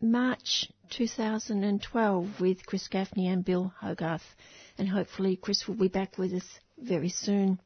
[0.00, 4.36] March 2012 with Chris Gaffney and Bill Hogarth.
[4.78, 6.44] And hopefully, Chris will be back with us
[6.78, 7.58] very soon.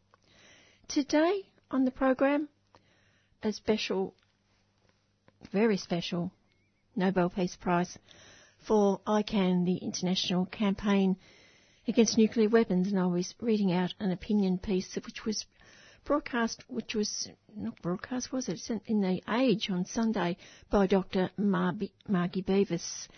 [0.89, 2.49] Today on the program,
[3.43, 4.15] a special,
[5.53, 6.33] very special
[6.97, 7.99] Nobel Peace Prize
[8.67, 11.19] for ICAN, the international campaign
[11.87, 12.89] against nuclear weapons.
[12.89, 15.45] And I was reading out an opinion piece which was
[16.05, 18.61] broadcast, which was not broadcast, was it?
[18.87, 20.37] In the Age on Sunday
[20.71, 21.31] by Dr.
[21.37, 21.93] Margie
[22.43, 23.09] Beavis,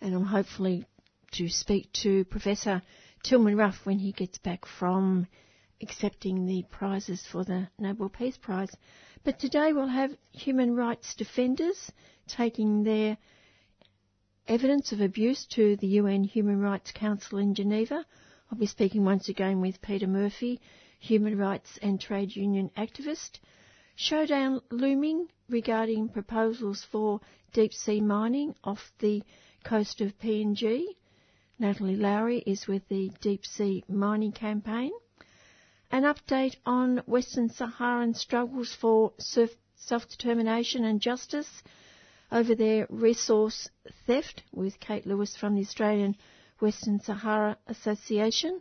[0.00, 0.86] and I'm hopefully
[1.32, 2.82] to speak to Professor
[3.22, 5.26] Tilman Ruff when he gets back from
[5.82, 8.70] accepting the prizes for the Nobel Peace Prize.
[9.22, 11.92] But today we'll have human rights defenders
[12.26, 13.18] taking their
[14.48, 18.04] evidence of abuse to the UN Human Rights Council in Geneva.
[18.50, 20.60] I'll be speaking once again with Peter Murphy,
[21.00, 23.40] human rights and trade union activist.
[23.96, 27.20] Showdown looming regarding proposals for
[27.52, 29.22] deep sea mining off the
[29.64, 30.84] coast of PNG.
[31.58, 34.92] Natalie Lowry is with the Deep Sea Mining Campaign.
[35.90, 39.12] An update on Western Saharan struggles for
[39.76, 41.62] self-determination and justice
[42.32, 43.68] over their resource
[44.06, 46.16] theft with Kate Lewis from the Australian
[46.60, 48.60] Western Sahara Association.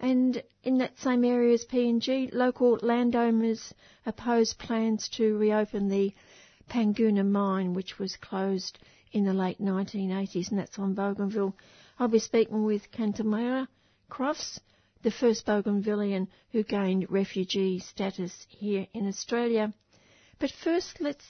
[0.00, 3.72] And in that same area as PNG, local landowners
[4.04, 6.12] oppose plans to reopen the
[6.68, 8.78] Panguna mine, which was closed
[9.12, 11.54] in the late 1980s, and that's on Bougainville.
[11.98, 13.68] I'll be speaking with Kantamira
[14.10, 14.58] Crofts,
[15.02, 19.72] the first Bougainvillean who gained refugee status here in Australia.
[20.38, 21.24] But first, let's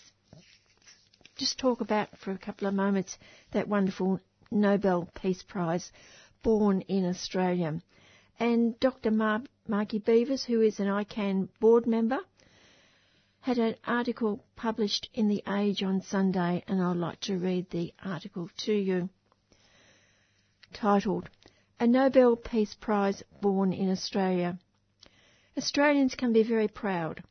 [1.36, 3.19] just talk about for a couple of moments
[3.50, 4.20] that wonderful
[4.50, 5.92] Nobel Peace Prize
[6.42, 7.81] born in Australia.
[8.38, 9.10] And Dr.
[9.10, 12.18] Mar- Margie Beavis, who is an ICAN board member,
[13.40, 17.92] had an article published in The Age on Sunday, and I'd like to read the
[18.02, 19.10] article to you.
[20.72, 21.28] Titled,
[21.78, 24.58] A Nobel Peace Prize Born in Australia.
[25.56, 27.22] Australians can be very proud.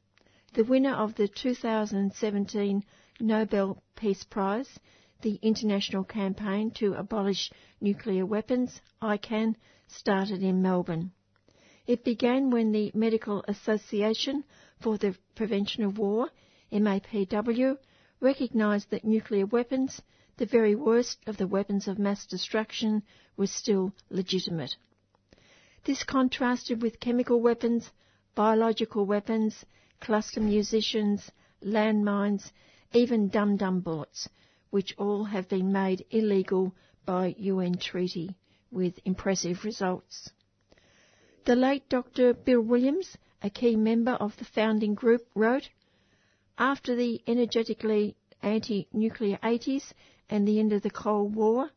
[0.53, 2.83] The winner of the 2017
[3.19, 4.79] Nobel Peace Prize,
[5.23, 7.49] the international campaign to abolish
[7.81, 9.55] nuclear weapons, ICAN,
[9.87, 11.11] started in Melbourne.
[11.87, 14.43] It began when the Medical Association
[14.81, 16.29] for the Prevention of War,
[16.71, 17.77] MAPW,
[18.19, 20.01] recognised that nuclear weapons,
[20.37, 23.03] the very worst of the weapons of mass destruction,
[23.37, 24.75] were still legitimate.
[25.85, 27.91] This contrasted with chemical weapons,
[28.35, 29.65] biological weapons,
[29.99, 31.31] cluster munitions,
[31.63, 32.51] landmines,
[32.93, 34.27] even dum-dum bullets,
[34.73, 36.73] which all have been made illegal
[37.05, 38.35] by UN treaty
[38.71, 40.31] with impressive results.
[41.45, 42.33] The late Dr.
[42.33, 45.69] Bill Williams, a key member of the founding group, wrote,
[46.57, 49.93] After the energetically anti-nuclear 80s
[50.27, 51.69] and the end of the Cold War,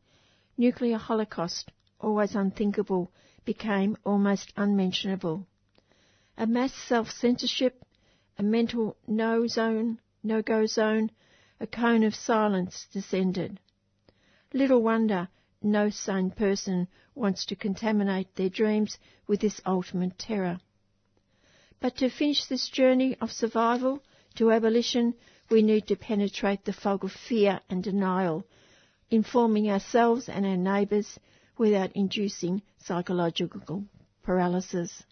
[0.57, 1.69] nuclear holocaust,
[2.01, 3.11] always unthinkable,
[3.45, 5.45] became almost unmentionable.
[6.35, 7.85] A mass self-censorship,
[8.39, 11.11] a mental no zone, no-go zone,
[11.59, 13.59] a cone of silence descended.
[14.53, 15.29] Little wonder
[15.61, 18.97] no sane person wants to contaminate their dreams
[19.27, 20.59] with this ultimate terror.
[21.79, 24.03] But to finish this journey of survival
[24.35, 25.15] to abolition,
[25.49, 28.45] we need to penetrate the fog of fear and denial,
[29.09, 31.19] informing ourselves and our neighbours
[31.57, 33.85] without inducing psychological
[34.23, 35.03] paralysis.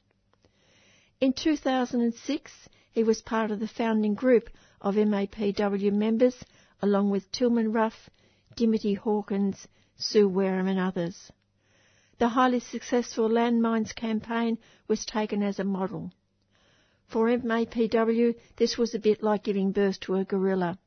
[1.19, 2.51] In 2006,
[2.91, 4.49] he was part of the founding group
[4.85, 6.45] of MAPW members,
[6.79, 8.07] along with Tilman Ruff,
[8.55, 11.31] Dimity Hawkins, Sue Wareham and others.
[12.19, 16.11] The highly successful landmines campaign was taken as a model.
[17.07, 20.77] For MAPW, this was a bit like giving birth to a gorilla.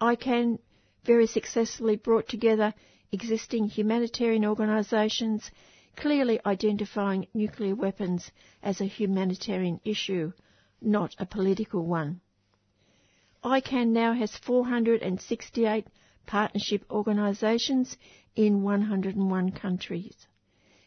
[0.00, 0.60] ICAN
[1.02, 2.72] very successfully brought together
[3.10, 5.50] existing humanitarian organisations,
[5.96, 8.30] clearly identifying nuclear weapons
[8.62, 10.32] as a humanitarian issue,
[10.80, 12.20] not a political one.
[13.44, 15.86] ICAN now has 468
[16.26, 17.96] partnership organisations
[18.34, 20.26] in 101 countries.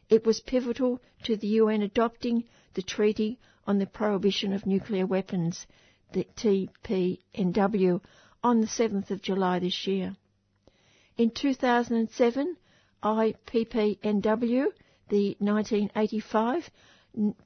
[0.10, 2.44] It was pivotal to the UN adopting
[2.74, 5.66] the Treaty on the Prohibition of Nuclear Weapons,
[6.12, 8.02] the TPNW,
[8.44, 10.16] on the 7th of July this year.
[11.18, 12.58] In 2007,
[13.04, 14.66] IPPNW,
[15.10, 16.70] the 1985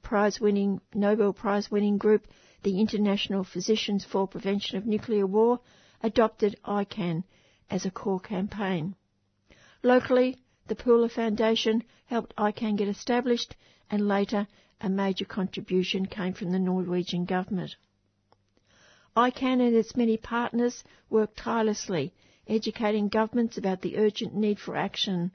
[0.01, 2.27] prize-winning Nobel Prize-winning group,
[2.65, 5.59] the International Physicians for Prevention of Nuclear War,
[6.01, 7.23] adopted ICAN
[7.69, 8.95] as a core campaign.
[9.83, 13.55] Locally, the Poola Foundation helped ICAN get established
[13.91, 14.47] and later
[14.81, 17.75] a major contribution came from the Norwegian government.
[19.15, 22.15] ICAN and its many partners work tirelessly,
[22.47, 25.31] educating governments about the urgent need for action.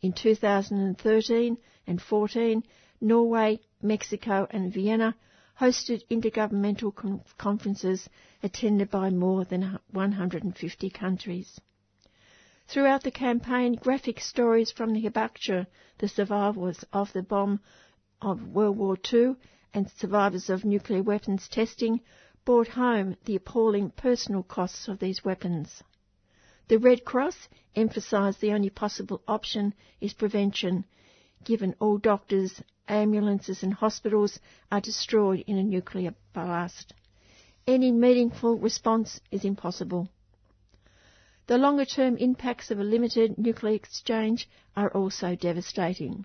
[0.00, 1.58] In 2013
[1.88, 2.62] and 14,
[3.00, 5.16] Norway, Mexico and Vienna
[5.60, 8.08] hosted intergovernmental conferences
[8.42, 11.60] attended by more than 150 countries.
[12.68, 15.66] Throughout the campaign, graphic stories from the Hibakusha,
[15.98, 17.60] the survivors of the bomb
[18.20, 19.36] of World War II
[19.74, 22.00] and survivors of nuclear weapons testing,
[22.44, 25.82] brought home the appalling personal costs of these weapons.
[26.68, 30.84] The Red Cross emphasised the only possible option is prevention,
[31.44, 34.40] given all doctors, ambulances and hospitals
[34.70, 36.92] are destroyed in a nuclear blast.
[37.66, 40.08] Any meaningful response is impossible.
[41.46, 46.24] The longer term impacts of a limited nuclear exchange are also devastating.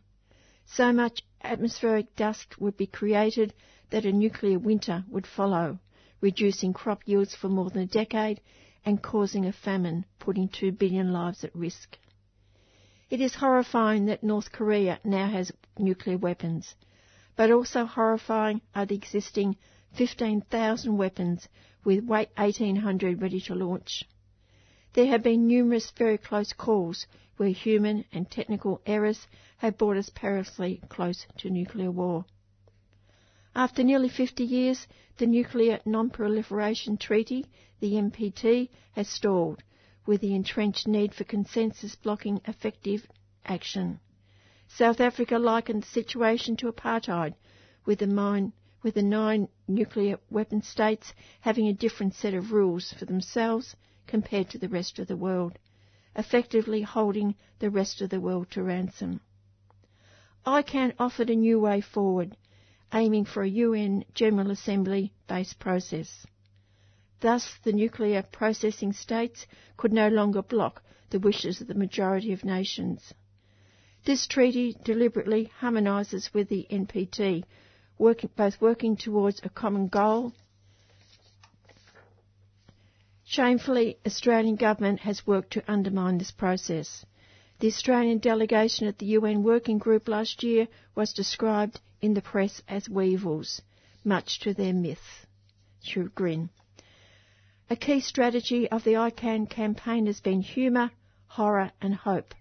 [0.66, 3.54] So much atmospheric dust would be created
[3.90, 5.80] that a nuclear winter would follow,
[6.22, 8.42] reducing crop yields for more than a decade
[8.86, 11.98] and causing a famine, putting two billion lives at risk.
[13.10, 16.76] It is horrifying that North Korea now has nuclear weapons,
[17.38, 19.56] but also horrifying are the existing
[19.94, 21.48] 15,000 weapons
[21.86, 24.04] with 1,800 ready to launch.
[24.92, 27.08] There have been numerous very close calls
[27.38, 29.26] where human and technical errors
[29.60, 32.26] have brought us perilously close to nuclear war.
[33.56, 37.46] After nearly 50 years, the Nuclear Non-Proliferation Treaty,
[37.80, 39.64] the NPT, has stalled,
[40.08, 43.06] with the entrenched need for consensus blocking effective
[43.46, 44.00] action.
[44.70, 47.34] South Africa likened the situation to apartheid,
[47.86, 52.94] with the, mine, with the nine nuclear weapon states having a different set of rules
[52.94, 53.76] for themselves
[54.08, 55.60] compared to the rest of the world,
[56.16, 59.20] effectively holding the rest of the world to ransom.
[60.46, 62.38] ICAN offered a new way forward,
[62.94, 66.26] aiming for a UN General Assembly based process.
[67.20, 72.44] Thus, the nuclear processing states could no longer block the wishes of the majority of
[72.44, 73.14] nations.
[74.06, 77.44] This treaty deliberately harmonises with the NPT,
[77.98, 80.34] working, both working towards a common goal.
[83.26, 87.06] Shamefully, Australian government has worked to undermine this process.
[87.60, 92.62] The Australian delegation at the UN Working Group last year was described in the press
[92.68, 93.62] as weevils,
[94.04, 95.26] much to their myth.
[97.70, 100.90] A key strategy of the ICAN campaign has been humour,
[101.26, 102.34] horror and hope.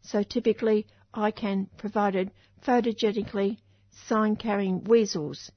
[0.00, 2.32] So typically, ICAN provided
[2.66, 3.58] photogenically
[3.92, 5.52] sign-carrying weasels,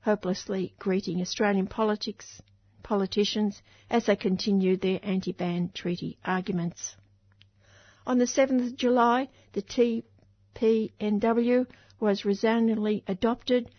[0.00, 2.42] hopelessly greeting Australian politics,
[2.82, 6.96] politicians as they continued their anti-ban treaty arguments.
[8.04, 9.62] On the 7th of July, the
[10.56, 11.68] TPNW
[12.00, 13.70] was resoundingly adopted,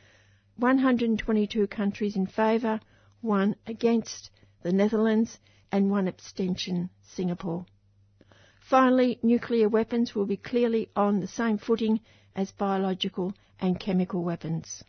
[0.56, 2.80] 122 countries in favour,
[3.20, 4.30] one against,
[4.64, 5.40] the Netherlands,
[5.72, 7.66] and one abstention, Singapore.
[8.60, 12.00] Finally, nuclear weapons will be clearly on the same footing
[12.36, 14.84] as biological and chemical weapons.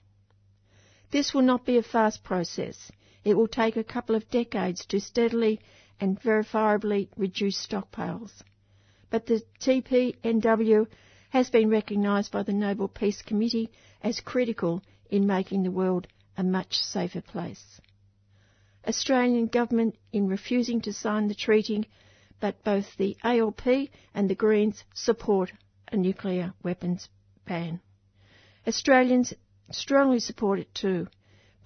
[1.10, 2.90] This will not be a fast process.
[3.24, 5.60] It will take a couple of decades to steadily
[6.00, 8.32] and verifiably reduce stockpiles.
[9.10, 10.86] But the TPNW
[11.30, 13.70] has been recognised by the Nobel Peace Committee
[14.02, 17.80] as critical in making the world a much safer place.
[18.88, 21.86] Australian government in refusing to sign the treaty,
[22.40, 23.66] but both the ALP
[24.14, 25.52] and the Greens support
[25.92, 27.10] a nuclear weapons
[27.44, 27.80] ban.
[28.66, 29.34] Australians
[29.70, 31.06] strongly support it too.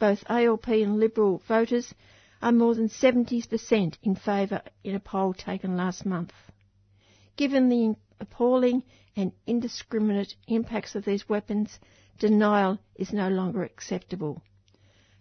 [0.01, 1.95] Both ALP and Liberal voters
[2.43, 6.33] are more than 70% in favour in a poll taken last month.
[7.37, 8.83] Given the appalling
[9.15, 11.79] and indiscriminate impacts of these weapons,
[12.19, 14.43] denial is no longer acceptable.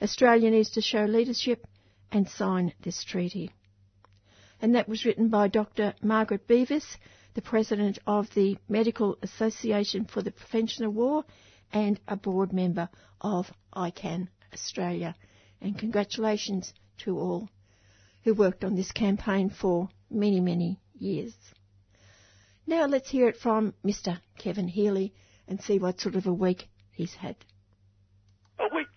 [0.01, 1.67] Australia needs to show leadership
[2.11, 3.51] and sign this treaty.
[4.61, 5.93] And that was written by Dr.
[6.01, 6.97] Margaret Beavis,
[7.33, 11.23] the President of the Medical Association for the Prevention of War
[11.71, 12.89] and a board member
[13.21, 15.15] of ICAN Australia.
[15.61, 17.49] And congratulations to all
[18.23, 21.33] who worked on this campaign for many, many years.
[22.67, 24.19] Now let's hear it from Mr.
[24.37, 25.13] Kevin Healy
[25.47, 27.35] and see what sort of a week he's had.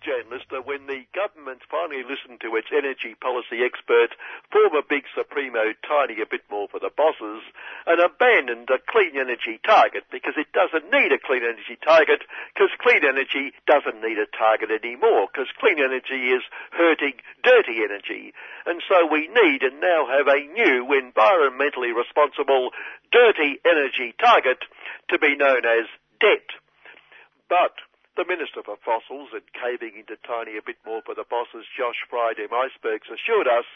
[0.05, 0.21] A
[0.53, 4.13] that when the government finally listened to its energy policy expert,
[4.53, 7.41] former big Supremo Tiny a bit more for the bosses,
[7.89, 12.21] and abandoned a clean energy target because it doesn't need a clean energy target
[12.53, 18.29] because clean energy doesn't need a target anymore because clean energy is hurting dirty energy.
[18.69, 22.69] And so we need and now have a new environmentally responsible
[23.09, 24.61] dirty energy target
[25.09, 25.89] to be known as
[26.21, 26.53] debt.
[27.49, 27.73] But
[28.15, 31.99] the Minister for Fossils and caving into tiny a bit more for the bosses, Josh
[32.07, 33.67] Friday Icebergs, assured us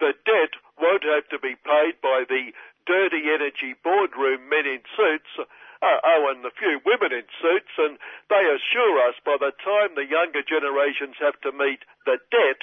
[0.00, 2.52] that debt won't have to be paid by the
[2.88, 8.00] dirty energy boardroom men in suits, uh, oh, and the few women in suits, and
[8.32, 12.60] they assure us by the time the younger generations have to meet the debt,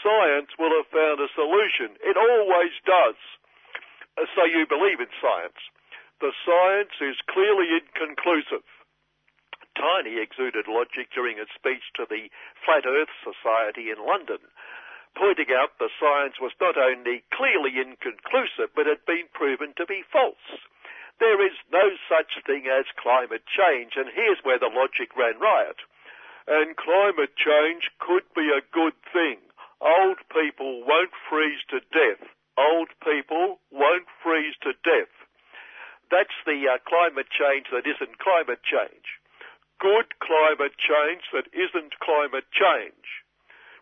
[0.00, 1.92] science will have found a solution.
[2.00, 3.20] It always does.
[4.16, 5.60] Uh, so you believe in science.
[6.24, 8.64] The science is clearly inconclusive.
[9.76, 12.30] Tiny exuded logic during a speech to the
[12.64, 14.38] Flat Earth Society in London,
[15.16, 20.02] pointing out the science was not only clearly inconclusive, but had been proven to be
[20.02, 20.62] false.
[21.18, 25.82] There is no such thing as climate change, and here's where the logic ran riot.
[26.46, 29.38] And climate change could be a good thing.
[29.80, 32.28] Old people won't freeze to death.
[32.56, 35.10] Old people won't freeze to death.
[36.10, 39.18] That's the uh, climate change that isn't climate change
[39.80, 43.24] good climate change that isn't climate change.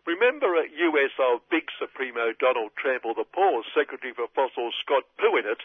[0.05, 5.63] Remember at USO Big Supremo Donald Trump or the poor Secretary for Fossils Scott Pouinet,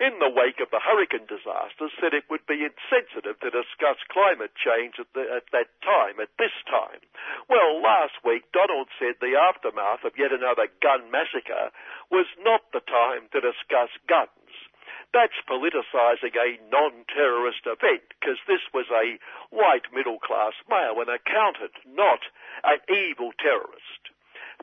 [0.00, 4.52] in the wake of the hurricane disaster, said it would be insensitive to discuss climate
[4.58, 7.00] change at, the, at that time, at this time.
[7.48, 11.72] Well, last week, Donald said the aftermath of yet another gun massacre
[12.10, 14.45] was not the time to discuss guns.
[15.16, 19.16] That's politicising a non-terrorist event because this was a
[19.48, 22.20] white middle-class male, an accountant, not
[22.60, 24.12] an evil terrorist.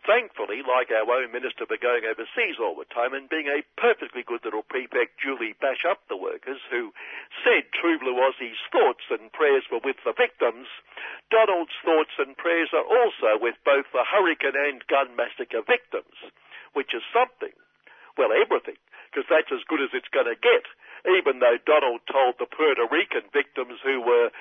[0.06, 4.22] Thankfully, like our own Minister for going overseas all the time and being a perfectly
[4.22, 6.94] good little prefect, Julie Bash up the workers, who
[7.42, 10.70] said True Blue Aussie's thoughts and prayers were with the victims,
[11.34, 16.14] Donald's thoughts and prayers are also with both the hurricane and gun massacre victims,
[16.78, 17.58] which is something.
[18.22, 18.78] Well, everything
[19.14, 20.66] because that's as good as it's going to get.
[21.06, 24.34] Even though Donald told the Puerto Rican victims who were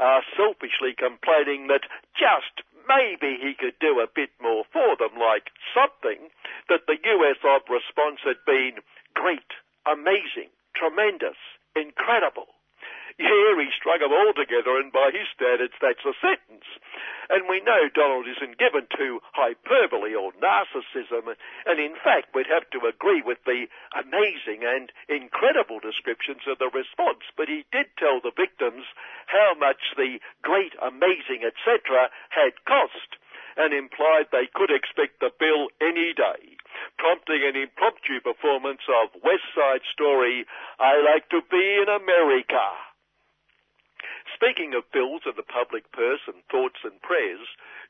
[0.00, 1.84] uh, selfishly complaining that
[2.16, 6.32] just maybe he could do a bit more for them, like something,
[6.72, 7.38] that the US
[7.68, 8.80] response had been
[9.12, 11.38] great, amazing, tremendous,
[11.76, 12.56] incredible.
[13.16, 16.66] Here he strung them all together, and by his standards, that's a sentence.
[17.30, 21.30] And we know Donald isn't given to hyperbole or narcissism,
[21.64, 26.74] and in fact, we'd have to agree with the amazing and incredible descriptions of the
[26.74, 27.22] response.
[27.36, 28.84] But he did tell the victims
[29.26, 32.10] how much the great, amazing, etc.
[32.30, 33.14] had cost,
[33.56, 36.58] and implied they could expect the bill any day
[36.98, 40.44] prompting an impromptu performance of West Side Story,
[40.80, 42.93] I Like to Be in America.
[44.34, 47.46] Speaking of bills and the public purse and thoughts and prayers,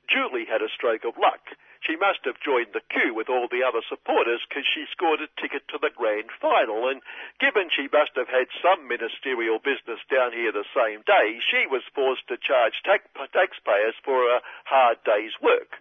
[0.08, 1.56] Julie had a stroke of luck.
[1.80, 5.28] She must have joined the queue with all the other supporters because she scored a
[5.40, 6.88] ticket to the grand final.
[6.88, 7.02] And
[7.40, 11.82] given she must have had some ministerial business down here the same day, she was
[11.94, 15.80] forced to charge taxpayers for a hard day's work.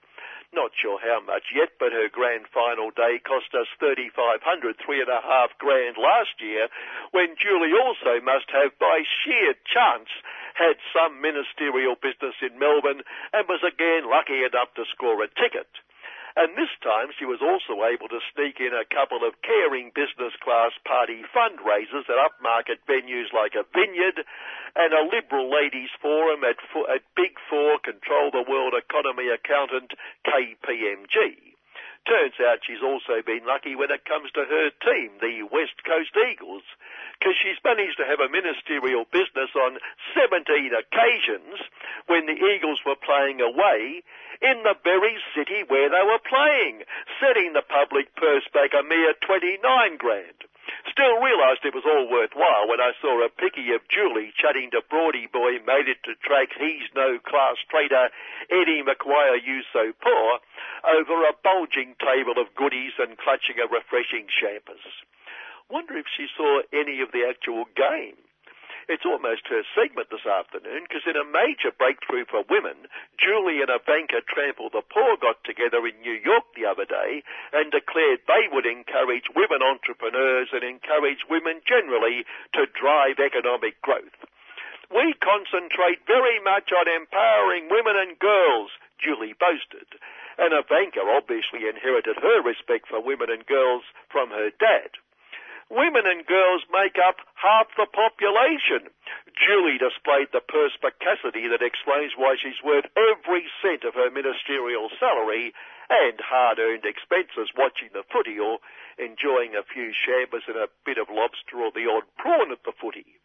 [0.53, 5.10] Not sure how much yet, but her grand final day cost us 3,500, three and
[5.10, 6.69] a half grand last year,
[7.10, 10.10] when Julie also must have, by sheer chance,
[10.53, 13.01] had some ministerial business in Melbourne
[13.33, 15.67] and was again lucky enough to score a ticket.
[16.35, 20.33] And this time she was also able to sneak in a couple of caring business
[20.41, 24.25] class party fundraisers at upmarket venues like a vineyard
[24.75, 26.57] and a liberal ladies forum at,
[26.89, 29.93] at Big Four Control the World Economy Accountant
[30.25, 31.52] KPMG.
[32.03, 36.12] Turns out she's also been lucky when it comes to her team, the West Coast
[36.19, 36.63] Eagles,
[37.15, 39.79] because she's managed to have a ministerial business on
[40.12, 40.43] 17
[40.75, 41.63] occasions
[42.07, 44.03] when the Eagles were playing away
[44.43, 46.83] in the very city where they were playing,
[47.24, 49.63] setting the public purse back a mere 29
[49.95, 50.43] grand.
[50.93, 54.85] Still realised it was all worthwhile when I saw a picky of Julie chatting to
[54.85, 58.13] Broady Boy made it to track He's No Class Trader
[58.53, 60.38] Eddie McGuire You So Poor
[60.85, 64.85] over a bulging table of goodies and clutching a refreshing champers.
[65.65, 68.21] Wonder if she saw any of the actual game.
[68.91, 73.71] It's almost her segment this afternoon because in a major breakthrough for women, Julie and
[73.71, 77.23] Ivanka Trample the Poor got together in New York the other day
[77.55, 84.19] and declared they would encourage women entrepreneurs and encourage women generally to drive economic growth.
[84.91, 89.87] We concentrate very much on empowering women and girls, Julie boasted.
[90.37, 94.91] And Ivanka obviously inherited her respect for women and girls from her dad.
[95.73, 98.93] Women and girls make up half the population.
[99.33, 105.49] Julie displayed the perspicacity that explains why she's worth every cent of her ministerial salary
[105.89, 108.61] and hard-earned expenses watching the footy or
[109.01, 112.77] enjoying a few shambers and a bit of lobster or the odd prawn at the
[112.77, 113.17] footy.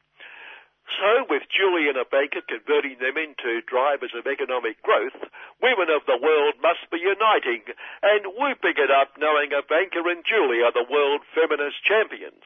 [0.96, 5.20] So, with Julie and Ivanka converting them into drivers of economic growth,
[5.60, 7.60] women of the world must be uniting
[8.00, 12.40] and whooping it up knowing Ivanka and Julie are the world feminist champions.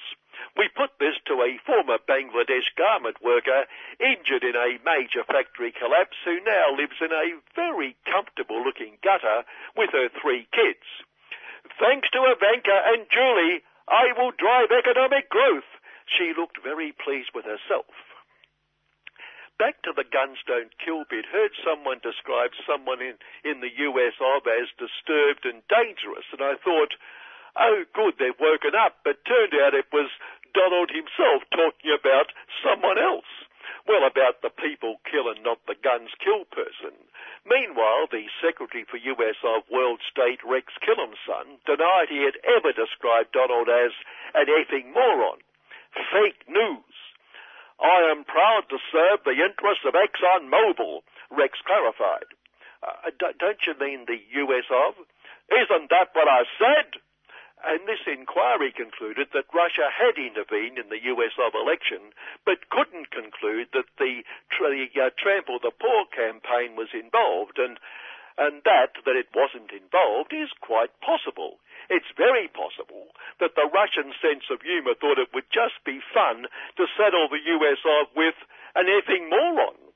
[0.58, 3.70] We put this to a former Bangladesh garment worker
[4.02, 9.46] injured in a major factory collapse who now lives in a very comfortable looking gutter
[9.78, 10.82] with her three kids.
[11.78, 15.78] Thanks to Ivanka and Julie, I will drive economic growth.
[16.10, 17.86] She looked very pleased with herself
[19.62, 23.14] back to the guns don't kill bit, heard someone describe someone in,
[23.46, 26.98] in the US of as disturbed and dangerous, and I thought,
[27.54, 30.10] oh good, they've woken up, but turned out it was
[30.50, 33.30] Donald himself talking about someone else.
[33.86, 36.98] Well, about the people kill and not the guns kill person.
[37.46, 43.30] Meanwhile, the Secretary for US of World State, Rex Tillerson, denied he had ever described
[43.30, 43.94] Donald as
[44.34, 45.38] an effing moron.
[45.94, 47.01] Fake news.
[47.80, 52.28] I am proud to serve the interests of ExxonMobil, Rex clarified.
[52.82, 54.94] Uh, don't you mean the US of?
[55.50, 57.00] Isn't that what I said?
[57.62, 62.10] And this inquiry concluded that Russia had intervened in the US of election,
[62.44, 64.26] but couldn't conclude that the,
[64.58, 67.78] the uh, Trample the Poor campaign was involved, and,
[68.36, 71.61] and that, that it wasn't involved is quite possible.
[71.90, 76.46] It's very possible that the Russian sense of humour thought it would just be fun
[76.76, 78.34] to settle the US off with
[78.74, 79.91] an effing moron.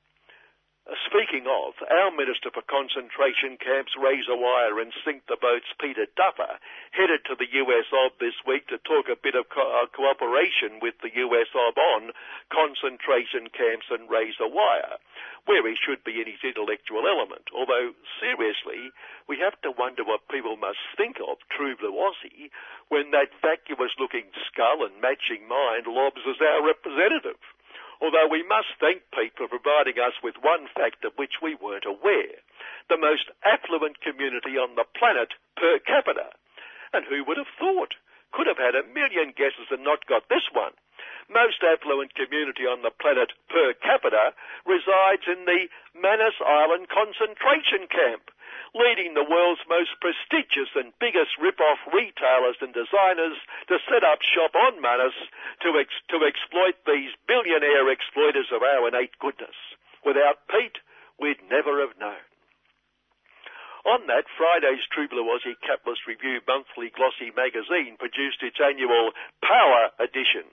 [0.87, 6.63] Speaking of, our Minister for Concentration Camps, Razor Wire and Sink the Boats, Peter Duffer,
[6.95, 10.79] headed to the US OB this week to talk a bit of co- uh, cooperation
[10.79, 12.13] with the US OB on
[12.55, 15.03] concentration camps and Razor Wire,
[15.47, 17.51] where he should be in his intellectual element.
[17.51, 17.91] Although,
[18.23, 18.95] seriously,
[19.27, 22.55] we have to wonder what people must think of True Blue Aussie
[22.95, 27.43] when that vacuous-looking skull and matching mind lobs as our representative
[28.01, 31.87] although we must thank Pete for providing us with one fact of which we weren't
[31.87, 32.41] aware.
[32.89, 36.31] The most affluent community on the planet per capita.
[36.93, 37.95] And who would have thought?
[38.33, 40.75] Could have had a million guesses and not got this one.
[41.29, 45.67] Most affluent community on the planet per capita resides in the
[45.99, 48.31] Manus Island concentration camp
[48.75, 54.57] leading the world's most prestigious and biggest rip-off retailers and designers to set up shop
[54.57, 55.15] on Manus
[55.63, 59.55] to, ex- to exploit these billionaire exploiters of our innate goodness.
[60.05, 60.79] Without Pete,
[61.21, 62.25] we'd never have known.
[63.87, 69.15] On that, Friday's True Blue Aussie Capitalist Review monthly glossy magazine produced its annual
[69.47, 70.51] Power edition.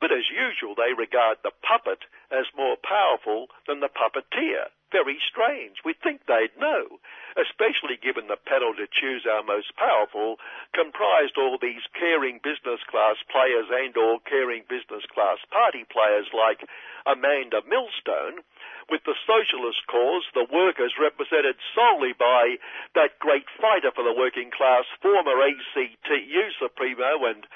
[0.00, 4.72] But as usual, they regard the puppet as more powerful than the puppeteer.
[4.92, 5.78] Very strange.
[5.84, 6.98] We'd think they'd know
[7.38, 10.40] especially given the panel to choose our most powerful
[10.74, 16.66] comprised all these caring business class players and or caring business class party players like
[17.06, 18.42] Amanda Millstone,
[18.90, 22.58] with the socialist cause, the workers represented solely by
[22.98, 27.46] that great fighter for the working class, former ACTU Supremo and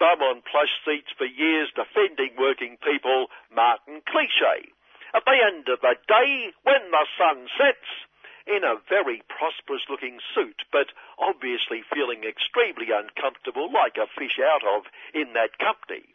[0.00, 4.72] bum on plush seats for years defending working people, Martin Cliche.
[5.12, 8.06] At the end of the day, when the sun sets,
[8.46, 14.64] in a very prosperous looking suit, but obviously feeling extremely uncomfortable like a fish out
[14.66, 16.14] of in that company.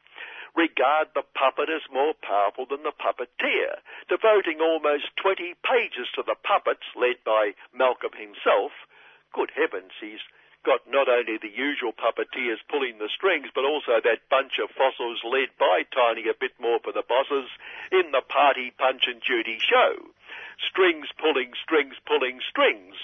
[0.56, 6.36] Regard the puppet as more powerful than the puppeteer, devoting almost 20 pages to the
[6.36, 8.72] puppets led by Malcolm himself.
[9.34, 10.24] Good heavens, he's
[10.66, 15.22] got not only the usual puppeteers pulling the strings, but also that bunch of fossils
[15.24, 17.48] led by Tiny a bit more for the bosses
[17.94, 20.12] in the Party Punch and Judy show
[20.64, 22.96] strings pulling, strings pulling, strings.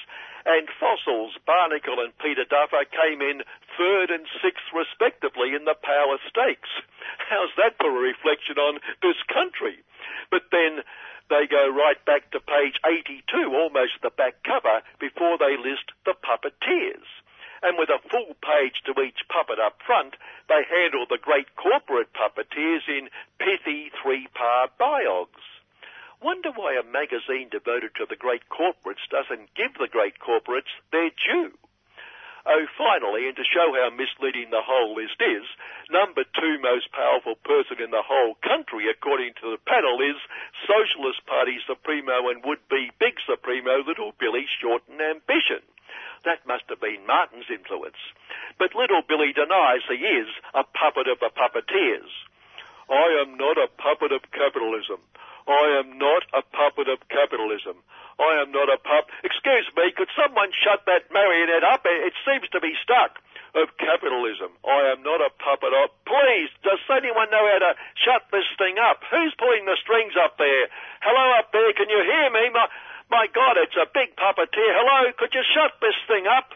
[0.45, 3.45] And Fossils, Barnacle and Peter Duffer came in
[3.77, 6.69] third and sixth respectively in the power stakes.
[7.29, 9.77] How's that for a reflection on this country?
[10.33, 10.81] But then
[11.29, 16.17] they go right back to page 82, almost the back cover, before they list the
[16.17, 17.05] puppeteers.
[17.61, 20.15] And with a full page to each puppet up front,
[20.49, 25.45] they handle the great corporate puppeteers in pithy three-part biogs.
[26.21, 31.09] Wonder why a magazine devoted to the great corporates doesn't give the great corporates their
[31.09, 31.53] due.
[32.45, 35.45] Oh, finally, and to show how misleading the whole list is,
[35.93, 40.17] number two most powerful person in the whole country, according to the panel, is
[40.65, 45.61] Socialist Party Supremo and would-be big Supremo Little Billy Shorten Ambition.
[46.25, 47.99] That must have been Martin's influence.
[48.59, 52.11] But Little Billy denies he is a puppet of the puppeteers.
[52.89, 54.99] I am not a puppet of capitalism.
[55.47, 57.81] I am not a puppet of capitalism.
[58.19, 59.09] I am not a pup.
[59.23, 61.81] Excuse me, could someone shut that marionette up?
[61.85, 63.17] It seems to be stuck.
[63.51, 64.55] Of capitalism.
[64.63, 65.91] I am not a puppet of.
[66.07, 69.03] Please, does anyone know how to shut this thing up?
[69.11, 70.71] Who's pulling the strings up there?
[71.03, 72.47] Hello up there, can you hear me?
[72.55, 72.71] My,
[73.11, 74.71] my God, it's a big puppeteer.
[74.71, 76.55] Hello, could you shut this thing up?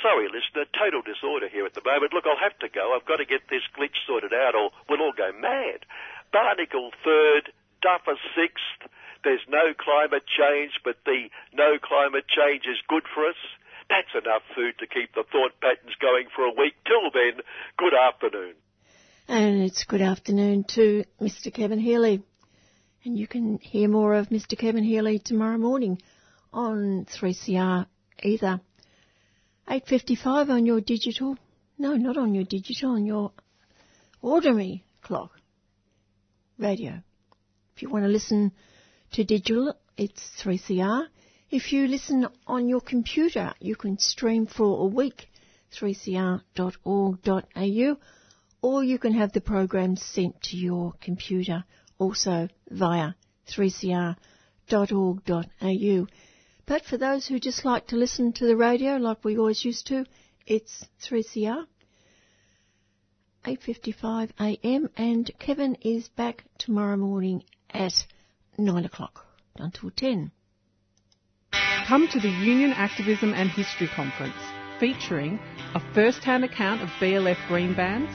[0.00, 2.16] Sorry, listener, total disorder here at the moment.
[2.16, 2.96] Look, I'll have to go.
[2.96, 5.84] I've got to get this glitch sorted out or we'll all go mad.
[6.32, 8.90] Barnacle third, Duffer sixth.
[9.24, 13.40] There's no climate change, but the no climate change is good for us.
[13.88, 16.74] That's enough food to keep the thought patterns going for a week.
[16.84, 17.40] Till then,
[17.76, 18.54] good afternoon.
[19.28, 21.52] And it's good afternoon to Mr.
[21.52, 22.22] Kevin Healy.
[23.08, 24.54] And you can hear more of Mr.
[24.54, 26.02] Kevin Healy tomorrow morning
[26.52, 27.86] on 3CR
[28.22, 28.60] either
[29.66, 31.38] 8.55 on your digital,
[31.78, 33.32] no, not on your digital, on your
[34.20, 35.30] ordinary clock
[36.58, 37.02] radio.
[37.74, 38.52] If you want to listen
[39.12, 41.06] to digital, it's 3CR.
[41.50, 45.30] If you listen on your computer, you can stream for a week
[45.80, 46.36] 3cr.org.au
[48.60, 51.64] or you can have the program sent to your computer
[51.98, 53.14] also via
[53.48, 54.16] 3cr.org.au.
[56.66, 59.86] But for those who just like to listen to the radio like we always used
[59.88, 60.04] to,
[60.46, 61.66] it's 3CR.
[63.44, 64.90] 8.55 a.m.
[64.96, 67.94] and Kevin is back tomorrow morning at
[68.58, 69.24] 9 o'clock
[69.56, 70.30] until 10.
[71.86, 74.34] Come to the Union Activism and History Conference
[74.78, 75.38] featuring
[75.74, 78.12] a first-hand account of BLF green bands,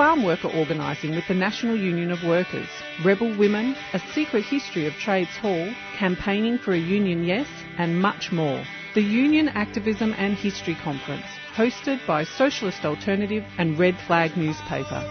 [0.00, 2.70] farm worker organising with the National Union of Workers,
[3.04, 8.32] rebel women, a secret history of Trades Hall, campaigning for a union yes, and much
[8.32, 8.64] more.
[8.94, 15.04] The Union Activism and History Conference, hosted by Socialist Alternative and Red Flag newspaper.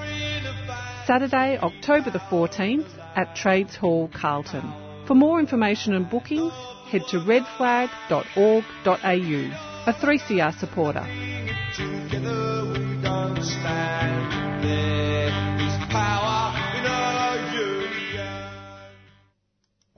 [1.06, 4.74] Saturday, October the 14th at Trades Hall, Carlton.
[5.06, 6.52] For more information and bookings,
[6.90, 8.24] head to redflag.org.au.
[9.86, 11.06] A 3CR supporter.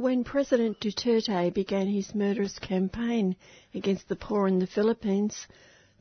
[0.01, 3.35] When President Duterte began his murderous campaign
[3.73, 5.47] against the poor in the Philippines,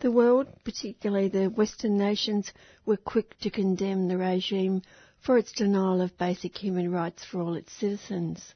[0.00, 2.50] the world, particularly the Western nations,
[2.86, 4.82] were quick to condemn the regime
[5.20, 8.54] for its denial of basic human rights for all its citizens.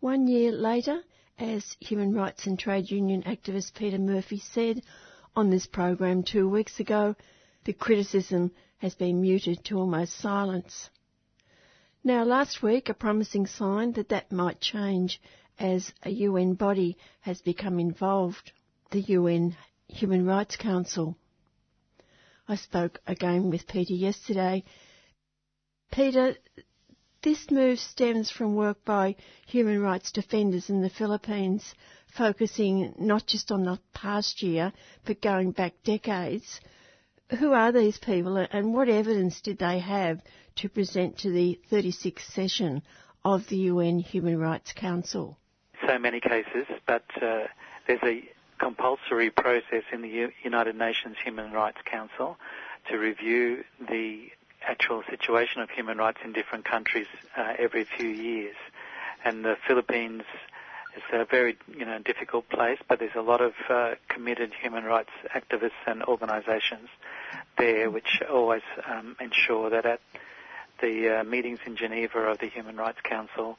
[0.00, 1.02] One year later,
[1.38, 4.82] as human rights and trade union activist Peter Murphy said
[5.36, 7.14] on this program two weeks ago,
[7.64, 10.90] the criticism has been muted to almost silence.
[12.02, 15.20] Now, last week, a promising sign that that might change
[15.58, 18.52] as a UN body has become involved,
[18.90, 19.56] the UN
[19.88, 21.16] Human Rights Council.
[22.46, 24.64] I spoke again with Peter yesterday.
[25.90, 26.36] Peter,
[27.22, 31.74] this move stems from work by human rights defenders in the Philippines,
[32.14, 34.72] focusing not just on the past year,
[35.06, 36.60] but going back decades.
[37.38, 40.20] Who are these people and what evidence did they have
[40.56, 42.82] to present to the 36th session
[43.24, 45.38] of the UN Human Rights Council?
[45.86, 47.44] So many cases, but uh,
[47.86, 52.36] there's a compulsory process in the U- United Nations Human Rights Council
[52.90, 54.28] to review the
[54.62, 57.06] actual situation of human rights in different countries
[57.36, 58.56] uh, every few years.
[59.24, 60.22] And the Philippines
[60.96, 64.84] is a very you know difficult place, but there's a lot of uh, committed human
[64.84, 66.88] rights activists and organisations
[67.58, 70.00] there, which always um, ensure that at
[70.80, 73.58] the uh, meetings in Geneva of the Human Rights Council,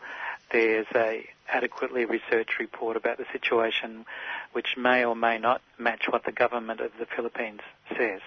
[0.52, 4.06] there's a adequately researched report about the situation,
[4.54, 7.62] which may or may not match what the government of the Philippines
[7.98, 8.22] says.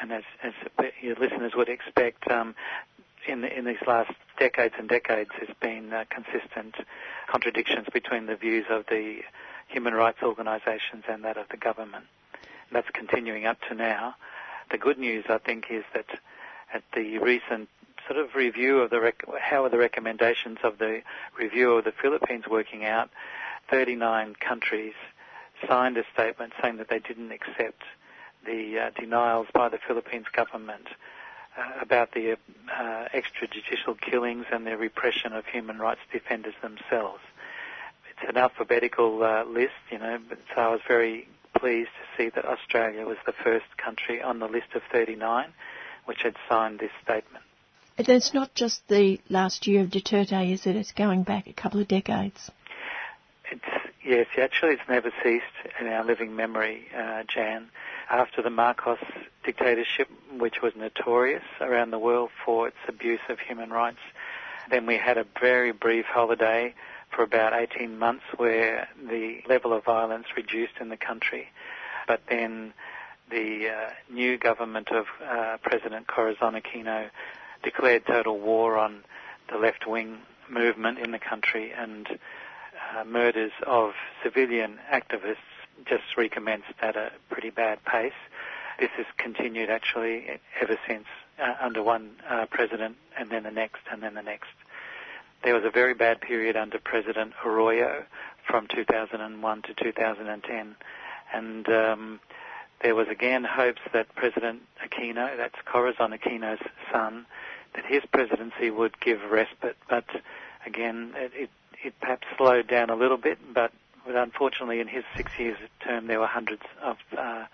[0.00, 0.52] And as, as
[1.02, 2.54] your listeners would expect, um,
[3.26, 6.74] in, in these last decades and decades, there's been uh, consistent
[7.28, 9.20] contradictions between the views of the
[9.68, 12.04] human rights organisations and that of the government.
[12.32, 14.14] And that's continuing up to now.
[14.70, 16.06] The good news, I think, is that
[16.72, 17.68] at the recent
[18.08, 21.02] sort of review of the rec- how are the recommendations of the
[21.38, 23.10] review of the Philippines working out,
[23.70, 24.94] 39 countries
[25.68, 27.82] signed a statement saying that they didn't accept
[28.46, 30.86] the uh, denials by the Philippines government
[31.80, 37.20] about the uh, extrajudicial killings and the repression of human rights defenders themselves.
[38.10, 40.18] It's an alphabetical uh, list, you know,
[40.54, 44.46] so I was very pleased to see that Australia was the first country on the
[44.46, 45.52] list of 39
[46.04, 47.44] which had signed this statement.
[47.96, 50.74] And it's not just the last year of Duterte, is it?
[50.74, 52.50] It's going back a couple of decades.
[53.52, 53.62] It's,
[54.04, 55.44] yes, actually, it's never ceased
[55.80, 57.68] in our living memory, uh, Jan.
[58.10, 58.98] After the Marcos
[59.44, 64.00] dictatorship, which was notorious around the world for its abuse of human rights,
[64.70, 66.74] then we had a very brief holiday
[67.10, 71.48] for about 18 months where the level of violence reduced in the country.
[72.06, 72.72] But then
[73.30, 77.10] the uh, new government of uh, President Corazon Aquino
[77.62, 79.02] declared total war on
[79.50, 82.06] the left-wing movement in the country and
[82.96, 85.36] uh, murders of civilian activists
[85.86, 88.12] just recommenced at a pretty bad pace.
[88.78, 91.06] This has continued actually ever since
[91.38, 94.50] uh, under one uh, president and then the next and then the next.
[95.42, 98.04] There was a very bad period under President Arroyo
[98.46, 100.76] from 2001 to 2010
[101.32, 102.20] and um,
[102.82, 106.60] there was again hopes that President Aquino, that's Corazon Aquino's
[106.92, 107.26] son,
[107.74, 110.04] that his presidency would give respite, but
[110.66, 111.50] again, it, it,
[111.84, 113.72] it perhaps slowed down a little bit, but,
[114.06, 117.44] unfortunately in his six years term there were hundreds of uh,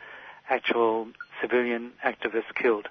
[0.49, 1.09] actual
[1.41, 2.89] civilian activists killed.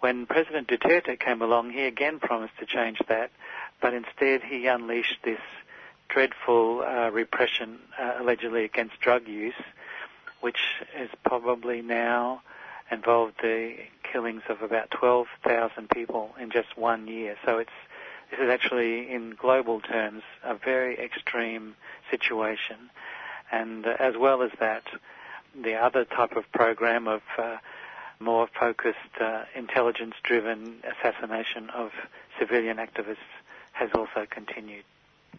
[0.00, 3.30] When President Duterte came along, he again promised to change that,
[3.80, 5.40] but instead he unleashed this
[6.08, 9.54] dreadful uh, repression uh, allegedly against drug use,
[10.40, 10.60] which
[10.98, 12.42] is probably now
[12.90, 17.36] involved the killings of about 12,000 people in just one year.
[17.44, 17.70] So it's
[18.34, 21.76] this is actually, in global terms, a very extreme
[22.10, 22.90] situation.
[23.52, 24.82] And uh, as well as that,
[25.60, 27.58] the other type of program of uh,
[28.18, 31.90] more focused, uh, intelligence-driven assassination of
[32.38, 33.16] civilian activists
[33.72, 34.84] has also continued.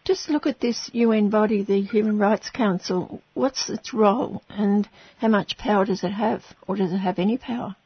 [0.04, 3.22] Just look at this UN body, the Human Rights Council.
[3.34, 7.38] What's its role and how much power does it have, or does it have any
[7.38, 7.76] power?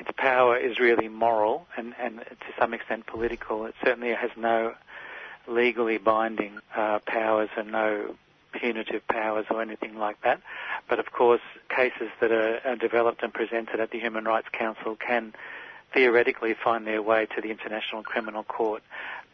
[0.00, 3.66] Its power is really moral and, and to some extent political.
[3.66, 4.74] It certainly has no
[5.46, 8.16] legally binding uh, powers and no
[8.52, 10.40] punitive powers or anything like that.
[10.88, 14.96] But of course, cases that are, are developed and presented at the Human Rights Council
[14.96, 15.34] can
[15.92, 18.82] theoretically find their way to the International Criminal Court.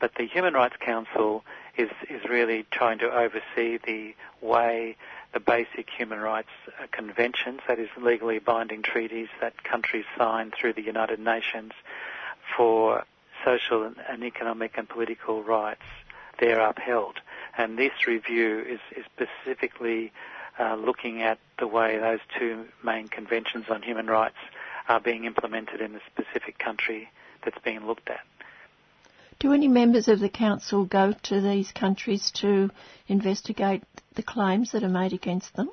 [0.00, 1.44] But the Human Rights Council
[1.76, 4.96] is, is really trying to oversee the way
[5.36, 10.72] the basic human rights uh, conventions, that is legally binding treaties that countries sign through
[10.72, 11.72] the United Nations
[12.56, 13.04] for
[13.44, 15.82] social and economic and political rights,
[16.40, 17.20] they're upheld.
[17.58, 20.10] And this review is, is specifically
[20.58, 24.38] uh, looking at the way those two main conventions on human rights
[24.88, 27.10] are being implemented in the specific country
[27.44, 28.20] that's being looked at.
[29.38, 32.70] Do any members of the council go to these countries to
[33.06, 33.82] investigate
[34.14, 35.70] the claims that are made against them?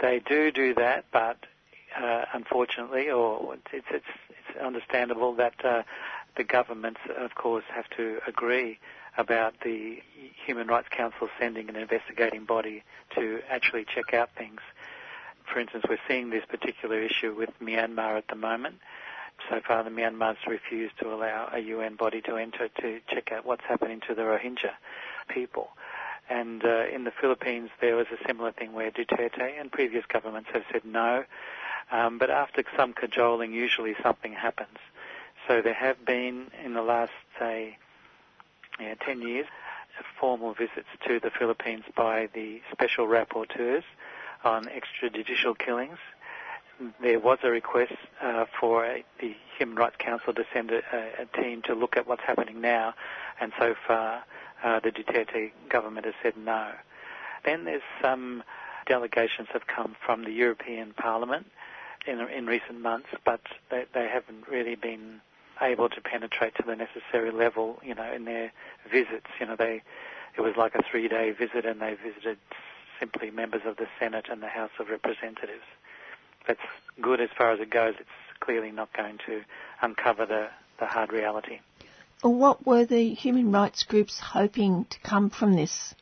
[0.00, 1.36] They do do that, but
[2.00, 5.82] uh, unfortunately, or it's, it's, it's understandable that uh,
[6.36, 8.78] the governments, of course, have to agree
[9.16, 9.98] about the
[10.46, 12.84] Human Rights Council sending an investigating body
[13.16, 14.60] to actually check out things.
[15.52, 18.76] For instance, we're seeing this particular issue with Myanmar at the moment
[19.50, 23.44] so far the Myanmar's refused to allow a UN body to enter to check out
[23.44, 24.72] what's happening to the Rohingya
[25.28, 25.68] people.
[26.28, 30.48] And uh, in the Philippines, there was a similar thing where Duterte and previous governments
[30.52, 31.24] have said no.
[31.92, 34.78] Um, but after some cajoling, usually something happens.
[35.46, 37.76] So there have been, in the last, say,
[38.80, 39.46] yeah, 10 years,
[40.18, 43.84] formal visits to the Philippines by the special rapporteurs
[44.42, 45.98] on extrajudicial killings
[47.00, 51.40] there was a request uh, for a, the Human Rights Council to send a, a,
[51.40, 52.94] team to look at what's happening now,
[53.40, 54.24] and so far
[54.62, 56.70] uh, the Duterte government has said no.
[57.44, 58.42] Then there's some
[58.86, 61.46] delegations have come from the European Parliament
[62.06, 65.20] in, in recent months, but they, they haven't really been
[65.60, 68.52] able to penetrate to the necessary level, you know, in their
[68.90, 69.26] visits.
[69.38, 69.82] You know, they
[70.36, 72.38] it was like a three-day visit, and they visited
[72.98, 75.62] simply members of the Senate and the House of Representatives
[76.46, 76.60] that's
[77.00, 77.94] good as far as it goes.
[77.98, 78.08] It's
[78.40, 79.42] clearly not going to
[79.82, 81.60] uncover the, the hard reality.
[82.22, 85.94] What were the human rights groups hoping to come from this?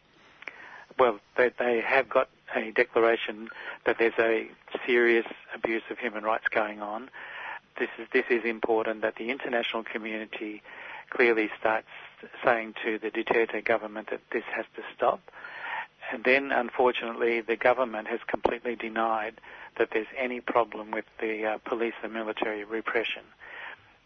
[0.98, 3.48] Well, they, they have got a declaration
[3.86, 4.48] that there's a
[4.86, 7.08] serious abuse of human rights going on.
[7.78, 10.62] This is, this is important that the international community
[11.10, 11.88] clearly starts
[12.44, 15.20] saying to the Duterte government that this has to stop.
[16.12, 19.40] And then, unfortunately, the government has completely denied
[19.78, 23.22] that there's any problem with the uh, police and military repression.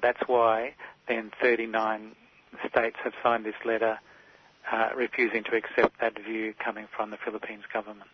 [0.00, 0.74] That's why
[1.08, 2.12] then 39
[2.70, 3.98] states have signed this letter
[4.70, 8.08] uh, refusing to accept that view coming from the Philippines government.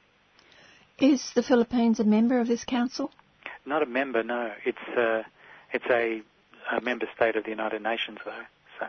[0.98, 3.10] Is the Philippines a member of this council?
[3.66, 4.52] Not a member, no.
[4.64, 5.22] It's uh,
[5.72, 6.22] it's a,
[6.70, 8.44] a, member state of the United Nations, though.
[8.78, 8.86] So,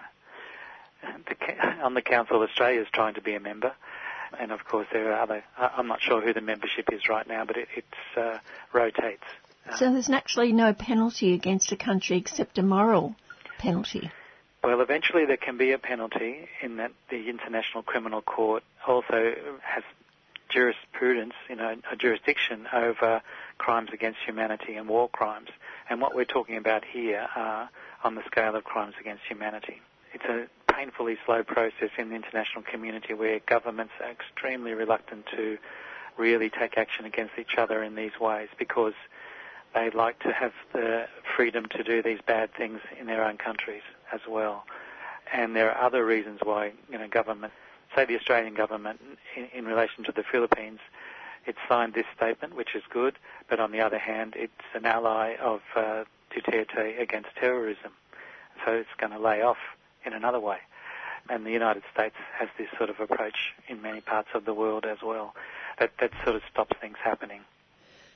[1.27, 3.73] the, on the Council, Australia is trying to be a member,
[4.39, 5.43] and of course there are other.
[5.57, 8.39] I'm not sure who the membership is right now, but it it's, uh,
[8.73, 9.23] rotates.
[9.77, 13.15] So there's actually no penalty against a country except a moral
[13.59, 14.11] penalty.
[14.63, 19.83] Well, eventually there can be a penalty in that the International Criminal Court also has
[20.49, 23.21] jurisprudence, you know, a jurisdiction over
[23.57, 25.49] crimes against humanity and war crimes.
[25.89, 27.69] And what we're talking about here are
[28.03, 29.81] on the scale of crimes against humanity.
[30.13, 35.57] It's a painfully slow process in the international community where governments are extremely reluctant to
[36.17, 38.93] really take action against each other in these ways because
[39.73, 41.05] they like to have the
[41.35, 43.81] freedom to do these bad things in their own countries
[44.11, 44.63] as well.
[45.31, 47.53] And there are other reasons why, you know, government,
[47.95, 48.99] say the Australian government
[49.35, 50.79] in, in relation to the Philippines,
[51.45, 53.17] it signed this statement, which is good,
[53.49, 57.91] but on the other hand, it's an ally of uh, Duterte against terrorism.
[58.65, 59.57] So it's going to lay off
[60.05, 60.57] in another way.
[61.29, 64.85] And the United States has this sort of approach in many parts of the world
[64.85, 65.33] as well.
[65.79, 67.41] That, that sort of stops things happening.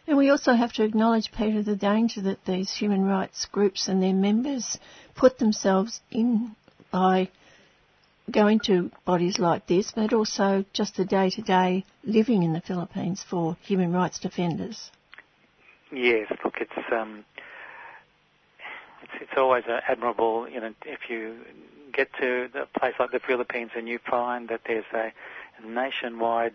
[0.08, 4.02] And we also have to acknowledge, Peter, the danger that these human rights groups and
[4.02, 4.78] their members
[5.16, 6.56] put themselves in
[6.92, 7.30] by
[8.32, 12.62] going to bodies like this, but also just the day to day living in the
[12.62, 14.92] Philippines for human rights defenders.
[15.92, 17.26] Yes, look, it's um,
[19.04, 21.36] it's, it's always admirable, you know, if you
[21.98, 25.12] get to a place like the Philippines and you find that there's a
[25.68, 26.54] nationwide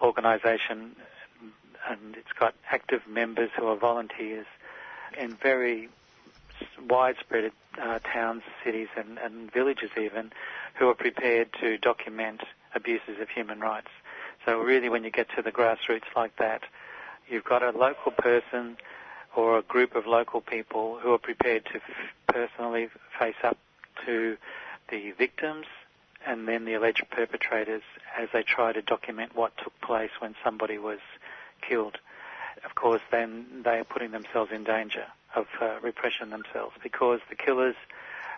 [0.00, 0.94] organisation
[1.90, 4.46] and it's got active members who are volunteers
[5.20, 5.88] in very
[6.88, 10.30] widespread uh, towns, cities, and, and villages even,
[10.78, 12.42] who are prepared to document
[12.74, 13.88] abuses of human rights.
[14.44, 16.62] So really, when you get to the grassroots like that,
[17.28, 18.76] you've got a local person
[19.36, 21.82] or a group of local people who are prepared to f-
[22.26, 22.88] personally
[23.18, 23.58] face up
[24.06, 24.36] to
[24.90, 25.66] the victims
[26.26, 27.82] and then the alleged perpetrators
[28.18, 30.98] as they try to document what took place when somebody was
[31.66, 31.98] killed.
[32.64, 37.36] Of course, then they are putting themselves in danger of uh, repression themselves because the
[37.36, 37.76] killers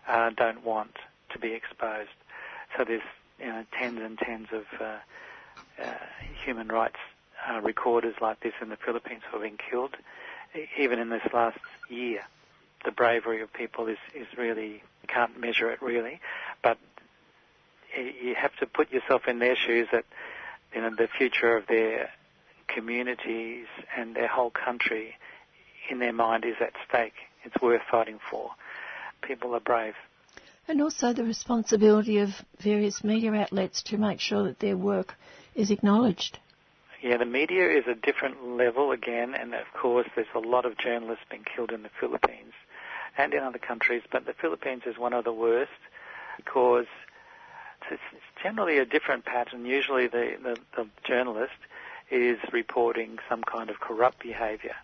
[0.08, 0.96] uh, don't want
[1.30, 2.10] to be exposed.
[2.76, 3.02] So there's
[3.38, 4.98] you know, tens and tens of uh,
[5.82, 5.94] uh
[6.44, 6.98] human rights
[7.48, 9.96] uh, recorders like this in the Philippines who have been killed,
[10.78, 11.58] even in this last
[11.88, 12.22] year.
[12.84, 16.20] The bravery of people is, is really, can't measure it really,
[16.62, 16.78] but
[17.96, 20.04] you have to put yourself in their shoes that,
[20.74, 22.10] you know, the future of their
[22.68, 23.66] communities
[23.96, 25.16] and their whole country
[25.90, 27.14] in their mind is at stake.
[27.44, 28.50] It's worth fighting for.
[29.22, 29.94] People are brave.
[30.68, 35.14] And also the responsibility of various media outlets to make sure that their work
[35.54, 36.38] is acknowledged.
[37.02, 40.76] Yeah, the media is a different level again, and of course there's a lot of
[40.76, 42.52] journalists being killed in the Philippines
[43.20, 45.80] and in other countries, but the Philippines is one of the worst
[46.36, 46.86] because
[47.90, 48.00] it's,
[48.42, 49.66] generally a different pattern.
[49.66, 51.60] Usually the, the, the journalist
[52.10, 54.74] is reporting some kind of corrupt behaviour.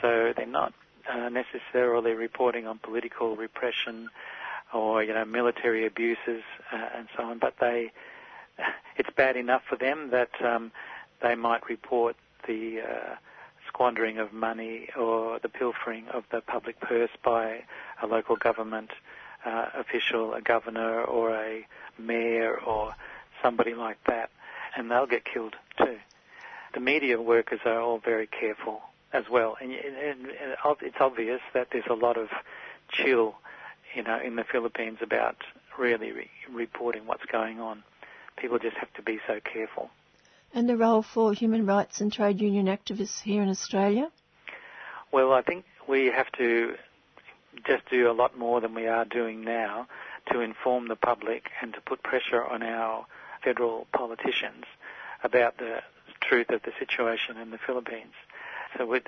[0.00, 0.72] So they're not
[1.08, 4.10] uh, necessarily reporting on political repression
[4.72, 7.92] or you know military abuses uh, and so on, but they
[8.96, 10.72] it's bad enough for them that um,
[11.22, 12.16] they might report
[12.48, 13.14] the uh,
[13.72, 17.62] squandering of money or the pilfering of the public purse by
[18.02, 18.90] a local government
[19.46, 21.66] uh, official, a governor or a
[21.98, 22.94] mayor or
[23.42, 24.30] somebody like that,
[24.76, 25.96] and they'll get killed too
[26.74, 28.80] the media workers are all very careful
[29.12, 29.56] as well.
[29.60, 32.28] And, and, and it's obvious that there's a lot of
[32.90, 33.34] chill,
[33.94, 35.36] you know, in the Philippines about
[35.78, 37.82] really re- reporting what's going on.
[38.36, 39.90] People just have to be so careful.
[40.54, 44.10] And the role for human rights and trade union activists here in Australia?
[45.10, 46.74] Well, I think we have to
[47.66, 49.86] just do a lot more than we are doing now
[50.30, 53.06] to inform the public and to put pressure on our
[53.42, 54.64] federal politicians
[55.24, 55.78] about the
[56.20, 58.12] truth of the situation in the Philippines.
[58.76, 58.98] So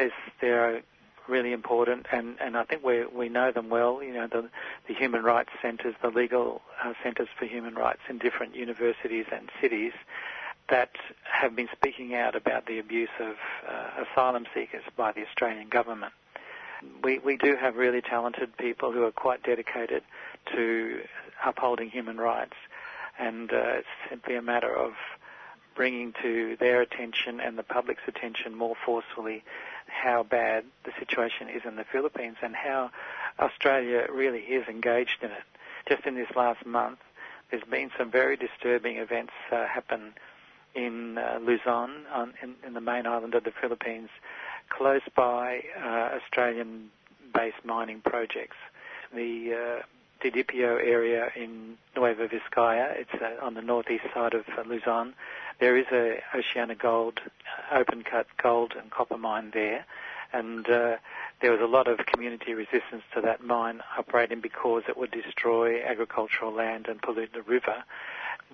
[0.41, 0.81] they are
[1.29, 4.03] really important, and, and I think we we know them well.
[4.03, 4.51] You know the
[4.89, 9.51] the human rights centres, the legal uh, centres for human rights in different universities and
[9.61, 9.93] cities
[10.69, 10.91] that
[11.23, 13.35] have been speaking out about the abuse of
[13.69, 16.13] uh, asylum seekers by the Australian government.
[17.03, 20.03] We we do have really talented people who are quite dedicated
[20.55, 21.01] to
[21.45, 22.57] upholding human rights,
[23.19, 24.93] and uh, it's simply a matter of
[25.75, 29.43] bringing to their attention and the public's attention more forcefully
[29.87, 32.91] how bad the situation is in the Philippines and how
[33.39, 35.43] Australia really is engaged in it.
[35.89, 36.99] Just in this last month,
[37.51, 40.15] there's been some very disturbing events uh, happen
[40.75, 44.09] in uh, Luzon, on, in, in, the main island of the Philippines,
[44.69, 48.57] close by uh, Australian-based mining projects.
[49.15, 49.83] The uh,
[50.25, 55.15] Didipio area in Nueva Vizcaya, it's uh, on the northeast side of uh, Luzon.
[55.61, 59.85] There is a OceanaGold uh, open-cut gold and copper mine there,
[60.33, 60.97] and uh,
[61.41, 65.83] there was a lot of community resistance to that mine operating because it would destroy
[65.85, 67.85] agricultural land and pollute the river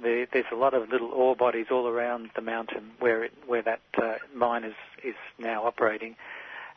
[0.02, 3.80] there's a lot of little ore bodies all around the mountain where it, where that
[4.00, 4.74] uh, mine is
[5.04, 6.16] is now operating,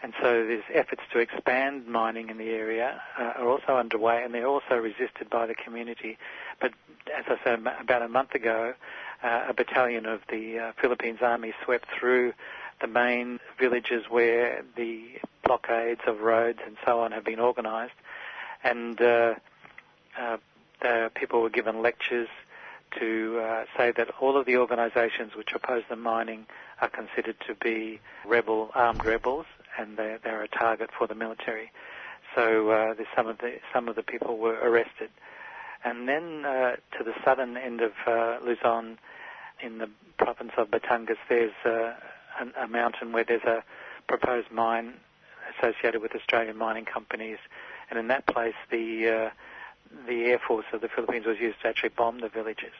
[0.01, 4.33] and so there's efforts to expand mining in the area uh, are also underway, and
[4.33, 6.17] they're also resisted by the community.
[6.59, 6.73] But
[7.17, 8.73] as I said about a month ago,
[9.23, 12.33] uh, a battalion of the uh, Philippines Army swept through
[12.81, 15.03] the main villages where the
[15.45, 17.93] blockades of roads and so on have been organised,
[18.63, 19.35] and uh,
[20.19, 20.37] uh,
[21.15, 22.27] people were given lectures
[22.99, 26.45] to uh, say that all of the organisations which oppose the mining
[26.81, 29.45] are considered to be rebel, armed rebels,
[29.77, 31.71] and they're, they're a target for the military.
[32.35, 35.11] So uh, some of the some of the people were arrested,
[35.83, 38.97] and then uh, to the southern end of uh, Luzon,
[39.61, 41.93] in the province of Batangas, there's uh,
[42.39, 43.63] a, a mountain where there's a
[44.07, 44.93] proposed mine
[45.57, 47.37] associated with Australian mining companies,
[47.89, 49.29] and in that place the uh,
[50.07, 52.73] the Air Force of the Philippines was used to actually bomb the villages.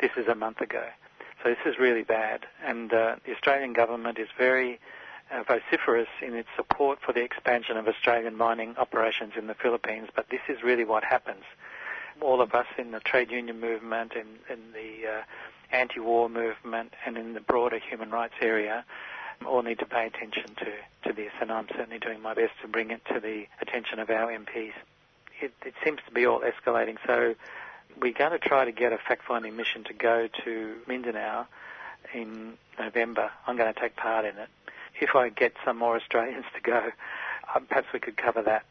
[0.00, 0.84] This is a month ago.
[1.42, 2.46] So this is really bad.
[2.64, 4.80] And uh, the Australian government is very
[5.30, 10.08] uh, vociferous in its support for the expansion of Australian mining operations in the Philippines,
[10.14, 11.44] but this is really what happens.
[12.20, 15.22] All of us in the trade union movement, in, in the uh,
[15.72, 18.84] anti-war movement, and in the broader human rights area
[19.44, 22.68] all need to pay attention to, to this, and I'm certainly doing my best to
[22.68, 24.72] bring it to the attention of our MPs
[25.40, 26.96] it, it seems to be all escalating.
[27.06, 27.34] So
[28.00, 31.46] we're going to try to get a fact-finding mission to go to Mindanao
[32.14, 33.30] in November.
[33.46, 34.48] I'm going to take part in it.
[35.00, 36.90] If I get some more Australians to go,
[37.54, 38.64] uh, perhaps we could cover that,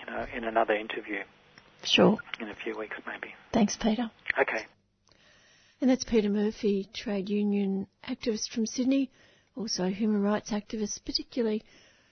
[0.00, 1.22] you know, in another interview.
[1.84, 2.18] Sure.
[2.40, 3.34] In a few weeks, maybe.
[3.52, 4.10] Thanks, Peter.
[4.38, 4.66] Okay.
[5.80, 9.10] And that's Peter Murphy, trade union activist from Sydney,
[9.54, 11.62] also human rights activist, particularly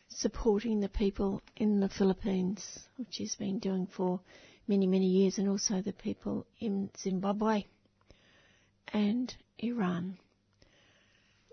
[0.09, 4.20] supporting the people in the Philippines, which he's been doing for
[4.66, 7.64] many, many years, and also the people in Zimbabwe
[8.92, 10.18] and Iran.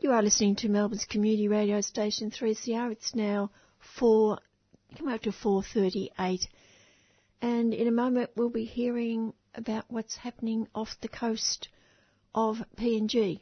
[0.02, 2.91] You are listening to Melbourne's community radio station 3CR.
[2.91, 3.52] It's now
[3.97, 4.39] 4,
[4.97, 6.47] come out to 4.38.
[7.41, 11.68] And in a moment we'll be hearing about what's happening off the coast
[12.34, 13.41] of PNG.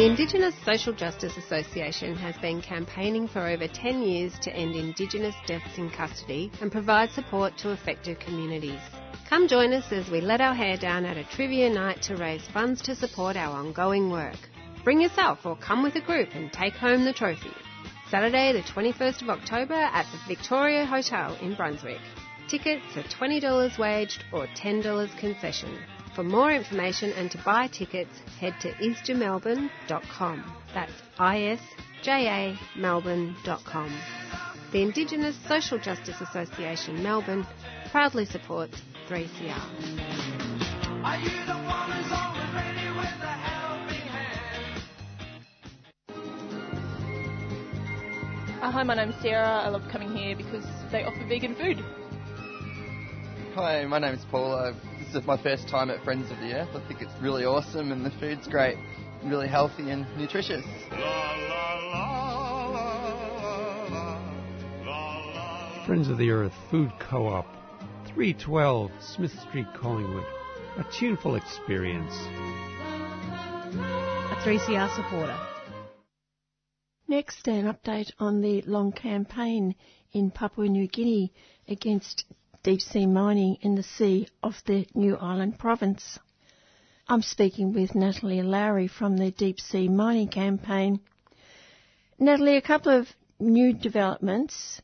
[0.00, 5.34] The Indigenous Social Justice Association has been campaigning for over 10 years to end Indigenous
[5.46, 8.80] deaths in custody and provide support to affected communities.
[9.28, 12.40] Come join us as we let our hair down at a trivia night to raise
[12.48, 14.38] funds to support our ongoing work.
[14.84, 17.52] Bring yourself or come with a group and take home the trophy.
[18.10, 22.00] Saturday, the 21st of October at the Victoria Hotel in Brunswick.
[22.48, 25.76] Tickets are $20 waged or $10 concession.
[26.14, 30.56] For more information and to buy tickets, head to isjamelbourne.com.
[30.74, 34.00] That's I-S-J-A melbourne.com.
[34.72, 37.46] The Indigenous Social Justice Association Melbourne
[37.90, 40.40] proudly supports 3CR.
[48.60, 49.62] Uh, hi, my name's Sarah.
[49.64, 51.82] I love coming here because they offer vegan food.
[53.54, 54.74] Hi, my name's Paul
[55.12, 56.68] this is my first time at Friends of the Earth.
[56.72, 58.76] I think it's really awesome and the food's great,
[59.24, 60.64] really healthy and nutritious.
[65.84, 67.46] Friends of the Earth Food Co-op,
[68.06, 70.26] 312 Smith Street, Collingwood.
[70.78, 72.14] A tuneful experience.
[74.30, 75.36] A 3CR supporter.
[77.08, 79.74] Next, an update on the long campaign
[80.12, 81.32] in Papua New Guinea
[81.66, 82.26] against
[82.62, 86.18] deep sea mining in the sea of the New Ireland province.
[87.08, 91.00] I'm speaking with Natalie Lowry from the Deep Sea Mining Campaign.
[92.18, 93.08] Natalie, a couple of
[93.38, 94.82] new developments.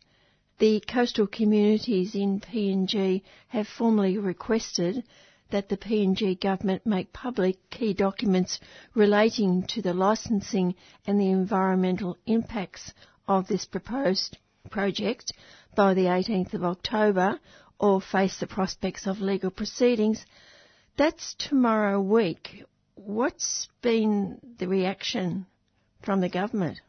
[0.58, 5.04] The coastal communities in PNG have formally requested
[5.50, 8.58] that the PNG government make public key documents
[8.94, 10.74] relating to the licensing
[11.06, 12.94] and the environmental impacts
[13.28, 14.38] of this proposed
[14.70, 15.32] project
[15.76, 17.38] by the 18th of October
[17.78, 20.24] or face the prospects of legal proceedings.
[20.96, 22.64] That's tomorrow week.
[22.94, 25.46] What's been the reaction
[26.02, 26.80] from the government?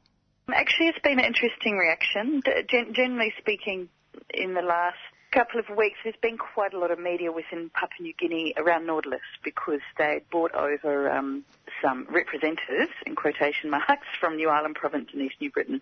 [0.53, 2.41] Actually, it's been an interesting reaction.
[2.69, 3.89] Gen- generally speaking,
[4.33, 4.97] in the last
[5.31, 8.85] couple of weeks, there's been quite a lot of media within Papua New Guinea around
[8.85, 11.43] Nautilus because they brought over um,
[11.83, 15.81] some representatives, in quotation marks, from New Ireland Province in East New Britain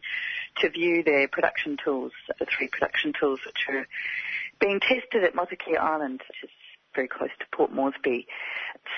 [0.58, 3.88] to view their production tools, the three production tools which are
[4.60, 6.50] being tested at Motukea Island, which is
[6.96, 8.28] very close to Port Moresby.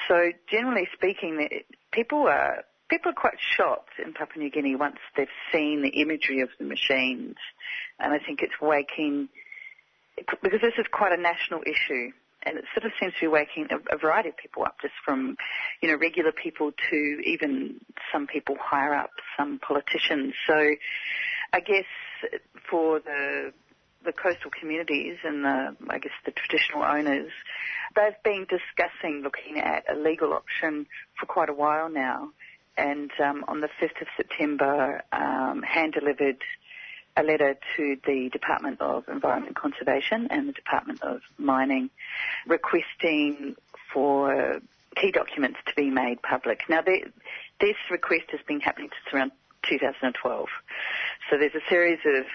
[0.08, 1.47] So generally speaking,
[1.91, 6.41] people are people are quite shocked in Papua New Guinea once they've seen the imagery
[6.41, 7.36] of the machines,
[7.99, 9.30] and I think it's waking
[10.16, 12.12] because this is quite a national issue.
[12.43, 14.93] And it sort of seems to be waking a, a variety of people up, just
[15.03, 15.36] from,
[15.82, 16.95] you know, regular people to
[17.26, 17.82] even
[18.14, 20.34] some people higher up, some politicians.
[20.47, 20.76] So
[21.51, 21.86] I guess
[22.70, 23.51] for the
[24.04, 27.32] the coastal communities and the, I guess the traditional owners,
[27.95, 30.86] they've been discussing looking at a legal option
[31.20, 32.30] for quite a while now.
[32.78, 36.38] And um, on the 5th of September, um, hand delivered
[37.18, 41.89] a letter to the Department of Environment Conservation and the Department of Mining
[42.45, 43.56] requesting
[43.91, 44.62] for
[44.95, 46.62] key documents to be made public.
[46.70, 49.32] Now, this request has been happening since around
[49.68, 50.48] 2012.
[51.30, 52.26] So there's a series of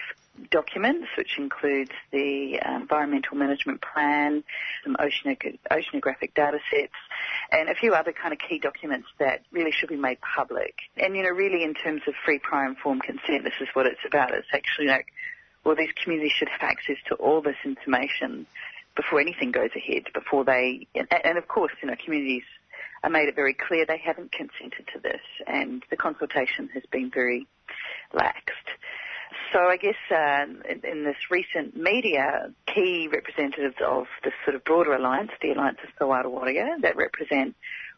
[0.49, 4.43] documents, which includes the uh, environmental management plan,
[4.83, 6.93] some oceanographic data sets,
[7.51, 10.73] and a few other kind of key documents that really should be made public.
[10.97, 14.01] And, you know, really in terms of free, prior, informed consent, this is what it's
[14.05, 14.33] about.
[14.33, 15.07] It's actually like,
[15.63, 18.47] well, these communities should have access to all this information
[18.95, 22.43] before anything goes ahead, before they, and, and of course, you know, communities
[23.03, 27.11] I made it very clear they haven't consented to this, and the consultation has been
[27.13, 27.45] very
[28.13, 28.69] laxed.
[29.51, 34.63] So I guess uh, in, in, this recent media, key representatives of this sort of
[34.63, 37.55] broader alliance, the Alliance of Solwara Warrior, that represent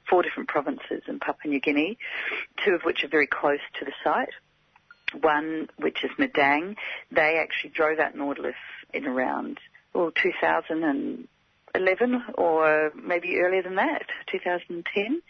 [0.10, 1.98] four different provinces in Papua New Guinea,
[2.64, 4.30] two of which are very close to the site.
[5.22, 6.76] One, which is Madang,
[7.12, 8.56] they actually drove out Nautilus
[8.94, 9.60] in around
[9.94, 15.22] well, 2011 or maybe earlier than that, 2010.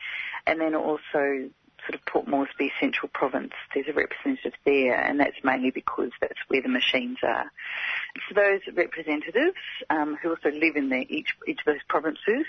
[0.47, 1.49] And then also
[1.86, 3.53] sort of Port Moresby Central Province.
[3.73, 7.51] There's a representative there, and that's mainly because that's where the machines are.
[8.27, 9.57] So those representatives,
[9.89, 12.45] um, who also live in the, each, each of those provinces,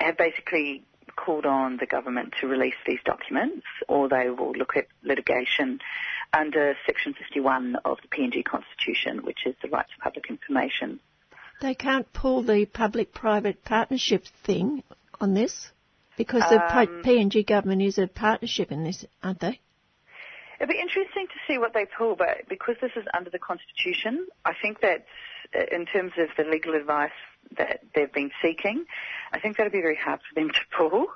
[0.00, 0.84] have basically
[1.16, 5.80] called on the government to release these documents, or they will look at litigation
[6.32, 11.00] under Section 51 of the PNG Constitution, which is the right to public information.
[11.60, 14.82] They can't pull the public-private partnership thing
[15.20, 15.70] on this?
[16.22, 19.60] Because the um, PNG government is a partnership in this, aren't they?
[20.60, 24.28] It'd be interesting to see what they pull, but because this is under the Constitution,
[24.44, 25.04] I think that
[25.52, 27.10] uh, in terms of the legal advice
[27.58, 28.84] that they've been seeking,
[29.32, 31.06] I think that'd be very hard for them to pull.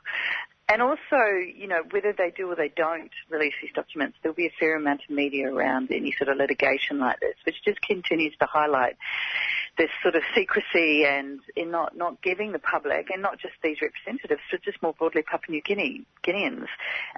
[0.68, 1.22] And also,
[1.54, 4.76] you know, whether they do or they don't release these documents, there'll be a fair
[4.76, 8.96] amount of media around any sort of litigation like this, which just continues to highlight
[9.78, 13.78] this sort of secrecy and in not, not giving the public, and not just these
[13.82, 16.66] representatives, but just more broadly Papua New Guinea, Guineans,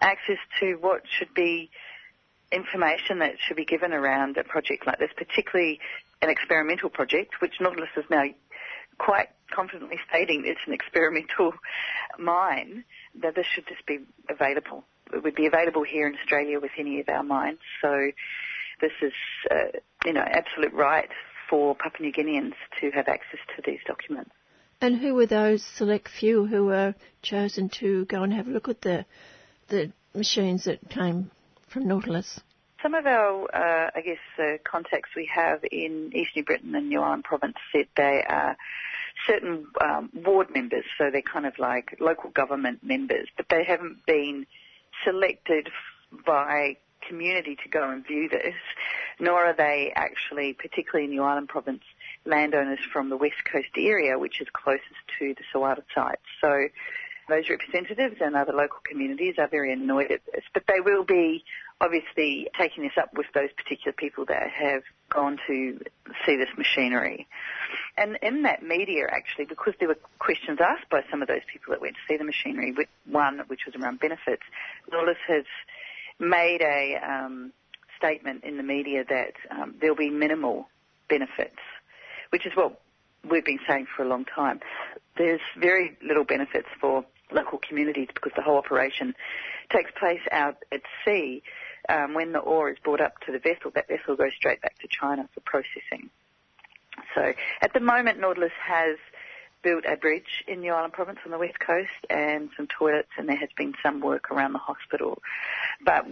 [0.01, 1.71] access to what should be
[2.51, 5.81] information that should be given around a project like this, particularly
[6.23, 8.25] an experimental project, which Nautilus is now
[8.99, 11.53] quite confidently stating it's an experimental
[12.19, 12.85] mine,
[13.21, 14.85] that this should just be available.
[15.13, 17.61] It would be available here in Australia with any of our mines.
[17.81, 18.11] So
[18.81, 19.13] this is,
[19.51, 21.09] uh, you know, absolute right
[21.49, 24.31] for Papua New Guineans to have access to these documents.
[24.81, 28.69] And who were those select few who were chosen to go and have a look
[28.69, 29.05] at the
[29.69, 31.31] the machines that came
[31.69, 32.41] from Nautilus?
[32.83, 36.89] Some of our, uh, I guess, uh, contacts we have in East New Britain and
[36.89, 38.57] New Ireland Province said they are
[39.27, 44.07] certain um, ward members, so they're kind of like local government members, but they haven't
[44.07, 44.47] been
[45.05, 45.69] selected
[46.25, 46.77] by
[47.09, 48.55] community to go and view this,
[49.19, 51.83] nor are they actually, particularly in New Ireland province,
[52.25, 54.85] landowners from the west coast area, which is closest
[55.19, 56.19] to the Solwara site.
[56.41, 56.69] So
[57.29, 61.45] those representatives and other local communities are very annoyed at this, but they will be
[61.81, 65.79] obviously taking this up with those particular people that have gone to
[66.27, 67.29] see this machinery.
[67.97, 71.73] And in that media, actually, because there were questions asked by some of those people
[71.73, 72.75] that went to see the machinery,
[73.11, 74.43] one which was around benefits,
[74.91, 75.45] Nautilus has
[76.19, 77.53] made a um,
[77.97, 80.69] statement in the media that um, there'll be minimal
[81.09, 81.59] benefits,
[82.31, 82.81] which is what
[83.29, 84.61] we've been saying for a long time.
[85.17, 89.15] There's very little benefits for local communities because the whole operation
[89.71, 91.43] takes place out at sea.
[91.89, 94.79] Um, when the ore is brought up to the vessel, that vessel goes straight back
[94.81, 96.11] to China for processing.
[97.15, 98.97] So at the moment, Nautilus has
[99.63, 103.29] built a bridge in New Ireland Province on the west coast and some toilets, and
[103.29, 105.21] there has been some work around the hospital.
[105.85, 106.07] But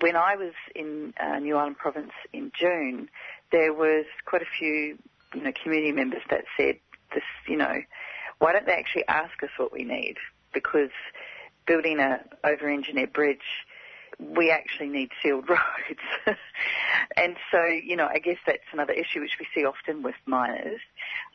[0.00, 3.08] when I was in uh, New Ireland Province in June,
[3.50, 4.98] there was quite a few
[5.34, 6.76] you know, community members that said
[7.14, 7.82] this, you know,
[8.38, 10.16] why don't they actually ask us what we need?
[10.52, 10.90] Because
[11.66, 13.66] building a over-engineered bridge,
[14.18, 16.38] we actually need sealed roads.
[17.16, 20.80] and so, you know, I guess that's another issue which we see often with miners,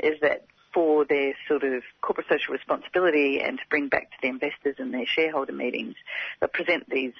[0.02, 4.28] is that for their sort of corporate social responsibility and to bring back to the
[4.28, 5.96] investors in their shareholder meetings,
[6.42, 7.14] they present these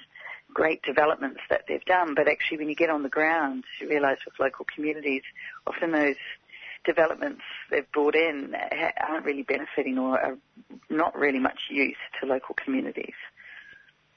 [0.52, 4.18] great developments that they've done, but actually when you get on the ground, you realise
[4.24, 5.22] with local communities,
[5.66, 6.16] often those
[6.84, 8.54] developments they've brought in
[9.00, 10.36] aren't really benefiting or are
[10.90, 13.14] not really much use to local communities.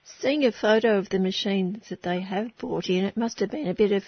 [0.03, 3.67] Seeing a photo of the machines that they have brought in, it must have been
[3.67, 4.03] a bit of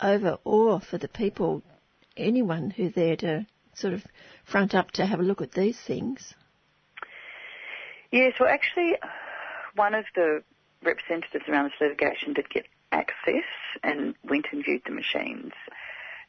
[0.00, 1.62] over awe for the people,
[2.16, 3.46] anyone who's there to
[3.76, 4.04] sort of
[4.44, 6.34] front up to have a look at these things.
[8.10, 8.94] Yes, well, actually,
[9.74, 10.42] one of the
[10.82, 13.44] representatives around this litigation did get access
[13.82, 15.52] and went and viewed the machines.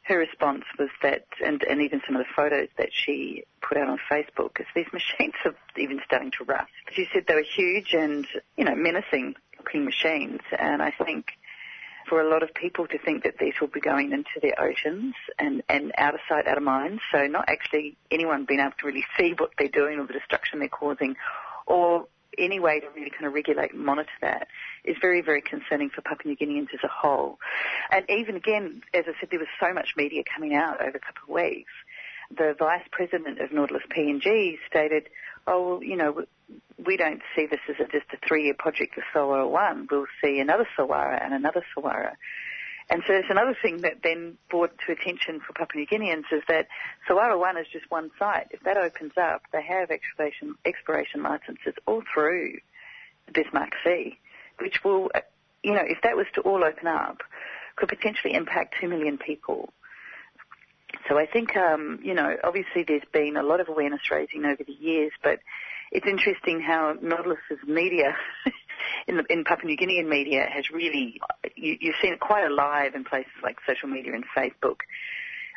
[0.02, 3.88] Her response was that, and, and even some of the photos that she put out
[3.88, 6.70] on Facebook, is these machines are even starting to rust.
[6.92, 8.26] She said they were huge and,
[8.56, 11.26] you know, menacing looking machines, and I think
[12.08, 15.14] for a lot of people to think that these will be going into the oceans
[15.38, 17.00] and, and out of sight, out of mind.
[17.12, 20.58] So not actually anyone being able to really see what they're doing or the destruction
[20.58, 21.16] they're causing
[21.66, 22.06] or
[22.38, 24.48] any way to really kind of regulate and monitor that
[24.84, 27.38] is very, very concerning for Papua New Guineans as a whole.
[27.90, 31.00] And even again, as I said, there was so much media coming out over a
[31.00, 31.72] couple of weeks.
[32.36, 35.08] The vice president of Nautilus PNG stated,
[35.46, 36.24] oh, well, you know,
[36.84, 39.88] we don't see this as a, just a three-year project with Solwara 1.
[39.90, 42.12] We'll see another Solwara and another Solwara.
[42.88, 46.42] And so there's another thing that then brought to attention for Papua New Guineans is
[46.48, 46.68] that
[47.08, 48.46] Solwara 1 is just one site.
[48.50, 52.58] If that opens up, they have exploration, exploration licenses all through
[53.26, 54.18] the Bismarck Sea,
[54.60, 55.10] which will,
[55.64, 57.22] you know, if that was to all open up,
[57.74, 59.72] could potentially impact 2 million people.
[61.08, 64.62] So I think, um, you know, obviously there's been a lot of awareness raising over
[64.64, 65.40] the years, but
[65.92, 68.16] it's interesting how Nautilus's media
[69.06, 71.20] in, the, in Papua New Guinean media has really,
[71.54, 74.80] you, you've seen it quite alive in places like social media and Facebook,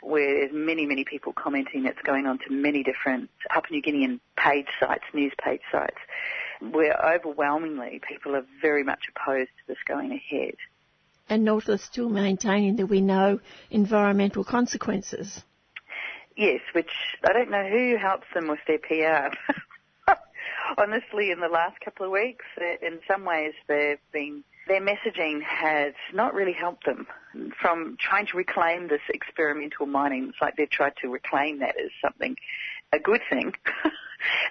[0.01, 1.85] where there's many, many people commenting.
[1.85, 5.97] It's going on to many different Papua New Guinean page sites, news page sites,
[6.61, 10.55] where overwhelmingly people are very much opposed to this going ahead.
[11.27, 15.41] And Nautilus still maintaining that we know environmental consequences.
[16.35, 16.89] Yes, which
[17.23, 19.35] I don't know who helps them with their PR.
[20.77, 22.45] honestly, in the last couple of weeks,
[22.81, 27.07] in some ways they've been their messaging has not really helped them
[27.59, 30.27] from trying to reclaim this experimental mining.
[30.29, 32.35] It's like they've tried to reclaim that as something,
[32.93, 33.53] a good thing.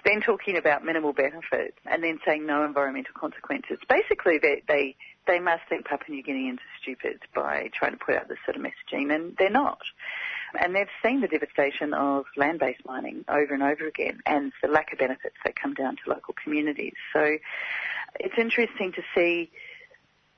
[0.05, 3.77] then talking about minimal benefit and then saying no environmental consequences.
[3.87, 4.95] Basically, they, they,
[5.27, 8.57] they must think Papua New Guineans are stupid by trying to put out this sort
[8.57, 9.81] of messaging, and they're not.
[10.59, 14.91] And they've seen the devastation of land-based mining over and over again and the lack
[14.91, 16.95] of benefits that come down to local communities.
[17.13, 17.37] So
[18.19, 19.51] it's interesting to see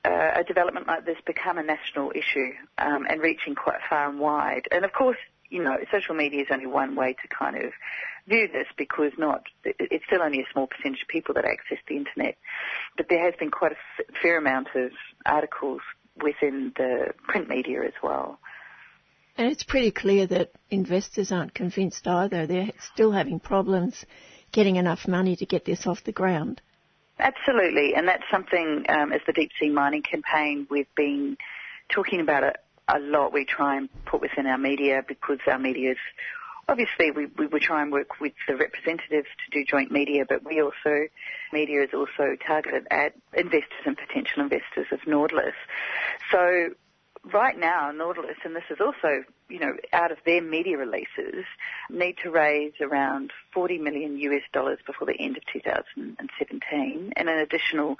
[0.04, 4.18] uh, a development like this become a national issue um, and reaching quite far and
[4.18, 4.68] wide.
[4.70, 5.18] And of course,
[5.52, 7.72] you know, social media is only one way to kind of
[8.26, 11.96] view this because not it's still only a small percentage of people that access the
[11.96, 12.36] internet,
[12.96, 13.76] but there has been quite a
[14.22, 14.90] fair amount of
[15.26, 15.82] articles
[16.22, 18.38] within the print media as well.
[19.36, 22.46] And it's pretty clear that investors aren't convinced either.
[22.46, 24.04] They're still having problems
[24.52, 26.60] getting enough money to get this off the ground.
[27.18, 31.36] Absolutely, and that's something um, as the deep sea mining campaign we've been
[31.90, 32.56] talking about it
[32.88, 33.32] a lot.
[33.32, 35.98] We try and put within our media because our media is
[36.68, 40.44] obviously we, we, we try and work with the representatives to do joint media, but
[40.44, 41.06] we also
[41.52, 45.54] media is also targeted at investors and potential investors of Nautilus.
[46.30, 46.70] So
[47.32, 51.44] right now, Nautilus, and this is also, you know, out of their media releases,
[51.90, 57.38] need to raise around 40 million US dollars before the end of 2017 and an
[57.38, 57.96] additional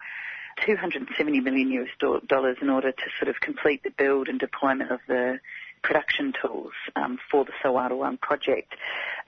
[0.64, 5.00] 270 million US dollars in order to sort of complete the build and deployment of
[5.08, 5.38] the
[5.82, 8.74] production tools um, for the Solwara 1 project.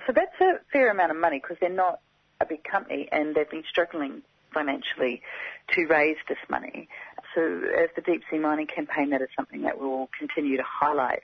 [0.06, 2.00] So that's a fair amount of money because they're not
[2.40, 4.22] a big company and they've been struggling
[4.52, 5.22] financially
[5.68, 6.88] to raise this money.
[7.34, 11.22] So as the deep sea mining campaign, that is something that we'll continue to highlight.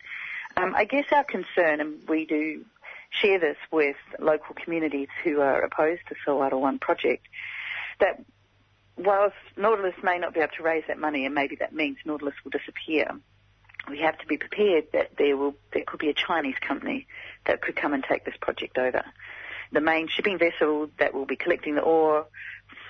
[0.56, 2.64] Um, I guess our concern, and we do
[3.10, 7.26] share this with local communities who are opposed to Solwara 1 project,
[8.00, 8.24] that
[9.04, 12.34] whilst Nautilus may not be able to raise that money, and maybe that means Nautilus
[12.44, 13.10] will disappear,
[13.88, 17.06] we have to be prepared that there will there could be a Chinese company
[17.46, 19.02] that could come and take this project over.
[19.72, 22.26] The main shipping vessel that will be collecting the ore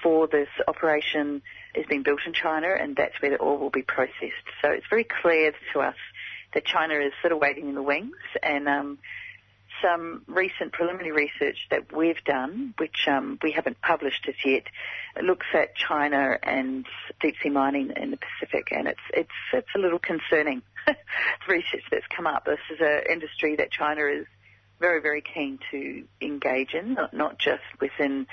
[0.03, 1.43] for this operation
[1.75, 4.47] is being built in China, and that's where the ore will be processed.
[4.63, 5.97] So it's very clear to us
[6.55, 8.99] that China is sort of waiting in the wings, and um,
[9.83, 14.65] some recent preliminary research that we've done, which um, we haven't published as yet.
[15.23, 16.87] Looks at China and
[17.21, 20.63] deep sea mining in the Pacific, and it's it's it's a little concerning.
[21.49, 22.47] research that's come up.
[22.47, 24.27] This is an industry that China is
[24.79, 28.27] very very keen to engage in, not not just within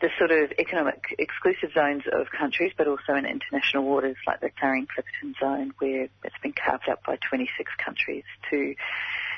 [0.00, 4.50] the sort of economic exclusive zones of countries, but also in international waters like the
[4.50, 8.74] Clarion-Clipperton Zone, where it's been carved up by 26 countries to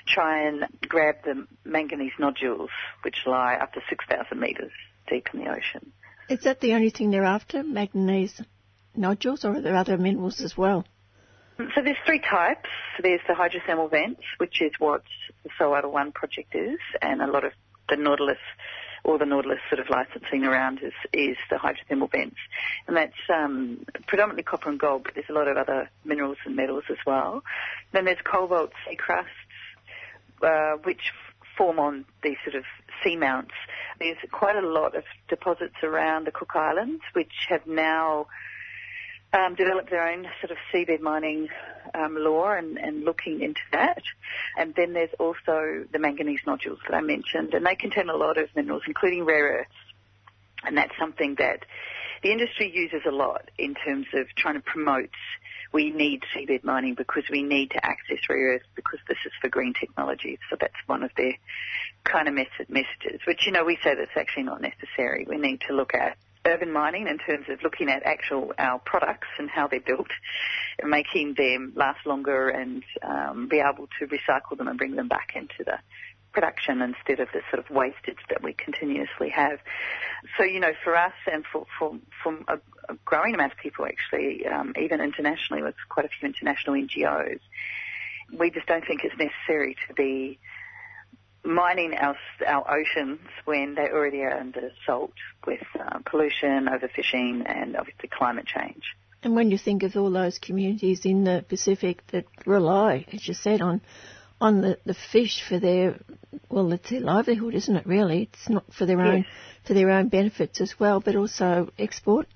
[0.07, 2.71] try and grab the manganese nodules,
[3.03, 4.73] which lie up to 6,000 metres
[5.09, 5.93] deep in the ocean.
[6.29, 8.41] Is that the only thing they're after, manganese
[8.95, 10.85] nodules, or are there other minerals as well?
[11.75, 12.69] So there's three types.
[13.03, 15.03] There's the hydrothermal vents, which is what
[15.43, 17.53] the Solwara 1 project is, and a lot of
[17.89, 18.39] the Nautilus
[19.05, 22.37] all the Nautilus sort of licensing around is, is the hydrothermal vents.
[22.87, 26.57] And that's um, predominantly copper and gold, but there's a lot of other minerals and
[26.57, 27.43] metals as well.
[27.93, 29.31] Then there's cobalt sea crusts,
[30.43, 31.13] uh, which
[31.57, 32.65] form on these sort of
[33.05, 33.55] seamounts.
[33.99, 38.29] There's quite a lot of deposits around the Cook Islands, which have now
[39.33, 41.49] um, developed their own sort of seabed mining
[41.95, 44.03] um, law and, and, looking into that.
[44.57, 48.39] And then there's also the manganese nodules that I mentioned, and they contain a lot
[48.39, 49.71] of minerals, including rare earths.
[50.65, 51.65] And that's something that
[52.23, 55.11] the industry uses a lot in terms of trying to promote
[55.73, 59.49] we need seabed mining because we need to access rare earths because this is for
[59.49, 60.39] green technology.
[60.51, 61.35] So that's one of their
[62.05, 65.27] kind of messages, which, you know, we say that's actually not necessary.
[65.29, 69.29] We need to look at urban mining in terms of looking at actual our products
[69.39, 70.09] and how they're built,
[70.79, 75.09] and making them last longer and um, be able to recycle them and bring them
[75.09, 75.79] back into the
[76.33, 79.59] production instead of the sort of wastage that we continuously have.
[80.37, 82.59] So, you know, for us and for, for, for a,
[82.89, 87.41] a growing amount of people actually, um, even internationally with quite a few international NGOs,
[88.37, 90.39] we just don't think it's necessary to be
[91.45, 92.17] mining our,
[92.47, 95.13] our oceans when they already are under assault
[95.47, 98.83] with uh, pollution, overfishing, and obviously climate change.
[99.23, 103.35] And when you think of all those communities in the Pacific that rely, as you
[103.35, 103.81] said, on
[104.41, 105.99] on the, the fish for their
[106.49, 107.87] well, it's their livelihood, isn't it?
[107.87, 109.07] Really, it's not for their yes.
[109.07, 109.27] own
[109.67, 112.27] for their own benefits as well, but also export.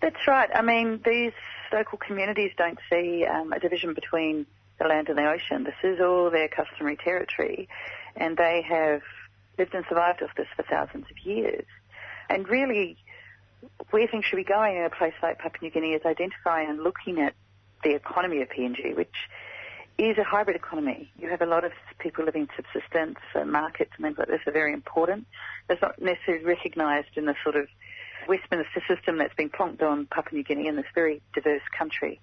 [0.00, 0.50] That's right.
[0.54, 1.32] I mean, these
[1.72, 4.46] local communities don't see um, a division between
[4.78, 5.64] the land and the ocean.
[5.64, 7.68] This is all their customary territory,
[8.16, 9.02] and they have
[9.58, 11.66] lived and survived off this for thousands of years.
[12.28, 12.96] And really,
[13.90, 16.82] where things should be going in a place like Papua New Guinea is identifying and
[16.82, 17.34] looking at
[17.82, 19.14] the economy of PNG, which
[19.98, 21.10] is a hybrid economy.
[21.18, 24.52] You have a lot of people living subsistence, and markets and things like this are
[24.52, 25.26] very important.
[25.68, 27.68] It's not necessarily recognised in the sort of
[28.28, 32.20] Westminster system that's been plonked on Papua New Guinea in this very diverse country.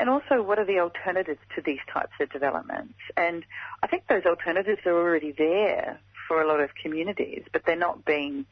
[0.00, 2.94] And also, what are the alternatives to these types of developments?
[3.16, 3.44] And
[3.82, 8.04] I think those alternatives are already there for a lot of communities, but they're not
[8.04, 8.46] being,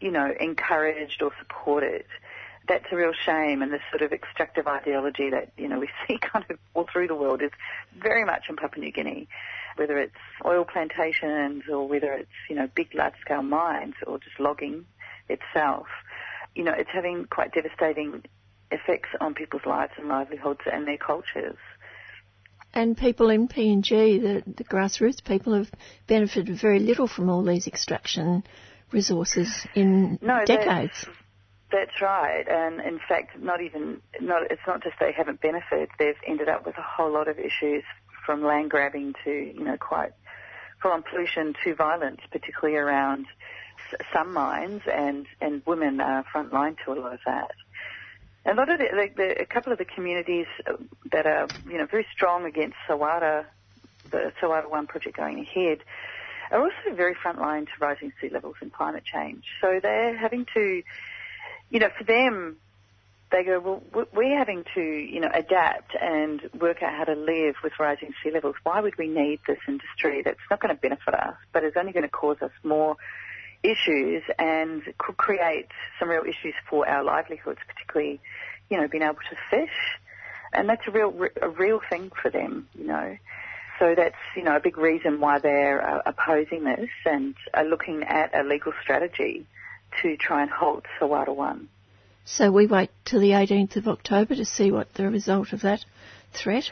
[0.00, 2.04] you know, encouraged or supported.
[2.68, 6.18] That's a real shame, and this sort of extractive ideology that you know we see
[6.18, 7.50] kind of all through the world is
[8.00, 9.28] very much in Papua New Guinea,
[9.76, 14.84] whether it's oil plantations or whether it's you know big large-scale mines or just logging
[15.28, 15.86] itself.
[16.54, 18.22] You know, it's having quite devastating
[18.70, 21.56] effects on people's lives and livelihoods and their cultures.
[22.74, 25.70] And people in PNG, the, the grassroots people, have
[26.06, 28.44] benefited very little from all these extraction
[28.92, 31.06] resources in no, decades.
[31.72, 34.50] That's, right, and in fact, not even not.
[34.50, 37.82] It's not just they haven't benefited; they've ended up with a whole lot of issues,
[38.26, 40.12] from land grabbing to you know quite
[40.82, 43.26] full-on pollution to violence, particularly around
[44.12, 47.52] some mines, and and women are front line to a lot of that.
[48.44, 50.72] A lot of the, the, a couple of the communities uh,
[51.12, 53.44] that are, you know, very strong against Solwara,
[54.10, 55.78] the Solwara One project going ahead,
[56.50, 59.44] are also very frontline to rising sea levels and climate change.
[59.60, 60.82] So they're having to,
[61.72, 62.58] you know, for them,
[63.32, 67.54] they go, well, we're having to, you know, adapt and work out how to live
[67.64, 68.56] with rising sea levels.
[68.62, 71.92] Why would we need this industry that's not going to benefit us, but is only
[71.92, 72.96] going to cause us more
[73.62, 75.68] issues and could create
[75.98, 78.20] some real issues for our livelihoods, particularly,
[78.68, 79.98] you know, being able to fish.
[80.52, 83.16] And that's a real, a real thing for them, you know.
[83.78, 88.02] So that's, you know, a big reason why they're uh, opposing this and are looking
[88.02, 89.46] at a legal strategy
[90.02, 91.68] to try and halt Solwara 1.
[92.24, 95.84] So we wait till the 18th of October to see what the result of that
[96.32, 96.70] threat?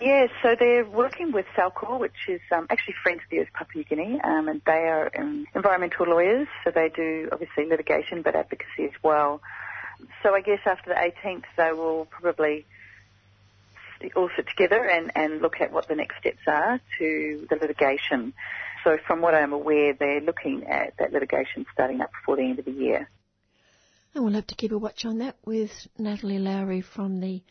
[0.00, 3.84] Yes, so they're working with CELCOR, which is um, actually friends of the Earth Papua
[3.84, 8.34] New Guinea, um, and they are um, environmental lawyers, so they do obviously litigation but
[8.34, 9.42] advocacy as well.
[10.22, 12.64] So I guess after the 18th they will probably
[14.16, 18.32] all sit together and, and look at what the next steps are to the litigation.
[18.84, 22.58] So from what I'm aware, they're looking at that litigation starting up before the end
[22.58, 23.10] of the year.
[24.14, 27.42] And we'll have to keep a watch on that with Natalie Lowry from the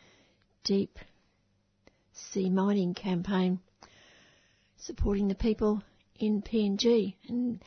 [0.64, 0.98] Deep
[2.12, 3.60] Sea Mining Campaign,
[4.76, 5.82] supporting the people
[6.16, 7.14] in PNG.
[7.28, 7.62] And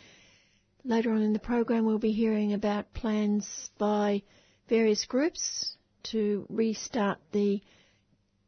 [0.84, 4.22] later on in the program, we'll be hearing about plans by
[4.68, 5.78] various groups
[6.12, 7.62] to restart the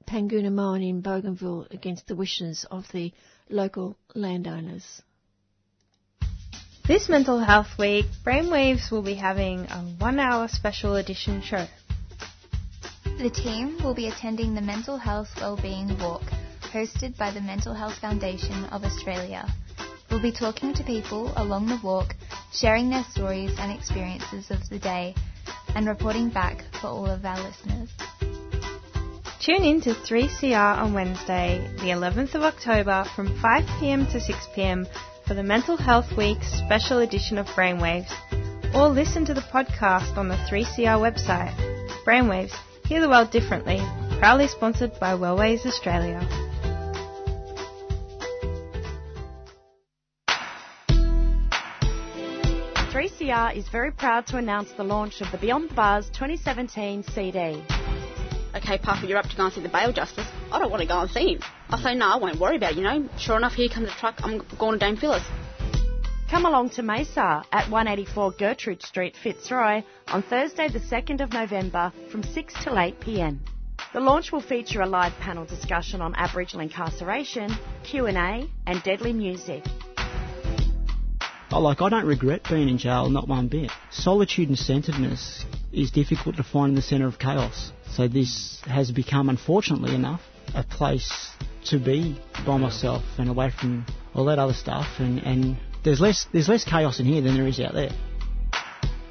[0.05, 3.11] Panguna mine in Bougainville against the wishes of the
[3.49, 5.01] local landowners.
[6.87, 11.65] This Mental Health Week, Brainwaves will be having a one hour special edition show.
[13.17, 16.23] The team will be attending the Mental Health Wellbeing Walk,
[16.61, 19.47] hosted by the Mental Health Foundation of Australia.
[20.11, 22.13] We'll be talking to people along the walk,
[22.51, 25.15] sharing their stories and experiences of the day,
[25.75, 27.89] and reporting back for all of our listeners.
[29.45, 34.87] Tune in to 3CR on Wednesday, the 11th of October from 5pm to 6pm
[35.27, 38.11] for the Mental Health Week special edition of Brainwaves,
[38.73, 41.53] or listen to the podcast on the 3CR website.
[42.03, 42.55] Brainwaves,
[42.87, 43.77] hear the world differently,
[44.17, 46.27] proudly sponsored by Wellways Australia.
[53.25, 57.63] CR is very proud to announce the launch of the Beyond the Bars 2017 CD.
[58.55, 60.25] Okay, Papa, you're up to go and see the bail justice.
[60.49, 61.41] I don't want to go and see him.
[61.69, 63.09] I say, no, I won't worry about it, you know.
[63.17, 64.15] Sure enough, here comes the truck.
[64.19, 65.23] I'm going to Dame Phyllis.
[66.29, 71.91] Come along to Mesa at 184 Gertrude Street, Fitzroy on Thursday the 2nd of November
[72.09, 73.41] from 6 till 8 pm.
[73.93, 77.51] The launch will feature a live panel discussion on Aboriginal incarceration,
[77.83, 79.63] Q&A and deadly music.
[81.51, 83.71] Oh, like, I don't regret being in jail, not one bit.
[83.91, 87.71] Solitude and centeredness is difficult to find in the centre of chaos.
[87.95, 90.19] So this has become, unfortunately enough,
[90.53, 91.29] a place
[91.67, 94.99] to be by myself and away from all that other stuff.
[94.99, 97.91] And, and there's less there's less chaos in here than there is out there.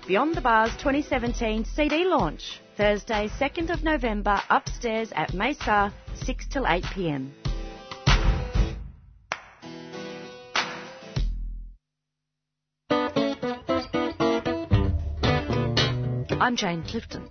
[0.07, 5.91] Beyond the Bars 2017 CD launch, Thursday 2nd of November, upstairs at Mesa,
[6.23, 7.33] 6 till 8 p.m.
[16.39, 17.31] I'm Jane Clifton,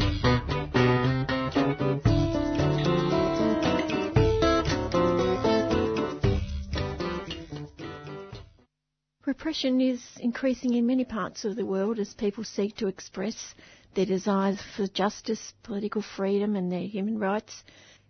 [9.41, 13.55] Repression is increasing in many parts of the world as people seek to express
[13.95, 17.63] their desires for justice, political freedom, and their human rights.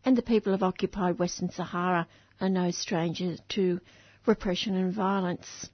[0.04, 2.06] And the people of occupied Western Sahara
[2.42, 3.80] are no stranger to
[4.26, 5.70] repression and violence.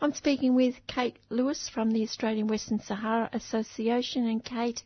[0.00, 4.26] I'm speaking with Kate Lewis from the Australian Western Sahara Association.
[4.26, 4.82] And Kate,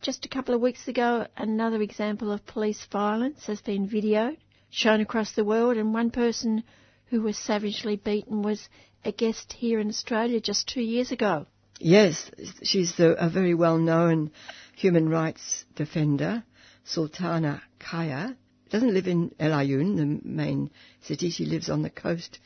[0.00, 4.36] just a couple of weeks ago, another example of police violence has been videoed,
[4.70, 6.62] shown across the world, and one person
[7.06, 8.68] who was savagely beaten was
[9.04, 11.46] a guest here in Australia just two years ago.
[11.78, 12.30] Yes,
[12.62, 14.30] she's the, a very well known
[14.76, 16.44] human rights defender,
[16.84, 18.36] Sultana Khaya.
[18.70, 20.70] Doesn't live in El Ayoun, the main
[21.02, 21.30] city.
[21.30, 22.38] She lives on the coast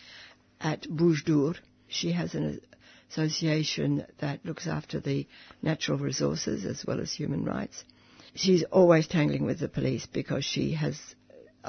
[0.61, 1.57] at Boujdour.
[1.89, 2.61] She has an
[3.11, 5.27] association that looks after the
[5.63, 7.85] natural resources as well as human rights.
[8.35, 10.99] She's always tangling with the police because she has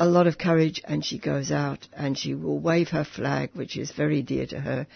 [0.02, 3.76] a lot of courage and she goes out and she will wave her flag, which
[3.76, 4.88] is very dear to her,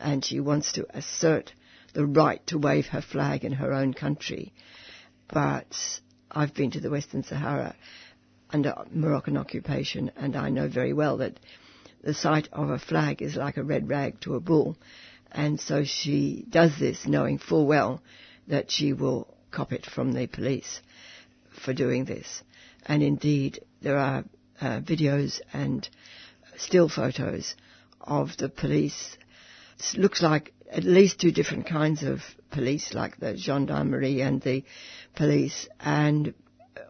[0.00, 1.52] and she wants to assert
[1.92, 4.54] the right to wave her flag in her own country.
[5.30, 5.76] But
[6.30, 7.76] I've been to the Western Sahara
[8.48, 11.38] under Moroccan occupation and I know very well that
[12.02, 14.78] the sight of a flag is like a red rag to a bull.
[15.30, 18.02] And so she does this knowing full well
[18.46, 20.80] that she will cop it from the police
[21.50, 22.42] for doing this.
[22.86, 24.24] And indeed, there are
[24.60, 25.88] uh, videos and
[26.56, 27.54] still photos
[28.00, 29.16] of the police.
[29.78, 34.64] It looks like at least two different kinds of police, like the gendarmerie and the
[35.14, 36.34] police, and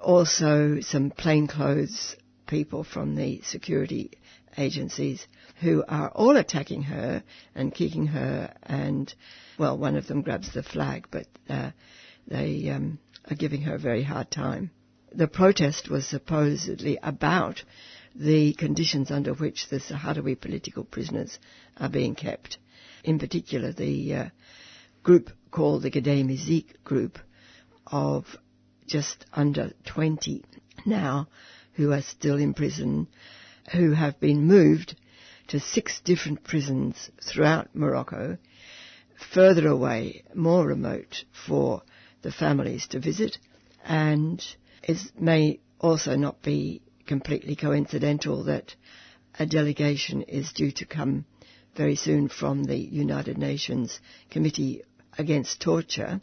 [0.02, 2.16] also some plainclothes
[2.46, 4.10] people from the security
[4.56, 5.26] agencies
[5.60, 7.22] who are all attacking her
[7.54, 9.14] and kicking her and,
[9.58, 11.70] well, one of them grabs the flag, but uh,
[12.26, 12.98] they um,
[13.30, 14.70] are giving her a very hard time
[15.12, 17.62] the protest was supposedly about
[18.14, 21.38] the conditions under which the Sahrawi political prisoners
[21.76, 22.58] are being kept.
[23.04, 24.28] In particular, the uh,
[25.02, 27.18] group called the Gdeim Izik group
[27.86, 28.36] of
[28.86, 30.44] just under 20
[30.84, 31.28] now
[31.74, 33.06] who are still in prison,
[33.72, 34.96] who have been moved
[35.48, 38.36] to six different prisons throughout Morocco,
[39.32, 41.82] further away, more remote for
[42.22, 43.38] the families to visit,
[43.84, 44.44] and
[44.82, 48.74] it may also not be completely coincidental that
[49.38, 51.24] a delegation is due to come
[51.76, 54.00] very soon from the United Nations
[54.30, 54.82] Committee
[55.16, 56.20] Against Torture,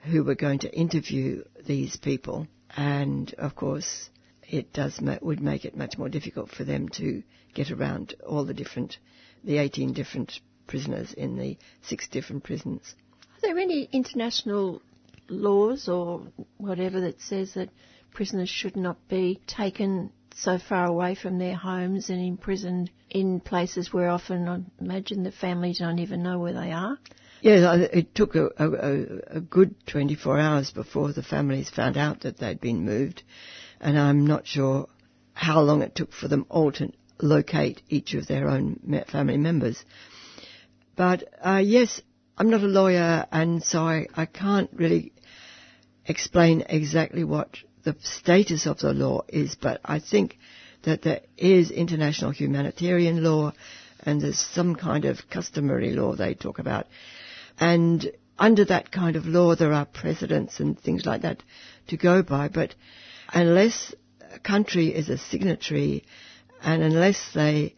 [0.00, 2.46] who were going to interview these people.
[2.76, 4.10] And of course,
[4.48, 7.22] it does would make it much more difficult for them to
[7.54, 8.98] get around all the different,
[9.44, 12.94] the 18 different prisoners in the six different prisons.
[13.36, 14.82] Are there any international
[15.28, 17.70] laws or whatever that says that
[18.12, 23.92] prisoners should not be taken so far away from their homes and imprisoned in places
[23.92, 26.98] where often I imagine the families don't even know where they are?
[27.40, 32.38] Yes, it took a, a, a, good 24 hours before the families found out that
[32.38, 33.22] they'd been moved,
[33.80, 34.88] and I'm not sure
[35.34, 39.84] how long it took for them all to locate each of their own family members.
[40.96, 42.00] But uh, yes,
[42.36, 45.12] I'm not a lawyer, and so I, I can't really
[46.08, 47.50] explain exactly what
[47.84, 50.38] the status of the law is, but I think
[50.82, 53.52] that there is international humanitarian law
[54.00, 56.86] and there's some kind of customary law they talk about.
[57.58, 61.42] And under that kind of law, there are precedents and things like that
[61.88, 62.74] to go by, but
[63.32, 63.94] unless
[64.32, 66.04] a country is a signatory
[66.62, 67.74] and unless they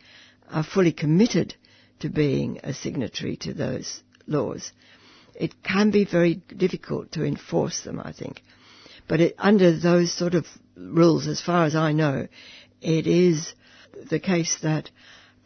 [0.50, 1.54] are fully committed
[2.00, 4.72] to being a signatory to those laws,
[5.40, 8.42] it can be very difficult to enforce them, I think.
[9.08, 12.28] But it, under those sort of rules, as far as I know,
[12.82, 13.54] it is
[14.10, 14.90] the case that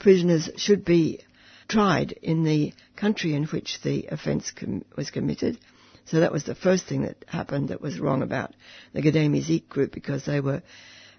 [0.00, 1.20] prisoners should be
[1.68, 5.58] tried in the country in which the offence com- was committed.
[6.06, 8.52] So that was the first thing that happened that was wrong about
[8.92, 10.62] the Gdeim Izik group because they were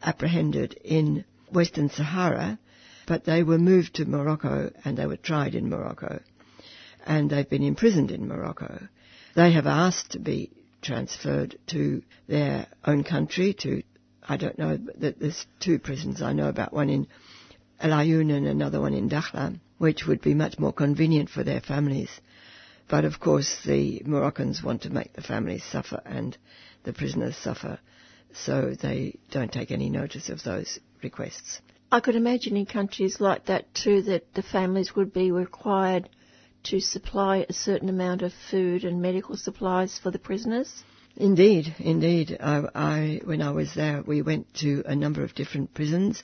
[0.03, 2.59] apprehended in Western Sahara,
[3.07, 6.19] but they were moved to Morocco and they were tried in Morocco.
[7.06, 8.88] And they've been imprisoned in Morocco.
[9.36, 10.51] They have asked to be
[10.82, 13.84] transferred to their own country, to,
[14.24, 17.08] I don't know, there's two prisons I know about, one in
[17.80, 21.62] El Ayoun and another one in Dakhla, which would be much more convenient for their
[21.62, 22.10] families.
[22.88, 26.38] But of course, the Moroccans want to make the families suffer and
[26.84, 27.80] the prisoners suffer,
[28.34, 31.62] so they don't take any notice of those requests.
[31.91, 36.10] I could imagine in countries like that too that the families would be required
[36.66, 40.84] to supply a certain amount of food and medical supplies for the prisoners.
[41.16, 42.38] Indeed, indeed.
[42.41, 46.22] I, I, when I was there, we went to a number of different prisons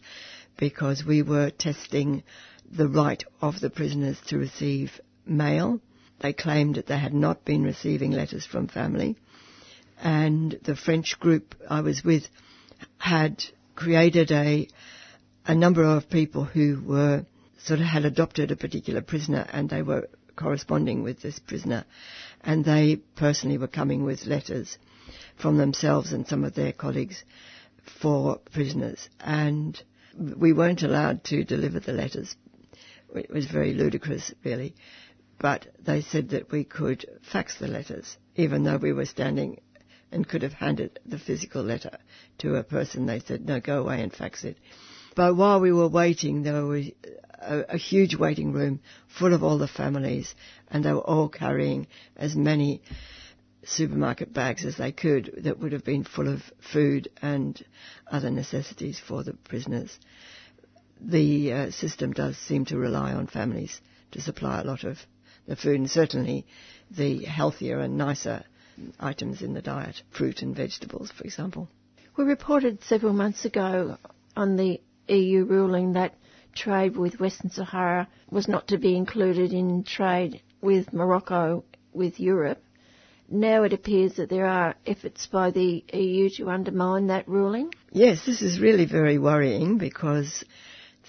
[0.57, 2.23] because we were testing
[2.69, 5.79] the right of the prisoners to receive mail.
[6.19, 9.17] They claimed that they had not been receiving letters from family.
[10.01, 12.23] And the French group I was with
[12.97, 13.43] had
[13.75, 14.67] created a,
[15.45, 17.25] a number of people who were
[17.63, 21.85] sort of had adopted a particular prisoner and they were corresponding with this prisoner
[22.41, 24.77] and they personally were coming with letters
[25.35, 27.23] from themselves and some of their colleagues
[28.01, 29.81] for prisoners and
[30.17, 32.35] we weren't allowed to deliver the letters.
[33.15, 34.75] It was very ludicrous, really.
[35.39, 39.59] But they said that we could fax the letters, even though we were standing
[40.11, 41.97] and could have handed the physical letter
[42.39, 43.05] to a person.
[43.05, 44.57] They said, no, go away and fax it.
[45.15, 46.87] But while we were waiting, there was
[47.39, 50.33] a, a, huge waiting room full of all the families,
[50.69, 52.81] and they were all carrying as many
[53.63, 57.63] supermarket bags as they could that would have been full of food and
[58.09, 59.99] other necessities for the prisoners.
[60.99, 63.81] The uh, system does seem to rely on families
[64.11, 64.99] to supply a lot of
[65.47, 66.45] the food, and certainly
[66.89, 68.43] the healthier and nicer
[68.99, 71.67] items in the diet, fruit and vegetables, for example.
[72.15, 73.97] We reported several months ago
[74.35, 74.79] on the
[75.11, 76.15] EU ruling that
[76.53, 82.63] trade with Western Sahara was not to be included in trade with Morocco with Europe.
[83.29, 87.73] Now it appears that there are efforts by the EU to undermine that ruling.
[87.91, 90.43] Yes, this is really very worrying because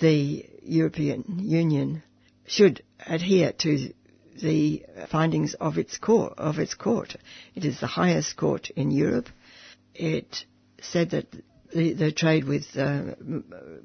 [0.00, 2.02] the European Union
[2.46, 3.92] should adhere to
[4.40, 6.34] the findings of its court.
[6.38, 7.16] Of its court,
[7.54, 9.28] it is the highest court in Europe.
[9.94, 10.44] It
[10.80, 11.26] said that
[11.74, 13.14] the, the trade with uh,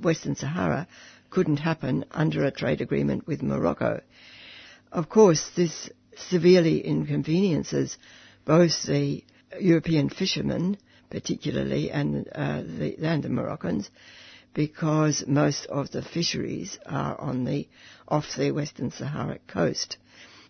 [0.01, 0.87] Western Sahara
[1.29, 4.01] couldn't happen under a trade agreement with Morocco.
[4.91, 7.97] Of course, this severely inconveniences
[8.45, 9.23] both the
[9.59, 10.77] European fishermen,
[11.09, 13.89] particularly, and, uh, the, and the Moroccans,
[14.53, 17.67] because most of the fisheries are on the
[18.07, 19.97] off the Western Sahara coast.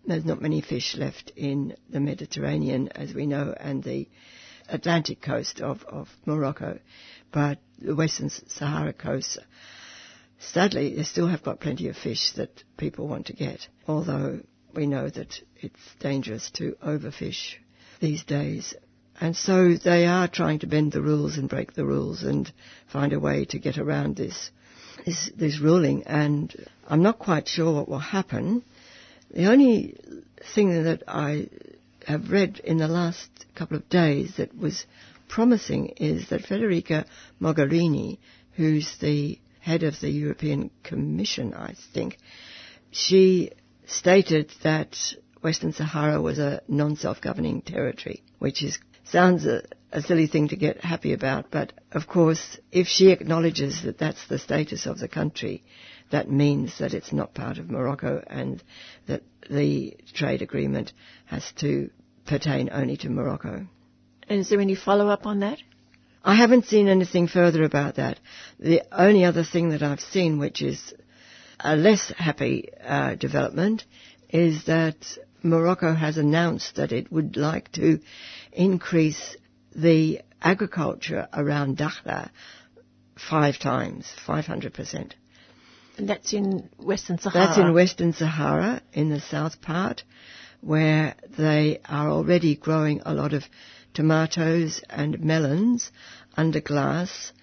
[0.06, 4.08] There's not many fish left in the Mediterranean, as we know, and the
[4.70, 6.80] Atlantic coast of, of Morocco,
[7.32, 9.38] but the Western Sahara coast,
[10.40, 14.42] sadly, they still have got plenty of fish that people want to get, although
[14.74, 17.56] we know that it's dangerous to overfish
[18.00, 18.74] these days.
[19.20, 22.52] And so they are trying to bend the rules and break the rules and
[22.92, 24.52] find a way to get around this,
[25.06, 26.04] this, this ruling.
[26.04, 26.54] And
[26.88, 28.64] I'm not quite sure what will happen.
[29.32, 29.98] The only
[30.54, 31.50] thing that I
[32.06, 34.86] have read in the last couple of days that was
[35.28, 37.06] promising is that Federica
[37.42, 38.20] Mogherini,
[38.54, 42.18] who's the head of the European Commission, I think,
[42.92, 43.52] she
[43.86, 44.98] stated that
[45.42, 50.84] Western Sahara was a non-self-governing territory, which is sounds a, a, silly thing to get
[50.84, 55.64] happy about, but of course, if she acknowledges that that's the status of the country,
[56.12, 58.62] that means that it's not part of Morocco and
[59.08, 60.92] that the trade agreement
[61.26, 61.90] has to
[62.26, 63.68] pertain only to Morocco.
[64.28, 65.60] And is there any follow-up on that?
[66.24, 68.20] I haven't seen anything further about that.
[68.60, 70.94] The only other thing that I've seen, which is
[71.60, 73.86] a less happy uh, development,
[74.30, 74.98] is that
[75.42, 78.00] Morocco has announced that it would like to
[78.52, 79.38] increase
[79.76, 82.30] the agriculture around Dakhla
[83.16, 85.14] five times, 500%.
[85.98, 87.48] And that's in Western Sahara?
[87.48, 90.04] That's in Western Sahara, in the south part,
[90.62, 93.44] where they are already growing a lot of
[93.98, 95.92] tomatoes and melons
[96.38, 97.34] under glass,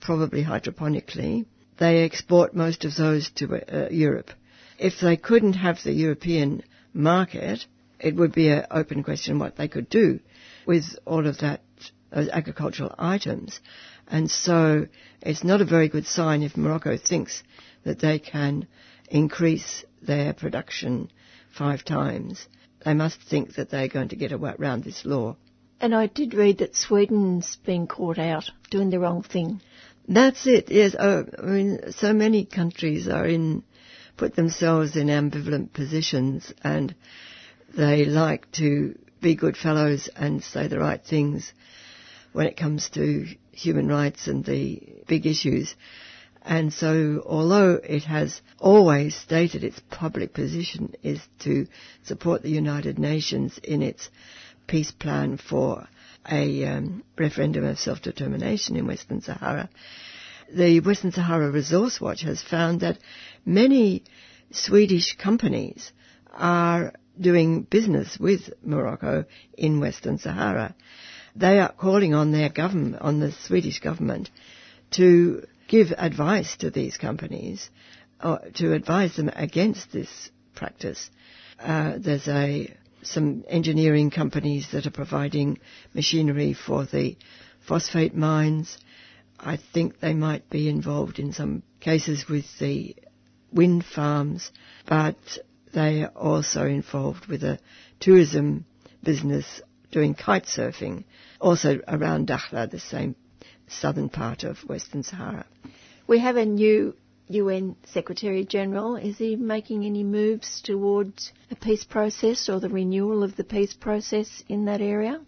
[0.00, 1.44] probably hydroponically.
[1.78, 4.30] They export most of those to uh, Europe.
[4.78, 6.62] If they couldn't have the European
[6.92, 7.66] market,
[7.98, 10.20] it would be an open question what they could do
[10.66, 11.62] with all of that,
[12.12, 13.58] those agricultural items.
[14.06, 14.86] And so
[15.20, 17.42] it's not a very good sign if Morocco thinks
[17.82, 18.68] that they can
[19.10, 21.10] increase their production
[21.58, 22.46] five times.
[22.84, 25.36] They must think that they're going to get around this law.
[25.84, 29.60] And I did read that Sweden's been caught out doing the wrong thing.
[30.08, 30.70] That's it.
[30.70, 33.64] Yes, oh, I mean, so many countries are in
[34.16, 36.94] put themselves in ambivalent positions, and
[37.76, 41.52] they like to be good fellows and say the right things
[42.32, 45.74] when it comes to human rights and the big issues.
[46.40, 51.66] And so, although it has always stated its public position is to
[52.04, 54.08] support the United Nations in its
[54.66, 55.86] peace plan for
[56.30, 59.68] a um, referendum of self-determination in Western Sahara,
[60.52, 62.98] the Western Sahara Resource Watch has found that
[63.44, 64.04] many
[64.50, 65.92] Swedish companies
[66.32, 69.24] are doing business with Morocco
[69.56, 70.74] in Western Sahara.
[71.36, 74.30] They are calling on their government, on the Swedish government,
[74.92, 77.70] to give advice to these companies,
[78.22, 81.10] or to advise them against this practice.
[81.58, 82.72] Uh, there's a
[83.06, 85.58] some engineering companies that are providing
[85.92, 87.16] machinery for the
[87.66, 88.78] phosphate mines.
[89.38, 92.96] I think they might be involved in some cases with the
[93.52, 94.50] wind farms,
[94.86, 95.16] but
[95.72, 97.58] they are also involved with a
[98.00, 98.64] tourism
[99.02, 101.04] business doing kite surfing,
[101.40, 103.14] also around Dakhla, the same
[103.68, 105.46] southern part of Western Sahara.
[106.06, 106.96] We have a new
[107.28, 108.96] UN Secretary General.
[108.96, 113.72] Is he making any moves towards a peace process or the renewal of the peace
[113.72, 115.20] process in that area?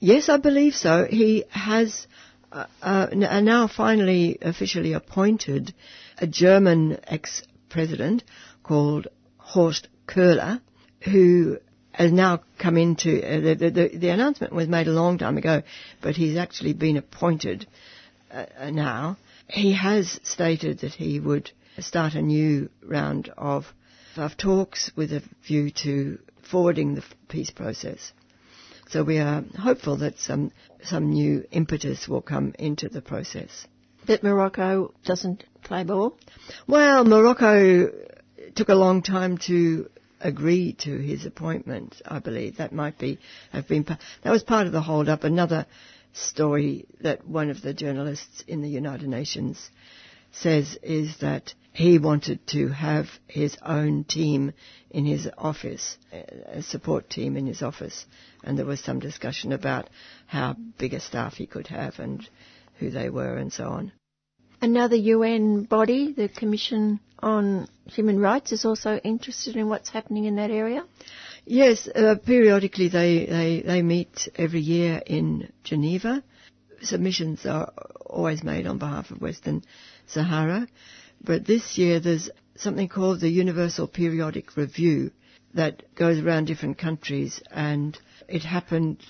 [0.00, 1.06] Yes, I believe so.
[1.08, 2.06] He has
[2.52, 5.74] uh, uh, now finally officially appointed
[6.18, 8.24] a German ex-president
[8.62, 10.60] called Horst Köhler,
[11.02, 11.58] who
[11.92, 15.62] has now come into uh, the, the, the, announcement was made a long time ago,
[16.00, 17.66] but he's actually been appointed
[18.30, 19.16] uh, now.
[19.48, 23.72] He has stated that he would start a new round of,
[24.16, 28.12] of talks with a view to forwarding the peace process.
[28.90, 30.50] So we are hopeful that some
[30.82, 33.66] some new impetus will come into the process.
[34.06, 36.16] But Morocco doesn't play ball.
[36.66, 37.90] Well, Morocco
[38.54, 42.00] took a long time to agree to his appointment.
[42.06, 43.18] I believe that might be
[43.52, 43.84] have been
[44.22, 45.24] that was part of the hold up.
[45.24, 45.66] Another
[46.12, 49.70] story that one of the journalists in the United Nations
[50.32, 54.52] says is that he wanted to have his own team
[54.90, 55.96] in his office,
[56.46, 58.04] a support team in his office,
[58.42, 59.88] and there was some discussion about
[60.26, 62.28] how big a staff he could have and
[62.78, 63.92] who they were and so on.
[64.60, 70.36] Another UN body, the Commission on Human Rights, is also interested in what's happening in
[70.36, 70.84] that area?
[71.50, 76.22] Yes, uh, periodically they, they, they meet every year in Geneva.
[76.82, 77.72] Submissions are
[78.04, 79.64] always made on behalf of Western
[80.06, 80.68] Sahara.
[81.24, 85.10] But this year there's something called the Universal Periodic Review
[85.54, 87.98] that goes around different countries and
[88.28, 89.02] it happened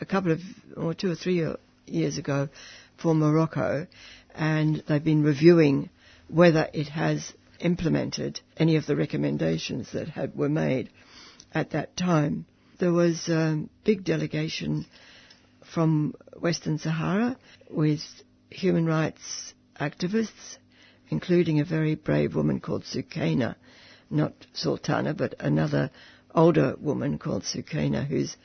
[0.00, 0.40] a couple of,
[0.78, 1.46] or two or three
[1.84, 2.48] years ago
[2.96, 3.86] for Morocco
[4.34, 5.90] and they've been reviewing
[6.28, 10.88] whether it has implemented any of the recommendations that had, were made
[11.54, 12.46] at that time.
[12.78, 14.86] There was a big delegation
[15.72, 17.36] from Western Sahara
[17.70, 18.00] with
[18.50, 20.58] human rights activists,
[21.08, 23.54] including a very brave woman called Sukaina,
[24.10, 25.90] not Sultana, but another
[26.34, 28.36] older woman called Sukaina who's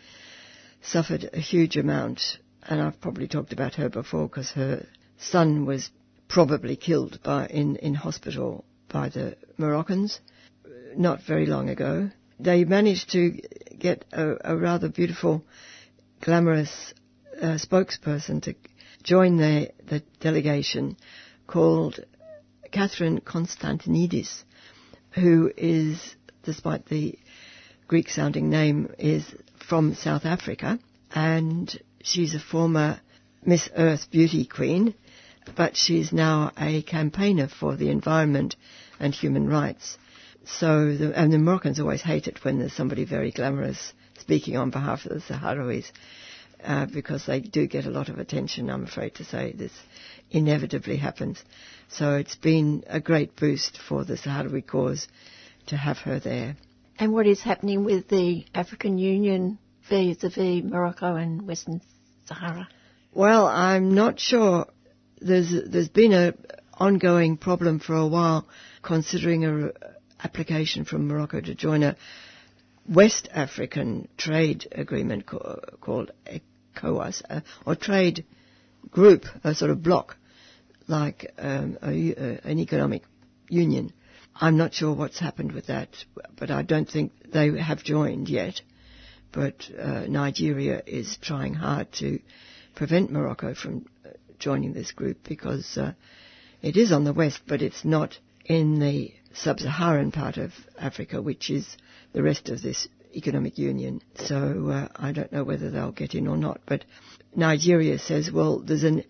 [0.82, 2.38] suffered a huge amount.
[2.64, 4.86] And I've probably talked about her before because her
[5.18, 5.90] son was
[6.28, 10.20] probably killed by, in, in hospital by the Moroccans
[10.66, 12.12] uh, not very long ago.
[12.40, 13.42] They managed to
[13.78, 15.44] get a, a rather beautiful,
[16.22, 16.94] glamorous
[17.42, 18.56] uh, spokesperson to
[19.04, 20.98] join the, the delegation
[21.48, 22.00] called
[22.72, 24.44] Catherine Constantinides,
[25.12, 27.18] who is, despite the
[27.88, 29.26] Greek sounding name, is
[29.68, 30.80] from South Africa
[31.14, 33.00] and she's a former
[33.44, 34.94] Miss Earth beauty queen
[35.56, 38.56] but she's now a campaigner for the environment
[39.00, 39.98] and human rights.
[40.58, 44.72] So, the, and the Moroccans always hate it when there's somebody very glamorous speaking on
[44.72, 45.92] behalf of the Sahrawis,
[46.64, 49.54] uh, because they do get a lot of attention, I'm afraid to say.
[49.54, 49.72] This
[50.32, 51.44] inevitably happens.
[51.90, 55.08] So it's been a great boost for the Sahrawi cause
[55.68, 56.58] to have her there.
[56.98, 59.58] And what is happening with the African Union
[59.90, 61.82] vis-a-vis Morocco and Western
[62.26, 62.68] Sahara?
[63.14, 64.68] Well, I'm not sure
[65.20, 66.34] there's there's been a
[66.74, 68.48] ongoing problem for a while,
[68.82, 69.72] considering a
[70.24, 71.96] application from Morocco to join a
[72.88, 76.12] West African trade agreement co- called
[76.76, 78.26] ECOWAS, uh, or trade
[78.90, 80.18] group, a sort of bloc,
[80.88, 83.04] like um, a, a, an economic
[83.48, 83.94] union.
[84.36, 85.90] I'm not sure what's happened with that,
[86.38, 88.62] but I don't think they have joined yet.
[89.32, 92.20] But uh, Nigeria is trying hard to
[92.76, 93.86] prevent Morocco from
[94.40, 95.94] joining this group because uh,
[96.62, 101.50] it is on the west, but it's not in the sub-Saharan part of Africa, which
[101.50, 101.68] is
[102.14, 104.02] the rest of this economic union.
[104.16, 106.62] So uh, I don't know whether they'll get in or not.
[106.66, 106.86] But
[107.36, 109.04] Nigeria says, well, there's an,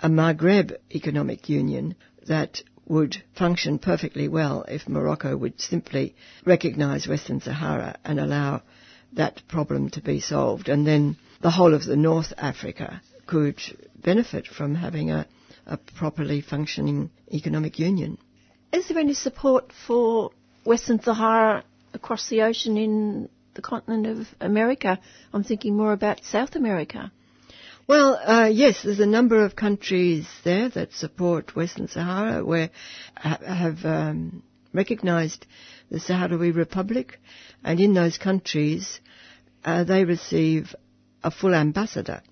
[0.00, 1.94] a Maghreb economic union
[2.26, 6.14] that would function perfectly well if Morocco would simply
[6.44, 8.62] recognize Western Sahara and allow
[9.14, 10.68] that problem to be solved.
[10.68, 13.58] And then the whole of the North Africa could
[13.96, 15.26] benefit from having a,
[15.66, 18.18] a properly functioning economic union.
[18.74, 20.32] Is there any support for
[20.64, 24.98] Western Sahara across the ocean in the continent of America?
[25.32, 27.12] I'm thinking more about South America.
[27.86, 32.70] Well, uh, yes, there's a number of countries there that support Western Sahara, where
[33.16, 34.42] ha- have um,
[34.72, 35.46] recognised
[35.88, 37.20] the Sahrawi Republic,
[37.62, 39.00] and in those countries,
[39.64, 40.74] uh, they receive
[41.22, 42.22] a full ambassador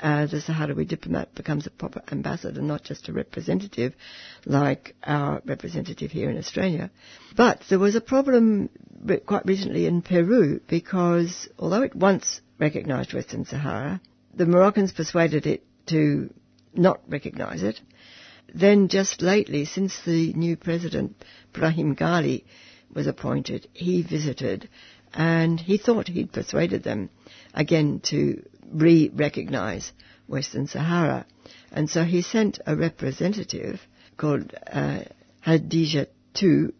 [0.00, 3.94] uh, the Sahrawi diplomat becomes a proper ambassador, not just a representative
[4.46, 6.90] like our representative here in Australia.
[7.36, 8.70] But there was a problem
[9.26, 14.00] quite recently in Peru because although it once recognised Western Sahara,
[14.34, 16.32] the Moroccans persuaded it to
[16.74, 17.80] not recognise it.
[18.54, 21.22] Then just lately, since the new president,
[21.52, 22.44] Brahim Ghali,
[22.92, 24.68] was appointed, he visited
[25.12, 27.10] and he thought he'd persuaded them
[27.54, 29.92] again to re-recognize
[30.26, 31.26] Western Sahara.
[31.72, 33.80] And so he sent a representative
[34.16, 35.00] called uh,
[35.46, 36.72] Hadija to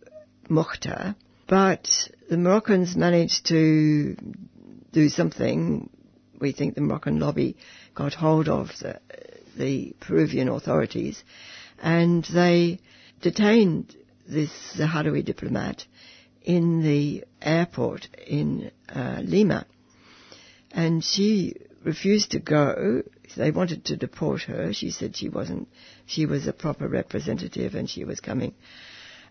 [0.49, 1.15] Mokhtar,
[1.47, 1.89] but
[2.29, 4.17] the Moroccans managed to
[4.93, 5.91] do something.
[6.41, 7.57] We think the Moroccan lobby
[7.95, 9.01] got hold of the,
[9.57, 11.23] the Peruvian authorities
[11.81, 12.79] and they
[13.21, 13.97] detained
[14.27, 15.87] this Sahrawi diplomat
[16.43, 19.67] in the airport in uh, Lima.
[20.71, 23.03] And she refused to go.
[23.37, 24.73] They wanted to deport her.
[24.73, 25.69] She said she wasn't,
[26.07, 28.55] she was a proper representative and she was coming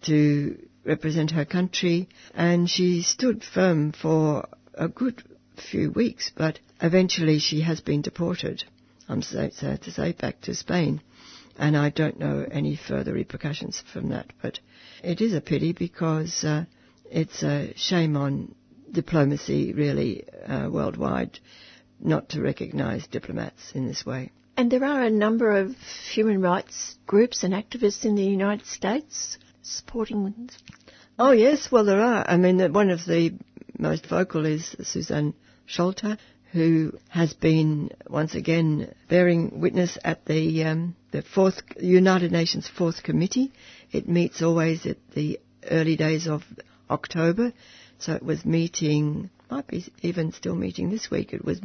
[0.03, 2.09] to represent her country.
[2.33, 5.23] And she stood firm for a good
[5.71, 8.63] few weeks, but eventually she has been deported,
[9.09, 11.01] I'm sad to say, back to Spain.
[11.59, 14.59] And I don't know any further repercussions from that, but
[15.03, 16.65] it is a pity because uh,
[17.09, 18.53] it's a shame on
[18.91, 21.39] diplomacy, really, uh, worldwide
[21.99, 24.31] not to recognise diplomats in this way.
[24.55, 25.75] And there are a number of
[26.11, 30.49] human rights groups and activists in the United States supporting.
[31.19, 32.25] Oh yes, well there are.
[32.27, 33.33] I mean, one of the
[33.77, 35.33] most vocal is Suzanne
[35.67, 36.17] Scholte,
[36.51, 43.03] who has been once again bearing witness at the um, the fourth United Nations Fourth
[43.03, 43.51] Committee.
[43.91, 46.43] It meets always at the early days of
[46.89, 47.53] October,
[47.99, 49.29] so it was meeting.
[49.49, 51.33] Might be even still meeting this week.
[51.33, 51.59] It was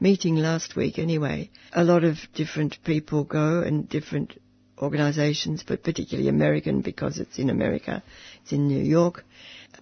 [0.00, 1.50] meeting last week anyway.
[1.72, 4.40] A lot of different people go and different
[4.78, 8.02] organizations, but particularly American because it's in America.
[8.42, 9.24] It's in New York.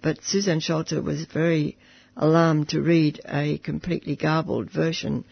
[0.01, 1.77] But Susan Scholte was very
[2.15, 5.25] alarmed to read a completely garbled version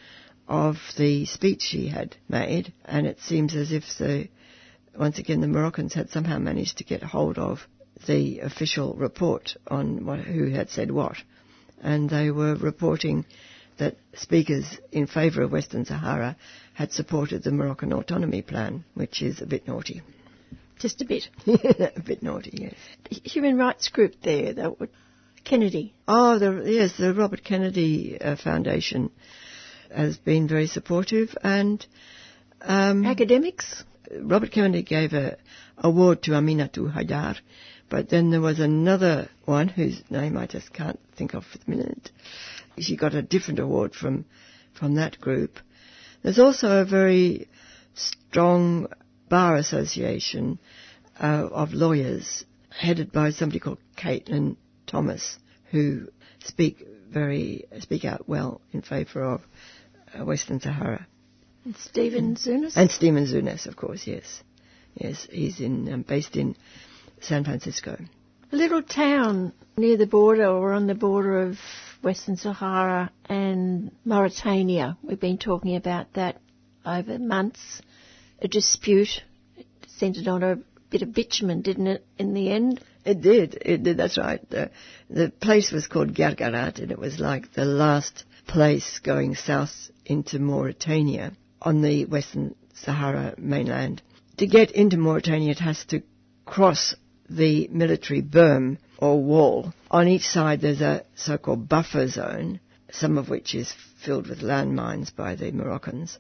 [0.48, 4.30] of the speech she had made, and it seems as if the,
[4.98, 7.68] once again, the Moroccans had somehow managed to get hold of
[8.06, 11.18] the official report on what, who had said what,
[11.82, 13.26] and they were reporting
[13.78, 16.36] that speakers in favour of Western Sahara
[16.74, 20.02] had supported the Moroccan autonomy plan, which is a bit naughty.
[20.80, 21.28] Just a bit.
[21.48, 23.22] a bit naughty, yes.
[23.24, 24.90] Human rights group there, that would
[25.48, 25.94] Kennedy.
[26.08, 29.10] Oh, the, yes, the Robert Kennedy uh, Foundation
[29.96, 31.86] has been very supportive and
[32.62, 33.86] um, academics.
[34.12, 35.38] Robert Kennedy gave a
[35.78, 37.38] award to Aminatou Haidar,
[37.90, 41.70] but then there was another one whose name I just can't think of for the
[41.70, 42.12] minute.
[42.80, 44.26] She got a different award from
[44.78, 45.60] from that group.
[46.22, 47.48] There's also a very
[47.96, 48.88] strong
[49.30, 50.60] bar association
[51.20, 55.38] uh, of lawyers headed by somebody called Caitlin Thomas,
[55.72, 56.08] who
[56.44, 59.42] speak very speak out well in favour of
[60.18, 61.08] uh, Western Sahara.
[61.66, 62.78] And Stephen Zunes?
[62.78, 64.44] And Stephen Zunes, of course, yes.
[64.96, 66.56] Yes, he's in, um, based in
[67.22, 67.98] San Francisco.
[68.52, 71.58] A little town near the border or on the border of
[72.02, 74.98] Western Sahara and Mauritania.
[75.02, 76.40] We've been talking about that
[76.86, 77.82] over months.
[78.42, 79.24] A dispute
[79.88, 82.82] centred on a bit of bitumen, didn't it, in the end?
[83.04, 83.58] It did.
[83.62, 83.98] It did.
[83.98, 84.48] That's right.
[84.50, 84.70] The,
[85.10, 90.40] the place was called Guerguerat, and it was like the last place going south into
[90.40, 94.02] Mauritania on the Western Sahara mainland.
[94.38, 96.04] To get into Mauritania, it has to
[96.46, 96.96] cross
[97.30, 99.74] the military berm or wall.
[99.92, 102.60] On each side, there's a so-called buffer zone,
[102.92, 103.74] some of which is
[104.04, 106.18] filled with landmines by the Moroccans.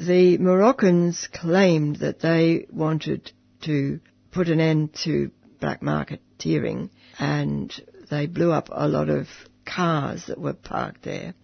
[0.00, 4.00] The Moroccans claimed that they wanted to
[4.30, 5.30] put an end to
[5.60, 7.72] black marketeering and
[8.10, 9.28] they blew up a lot of
[9.64, 11.34] cars that were parked there.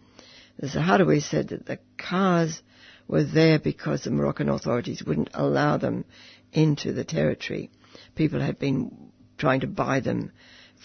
[0.58, 2.62] The Sahrawi said that the cars
[3.08, 6.04] were there because the Moroccan authorities wouldn't allow them
[6.52, 7.70] into the territory.
[8.14, 10.32] People had been trying to buy them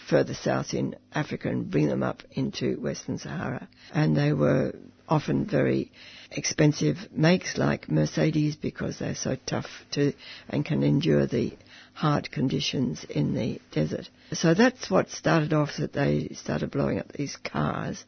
[0.09, 3.67] further south in Africa and bring them up into Western Sahara.
[3.93, 4.73] And they were
[5.07, 5.91] often very
[6.31, 10.13] expensive makes like Mercedes because they're so tough to
[10.47, 11.57] and can endure the
[11.93, 14.09] hard conditions in the desert.
[14.31, 18.05] So that's what started off that they started blowing up these cars.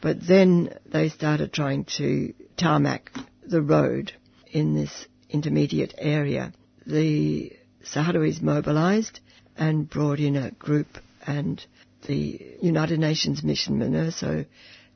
[0.00, 3.10] But then they started trying to tarmac
[3.44, 4.12] the road
[4.52, 6.52] in this intermediate area.
[6.86, 7.52] The
[7.84, 9.20] Sahrawis mobilized
[9.56, 11.64] and brought in a group and
[12.06, 14.46] the United Nations mission MINURSO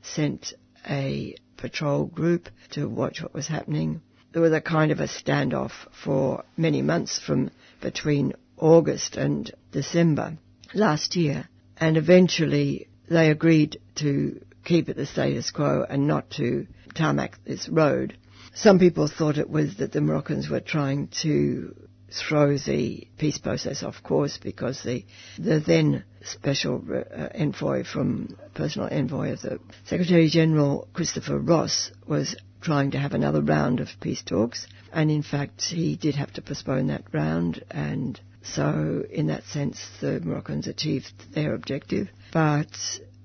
[0.01, 0.53] sent
[0.89, 4.01] a patrol group to watch what was happening.
[4.31, 7.51] There was a kind of a standoff for many months from
[7.81, 10.37] between August and December
[10.73, 11.47] last year
[11.77, 17.69] and eventually they agreed to keep it the status quo and not to tarmac this
[17.69, 18.17] road.
[18.53, 21.75] Some people thought it was that the Moroccans were trying to
[22.13, 25.05] throw the peace process off course because the,
[25.39, 32.35] the then special uh, envoy from personal envoy of the Secretary General Christopher Ross was
[32.61, 34.67] trying to have another round of peace talks.
[34.91, 37.63] And in fact he did have to postpone that round.
[37.71, 42.09] And so in that sense the Moroccans achieved their objective.
[42.31, 42.77] But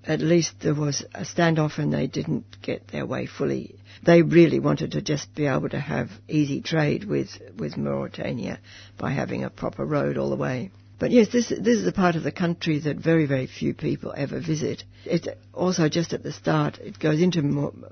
[0.05, 3.75] at least there was a standoff and they didn't get their way fully.
[4.03, 8.59] They really wanted to just be able to have easy trade with, with Mauritania
[8.97, 10.71] by having a proper road all the way.
[10.99, 14.13] But yes, this, this is a part of the country that very, very few people
[14.17, 14.83] ever visit.
[15.05, 17.43] It's also just at the start, it goes into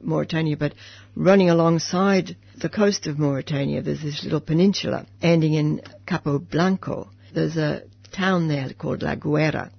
[0.03, 0.75] Mauritania, but
[1.15, 7.11] running alongside the coast of Mauritania, there's this little peninsula ending in Capo Blanco.
[7.33, 9.71] There's a town there called La Guera,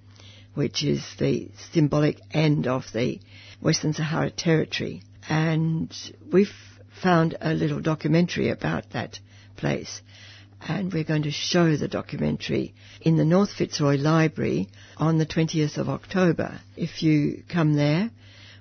[0.57, 3.19] which is the symbolic end of the
[3.61, 5.03] Western Sahara Territory.
[5.29, 5.93] And
[6.31, 6.51] we've
[7.03, 9.19] found a little documentary about that
[9.55, 10.01] place.
[10.59, 15.77] And we're going to show the documentary in the North Fitzroy Library on the 20th
[15.77, 16.59] of October.
[16.75, 18.09] If you come there,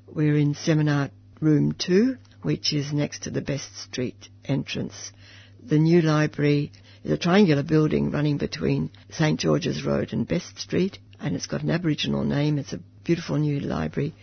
[0.07, 1.09] we're in seminar
[1.41, 5.13] room 2, which is next to the Best Street entrance.
[5.65, 6.73] The new library
[7.05, 9.41] is a triangular building running between St.
[9.41, 12.59] George's Road and Best Street and it's got an Aboriginal name.
[12.59, 14.15] It's a beautiful new library,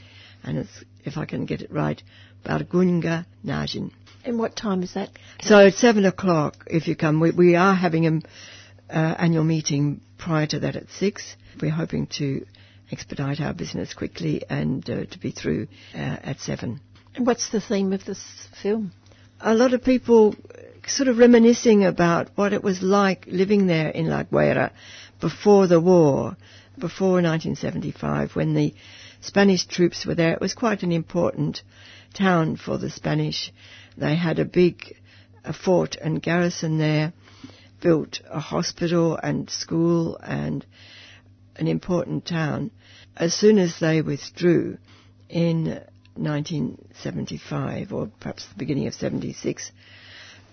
[0.43, 2.01] and it's, if I can get it right,
[2.45, 3.91] Bargoonga Nganjin.
[4.25, 5.09] And what time is that?
[5.41, 8.23] So at seven o'clock, if you come, we, we are having an
[8.89, 11.35] uh, annual meeting prior to that at six.
[11.61, 12.45] We're hoping to
[12.91, 16.79] expedite our business quickly and uh, to be through uh, at seven.
[17.15, 18.93] And what's the theme of this film?
[19.41, 20.35] A lot of people
[20.87, 24.71] sort of reminiscing about what it was like living there in La Guera
[25.19, 26.35] before the war,
[26.77, 28.73] before 1975, when the
[29.21, 30.33] Spanish troops were there.
[30.33, 31.61] It was quite an important
[32.13, 33.51] town for the Spanish.
[33.97, 34.95] They had a big
[35.45, 37.13] a fort and garrison there,
[37.81, 40.65] built a hospital and school and
[41.55, 42.71] an important town.
[43.15, 44.77] As soon as they withdrew
[45.29, 45.65] in
[46.15, 49.71] 1975 or perhaps the beginning of 76,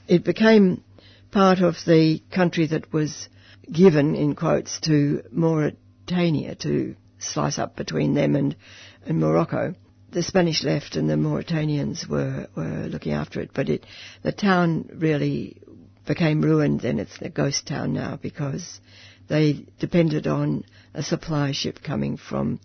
[0.08, 0.82] it became
[1.30, 3.28] part of the country that was
[3.70, 5.78] given, in quotes, to Mauritania
[6.10, 8.56] to slice up between them and,
[9.04, 9.74] and Morocco.
[10.10, 13.86] The Spanish left and the Mauritanians were, were looking after it, but it,
[14.22, 15.60] the town really
[16.06, 18.80] became ruined and it's a ghost town now because
[19.28, 20.64] they depended on
[20.94, 22.58] a supply ship coming from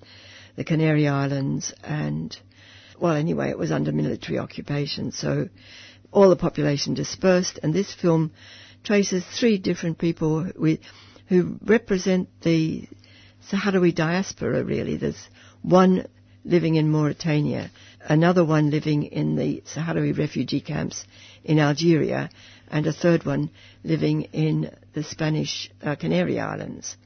[0.56, 2.36] the Canary Islands and,
[3.00, 5.50] well anyway, it was under military occupation, so
[6.12, 8.32] all the population dispersed, and this film
[8.84, 10.78] traces three different people who,
[11.28, 12.88] who represent the
[13.52, 14.98] Sahrawi diaspora, really.
[14.98, 15.30] There's
[15.62, 16.08] one
[16.44, 21.06] living in Mauritania, another one living in the Sahrawi refugee camps
[21.44, 22.30] in Algeria,
[22.70, 23.50] and a third one
[23.84, 26.98] living in the Spanish uh, Canary Islands.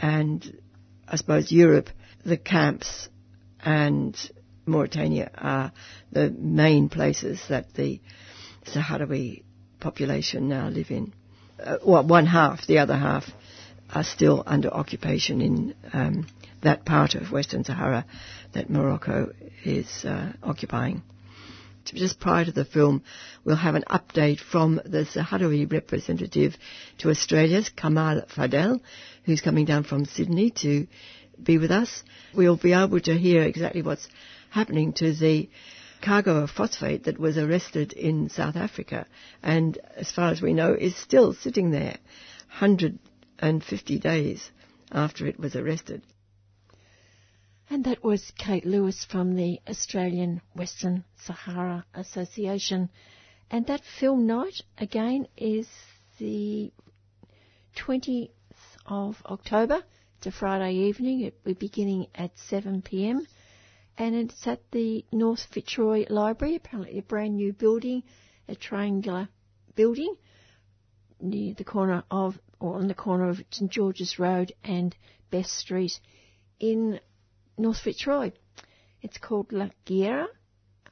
[0.00, 0.58] And
[1.06, 1.90] I suppose Europe,
[2.24, 3.08] the camps
[3.60, 4.16] and
[4.66, 5.72] Mauritania are
[6.12, 8.00] the main places that the
[8.66, 9.44] Sahrawi
[9.80, 11.12] population now live in.
[11.58, 13.24] Uh, well, one half, the other half
[13.94, 16.26] are still under occupation in um,
[16.62, 18.04] that part of Western Sahara
[18.52, 19.32] that Morocco
[19.64, 21.02] is uh, occupying.
[21.84, 23.02] Just prior to the film,
[23.44, 26.54] we'll have an update from the Sahrawi representative
[26.98, 28.80] to Australia's Kamal Fadel,
[29.24, 30.86] who's coming down from Sydney to
[31.42, 32.02] be with us.
[32.34, 34.06] We'll be able to hear exactly what's
[34.50, 35.48] happening to the
[36.02, 39.06] cargo of phosphate that was arrested in South Africa
[39.42, 41.96] and, as far as we know, is still sitting there
[43.40, 44.50] 150 days
[44.90, 46.02] after it was arrested.
[47.70, 52.88] And that was Kate Lewis from the Australian Western Sahara Association.
[53.50, 55.68] And that film night, again, is
[56.18, 56.72] the
[57.76, 58.30] 20th
[58.86, 59.82] of October.
[60.16, 61.20] It's a Friday evening.
[61.20, 63.26] It will be beginning at 7pm
[63.98, 68.04] and it's at the North Fitzroy Library, apparently a brand new building,
[68.48, 69.28] a triangular
[69.74, 70.14] building
[71.20, 74.96] near the corner of, or on the corner of St George's Road and
[75.30, 76.00] Best Street
[76.58, 77.00] in
[77.56, 78.32] North Fitzroy.
[79.02, 80.28] It's called La Guerra,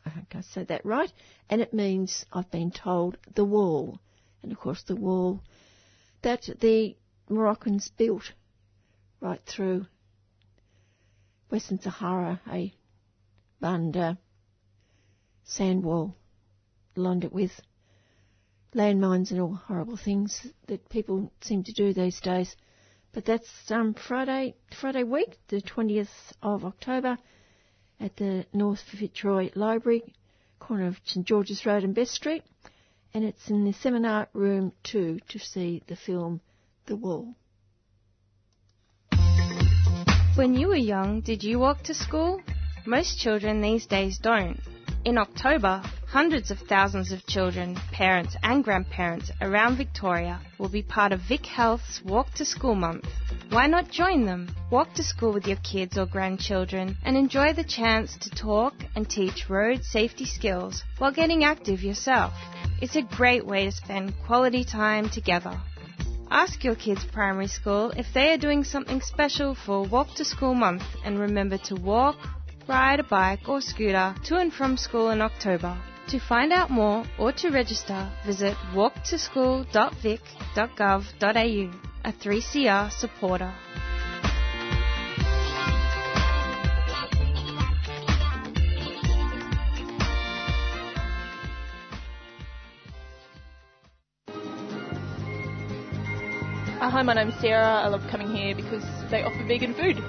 [0.05, 1.13] I think I said that right,
[1.51, 3.99] and it means, I've been told, the wall.
[4.43, 5.43] And of course the wall
[6.23, 6.97] that the
[7.29, 8.33] Moroccans built
[9.21, 9.87] right through
[11.51, 12.73] Western Sahara, a
[13.61, 14.19] Banda
[15.43, 16.15] sand wall
[16.95, 17.61] lined it with
[18.77, 22.55] landmines and all horrible things that people seem to do these days.
[23.13, 26.09] But that's um, Friday, Friday week, the 20th
[26.43, 27.17] of October,
[27.99, 30.15] at the North Fitzroy Library,
[30.59, 32.43] corner of St George's Road and Best Street,
[33.15, 36.43] and it's in the seminar room two to see the film
[36.85, 37.35] The Wall.
[40.35, 42.43] When you were young, did you walk to school?
[42.85, 44.61] Most children these days don't.
[45.07, 51.13] In October, hundreds of thousands of children, parents, and grandparents around Victoria will be part
[51.13, 53.07] of VicHealth's Walk to School Month.
[53.51, 54.53] Why not join them?
[54.69, 59.09] Walk to school with your kids or grandchildren and enjoy the chance to talk and
[59.09, 62.33] teach road safety skills while getting active yourself.
[62.83, 65.57] It's a great way to spend quality time together.
[66.33, 70.55] Ask your kids' primary school if they are doing something special for Walk to School
[70.55, 72.17] Month and remember to walk,
[72.69, 75.77] ride a bike or scooter to and from school in October.
[76.09, 81.71] To find out more or to register, visit walktoschool.vic.gov.au,
[82.05, 83.53] a 3CR supporter.
[96.79, 97.83] Hi, my name's Sarah.
[97.85, 100.03] I love coming here because they offer vegan food.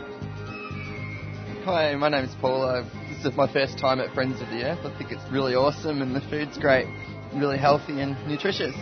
[1.68, 2.62] Hi, my name's Paul.
[2.62, 4.86] Uh, this is my first time at Friends of the Earth.
[4.86, 6.88] I think it's really awesome and the food's great,
[7.36, 8.74] really healthy and nutritious.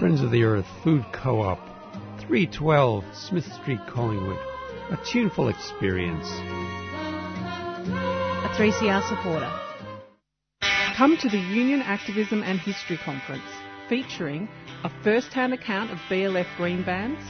[0.00, 1.60] Friends of the Earth Food Co-op,
[2.18, 4.40] 312 Smith Street, Collingwood.
[4.90, 6.26] A tuneful experience.
[8.42, 9.52] A 3CR supporter.
[10.96, 13.46] Come to the Union Activism and History Conference,
[13.88, 14.48] featuring
[14.82, 17.20] a first-hand account of BLF green bans,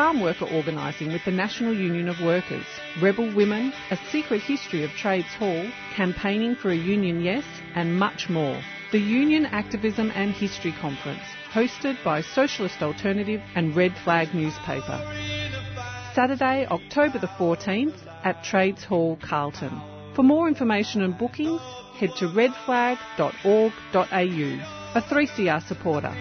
[0.00, 2.64] farm worker organising with the National Union of Workers,
[3.02, 7.44] rebel women, a secret history of Trades Hall, campaigning for a union yes,
[7.74, 8.58] and much more.
[8.92, 11.20] The Union Activism and History Conference,
[11.52, 14.98] hosted by Socialist Alternative and Red Flag newspaper.
[16.14, 19.82] Saturday, October the 14th at Trades Hall, Carlton.
[20.16, 21.60] For more information and bookings,
[21.98, 23.36] head to redflag.org.au.
[24.94, 26.16] A 3CR supporter.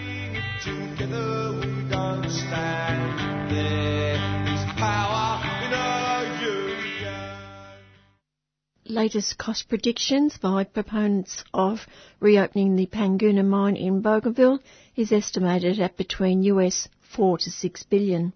[8.92, 11.86] Latest cost predictions by proponents of
[12.20, 14.58] reopening the Panguna mine in Bougainville
[14.96, 18.34] is estimated at between US 4 to 6 billion.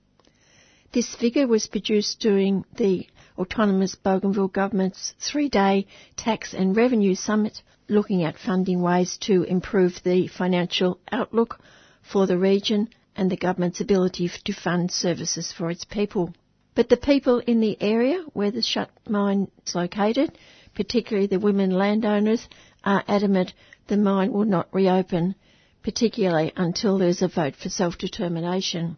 [0.91, 8.21] This figure was produced during the autonomous Bougainville government's three-day tax and revenue summit looking
[8.21, 11.59] at funding ways to improve the financial outlook
[12.03, 16.31] for the region and the government's ability to fund services for its people.
[16.75, 20.37] But the people in the area where the shut mine is located,
[20.73, 22.47] particularly the women landowners,
[22.83, 23.53] are adamant
[23.87, 25.35] the mine will not reopen,
[25.83, 28.97] particularly until there's a vote for self-determination.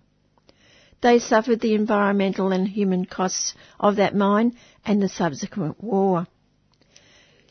[1.02, 6.28] They suffered the environmental and human costs of that mine and the subsequent war.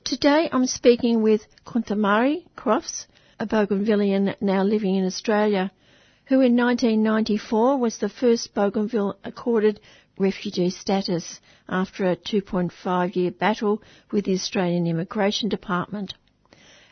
[0.04, 3.06] Today I'm speaking with Kuntamari Crofts,
[3.38, 5.70] a Bougainvillean now living in Australia,
[6.26, 9.80] who in 1994 was the first Bougainville accorded
[10.18, 16.14] refugee status after a 2.5 year battle with the Australian Immigration Department.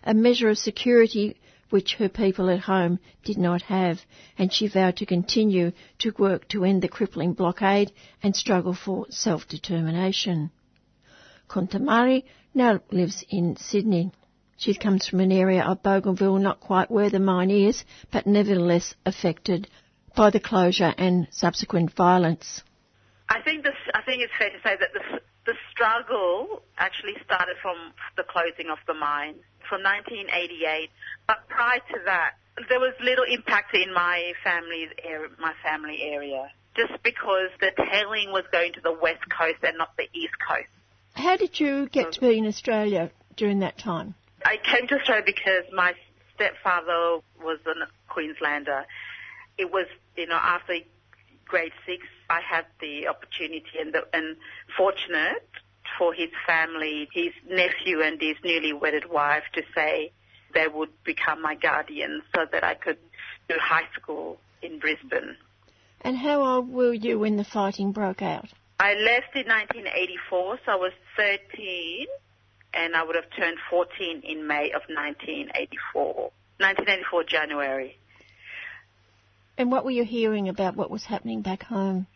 [0.05, 1.37] A measure of security
[1.71, 4.01] which her people at home did not have,
[4.37, 7.91] and she vowed to continue to work to end the crippling blockade
[8.23, 10.51] and struggle for self-determination.
[11.49, 12.25] Contamari
[12.55, 14.11] now lives in Sydney.
[14.57, 18.95] She comes from an area of Bougainville not quite where the mine is, but nevertheless
[19.07, 19.69] affected
[20.15, 22.63] by the closure and subsequent violence.
[23.33, 23.75] I think this.
[23.95, 27.77] I think it's fair to say that the the struggle actually started from
[28.17, 29.35] the closing of the mine
[29.69, 30.91] from 1988.
[31.27, 32.37] But prior to that,
[32.69, 38.33] there was little impact in my family's area, my family area, just because the tailing
[38.33, 40.69] was going to the west coast and not the east coast.
[41.15, 44.15] How did you get to be in Australia during that time?
[44.45, 45.95] I came to Australia because my
[46.35, 47.73] stepfather was a
[48.09, 48.85] Queenslander.
[49.57, 49.87] It was,
[50.17, 50.75] you know, after
[51.53, 54.37] grade six, I had the opportunity and, the, and
[54.75, 55.47] fortunate
[55.99, 60.13] for his family, his nephew and his newly wedded wife to say
[60.55, 62.97] they would become my guardians so that I could
[63.51, 65.37] do high school in Brisbane.
[66.01, 68.49] And how old were you when the fighting broke out?
[68.81, 72.07] I left in 1984, so I was 13,
[72.73, 76.33] and I would have turned 14 in May of 1984.
[76.59, 77.99] 1984 January.
[79.59, 82.07] And what were you hearing about what was happening back home?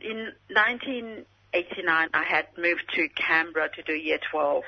[0.00, 4.62] In 1989, I had moved to Canberra to do year 12,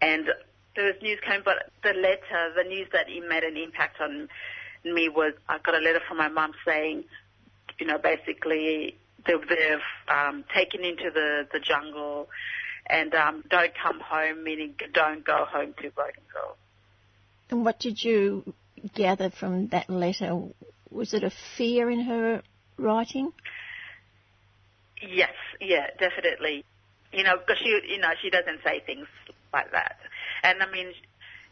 [0.00, 0.26] and
[0.76, 4.28] there was news coming, but the letter, the news that it made an impact on
[4.84, 7.04] me was I got a letter from my mum saying,
[7.78, 8.96] you know, basically
[9.26, 12.28] they've um, taken into the, the jungle
[12.86, 16.56] and um, don't come home, meaning don't go home to Broken Bougainville.
[17.50, 18.54] And what did you
[18.94, 20.48] gather from that letter?
[20.92, 22.42] Was it a fear in her
[22.76, 23.32] writing?
[25.00, 26.64] Yes, yeah, definitely.
[27.12, 29.06] You know, because she, you know, she doesn't say things
[29.52, 29.98] like that.
[30.42, 30.92] And I mean,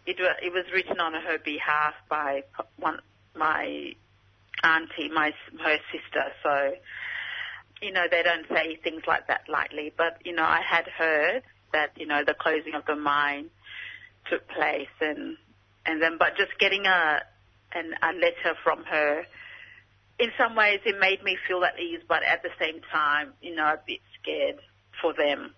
[0.06, 2.44] it it was written on her behalf by
[2.76, 3.00] one
[3.34, 3.94] my
[4.62, 6.24] auntie, my her sister.
[6.42, 6.74] So,
[7.82, 9.92] you know, they don't say things like that lightly.
[9.96, 11.42] But you know, I had heard
[11.72, 13.50] that you know the closing of the mine
[14.30, 15.36] took place, and
[15.86, 17.22] and then but just getting a
[17.72, 19.24] an, a letter from her.
[20.18, 23.54] In some ways, it made me feel at ease, but at the same time, you
[23.54, 24.60] know, a bit scared
[25.00, 25.54] for them.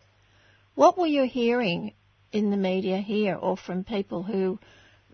[0.75, 1.95] What were you hearing
[2.31, 4.59] in the media here or from people who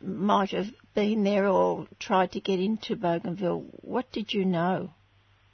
[0.00, 3.64] might have been there or tried to get into Bougainville?
[3.80, 4.90] What did you know?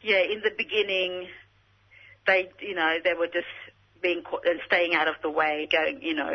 [0.03, 1.29] Yeah, in the beginning,
[2.27, 3.47] they, you know, they were just
[4.03, 6.35] being and staying out of the way, going, you know,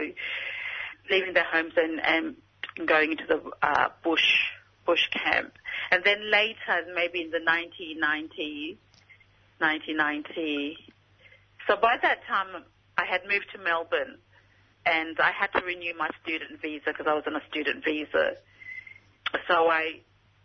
[1.10, 4.23] leaving their homes and, and going into the uh, bush
[4.89, 5.53] bush camp.
[5.91, 8.77] And then later, maybe in the 1990s,
[9.59, 10.77] 1990.
[11.67, 12.63] So by that time,
[12.97, 14.17] I had moved to Melbourne
[14.87, 18.31] and I had to renew my student visa because I was on a student visa.
[19.47, 19.99] So I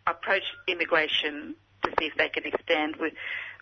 [0.07, 1.55] approached immigration
[1.85, 3.15] to see if they could extend with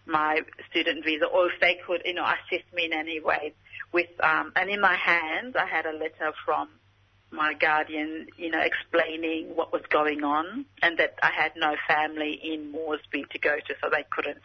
[0.05, 3.55] my student visa or if they could, you know, assist me in any way
[3.93, 6.69] with, um, and in my hand I had a letter from
[7.33, 12.39] my guardian, you know, explaining what was going on and that I had no family
[12.43, 14.43] in Moresby to go to, so they couldn't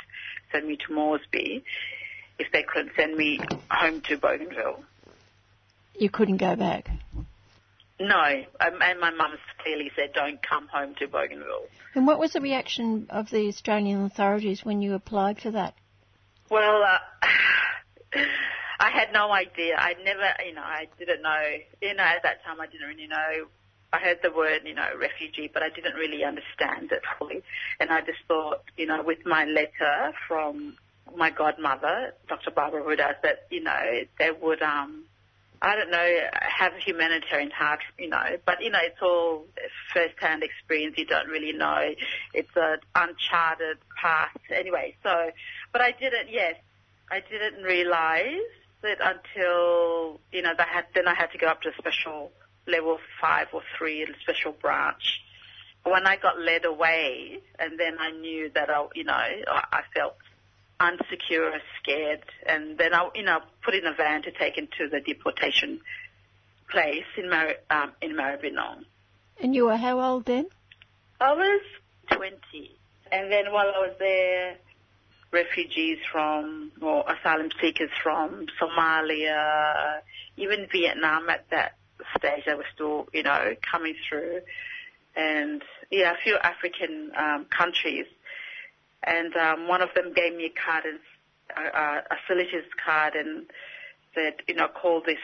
[0.51, 1.64] send me to Moresby
[2.39, 3.39] if they couldn't send me
[3.69, 4.84] home to Bougainville.
[5.99, 6.89] You couldn't go back.
[7.99, 12.34] No, um, and my mum clearly said, "Don't come home to Bougainville." And what was
[12.34, 15.73] the reaction of the Australian authorities when you applied for that?
[16.49, 18.19] Well, uh,
[18.80, 19.76] I had no idea.
[19.78, 21.44] I never, you know, I didn't know.
[21.82, 23.48] You know, at that time, I didn't really know.
[23.94, 27.41] I heard the word, you know, refugee, but I didn't really understand it fully.
[27.80, 30.78] And I just thought, you know, with my letter from
[31.16, 32.52] my godmother, Dr.
[32.52, 35.06] Barbara Rudas, that you know they would um
[35.62, 39.45] I don't know, have a humanitarian heart, you know, but you know, it's all
[39.91, 40.95] first-hand experience.
[40.98, 41.95] You don't really know.
[42.34, 44.38] It's an uncharted path.
[44.52, 45.32] Anyway, so,
[45.74, 46.58] but I didn't, yes,
[47.10, 48.45] I didn't realize
[48.82, 52.32] that until, you know, they had, then I had to go up to a special
[52.68, 55.22] level five or three in a special branch.
[55.84, 60.18] When I got led away, and then I knew that I, you know, I felt
[60.80, 64.90] unsecure, scared, and then I, you know, put in a van to take him to
[64.90, 65.80] the deportation
[66.70, 68.84] place in Mar- um, in Maribyrnong.
[69.41, 70.48] And you were how old then?
[71.22, 71.62] I was
[72.12, 72.36] 20.
[73.12, 74.58] And then while I was there,
[75.32, 79.99] refugees from, or asylum seekers from Somalia,
[80.38, 81.76] even Vietnam at that
[82.18, 84.41] stage, they were still, you know, coming through.
[85.16, 88.06] And yeah, a few African um, countries
[89.04, 90.99] and um, one of them gave me a card, and,
[91.56, 93.45] uh, a solicitor's card, and
[94.14, 95.18] said, you know, call this,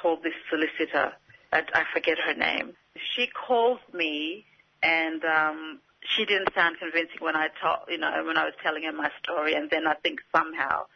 [0.00, 1.12] call this solicitor.
[1.52, 2.72] I, I forget her name.
[3.14, 4.46] She called me,
[4.82, 8.84] and um, she didn't sound convincing when I told, you know, when I was telling
[8.84, 10.86] her my story, and then I think somehow,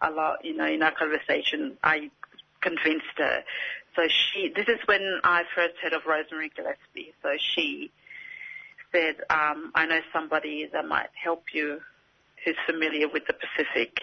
[0.00, 2.10] a lot, you know, in our conversation, I
[2.60, 3.42] convinced her.
[3.96, 7.12] So she, this is when I first heard of Rosemary Gillespie.
[7.22, 7.90] So she
[8.92, 11.80] said, um, I know somebody that might help you
[12.44, 14.00] who's familiar with the Pacific,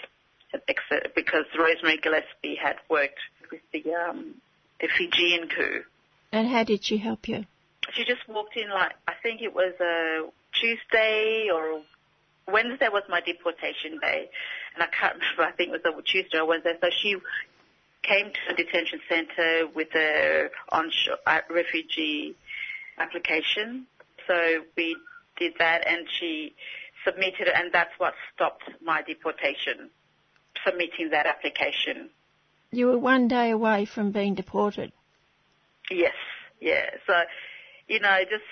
[1.15, 3.19] because Rosemary Gillespie had worked
[3.51, 4.35] with the, um,
[4.79, 5.83] the Fijian coup.
[6.31, 7.45] And how did she help you?
[7.93, 10.27] She just walked in like, I think it was a
[10.59, 11.81] Tuesday or
[12.51, 14.29] Wednesday was my deportation day.
[14.75, 16.73] And I can't remember, I think it was a Tuesday or Wednesday.
[16.81, 17.15] So she
[18.03, 22.35] came to a detention center with a onshore uh, refugee
[22.97, 23.87] application
[24.27, 24.95] so we
[25.37, 26.53] did that and she
[27.05, 29.89] submitted it and that's what stopped my deportation,
[30.65, 32.09] submitting that application.
[32.71, 34.91] You were one day away from being deported.
[35.89, 36.15] Yes,
[36.59, 36.89] yeah.
[37.07, 37.13] So,
[37.87, 38.43] you know, just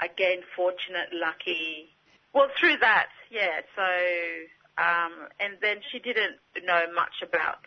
[0.00, 1.90] again, fortunate, lucky.
[2.32, 3.60] Well, through that, yeah.
[3.76, 7.58] So, um, and then she didn't know much about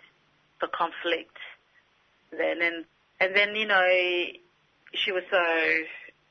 [0.59, 1.37] the conflict
[2.31, 2.85] then, and
[3.19, 3.87] and then you know,
[4.93, 5.43] she was so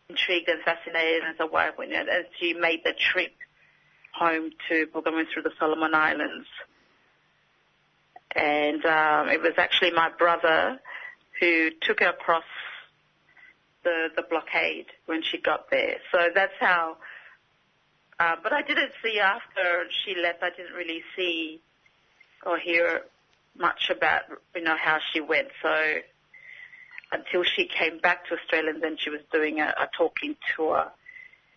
[0.09, 3.33] intrigued and fascinated as a wife when as she made the trip
[4.13, 6.47] home to Bougainville through the Solomon Islands.
[8.35, 10.79] And um, it was actually my brother
[11.41, 12.45] who took her across
[13.87, 15.97] the the blockade when she got there.
[16.13, 16.97] So that's how.
[18.19, 20.43] Uh, but I didn't see after she left.
[20.43, 21.61] I didn't really see
[22.45, 23.03] or hear
[23.57, 24.23] much about
[24.55, 25.49] you know how she went.
[25.63, 25.75] So
[27.13, 30.87] until she came back to Australia and then she was doing a, a talking tour.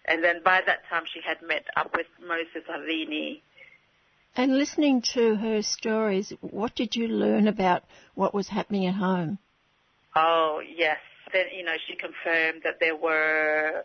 [0.05, 3.41] And then by that time she had met up with Moses Havini.
[4.35, 7.83] And listening to her stories, what did you learn about
[8.13, 9.39] what was happening at home?
[10.15, 10.99] Oh, yes.
[11.31, 13.83] Then, you know, she confirmed that there were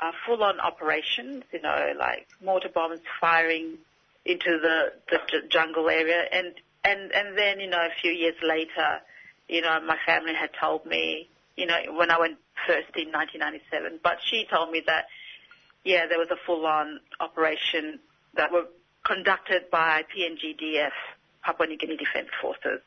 [0.00, 3.78] uh, full-on operations, you know, like mortar bombs firing
[4.24, 5.18] into the, the
[5.48, 6.24] jungle area.
[6.32, 6.54] And,
[6.84, 9.00] and, and then, you know, a few years later,
[9.48, 14.00] you know, my family had told me, you know, when I went first in 1997.
[14.02, 15.06] But she told me that,
[15.84, 18.00] yeah, there was a full-on operation
[18.34, 18.66] that were
[19.04, 20.92] conducted by PNGDF,
[21.42, 22.80] Papua New Guinea Defence Forces.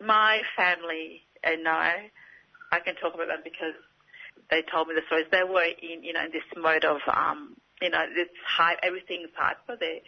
[0.00, 2.10] My family and I,
[2.70, 3.74] I can talk about them because
[4.50, 5.26] they told me the stories.
[5.30, 9.30] They were in, you know, in this mode of, um, you know, this hype, everything's
[9.36, 9.76] hyper.
[9.78, 10.02] They,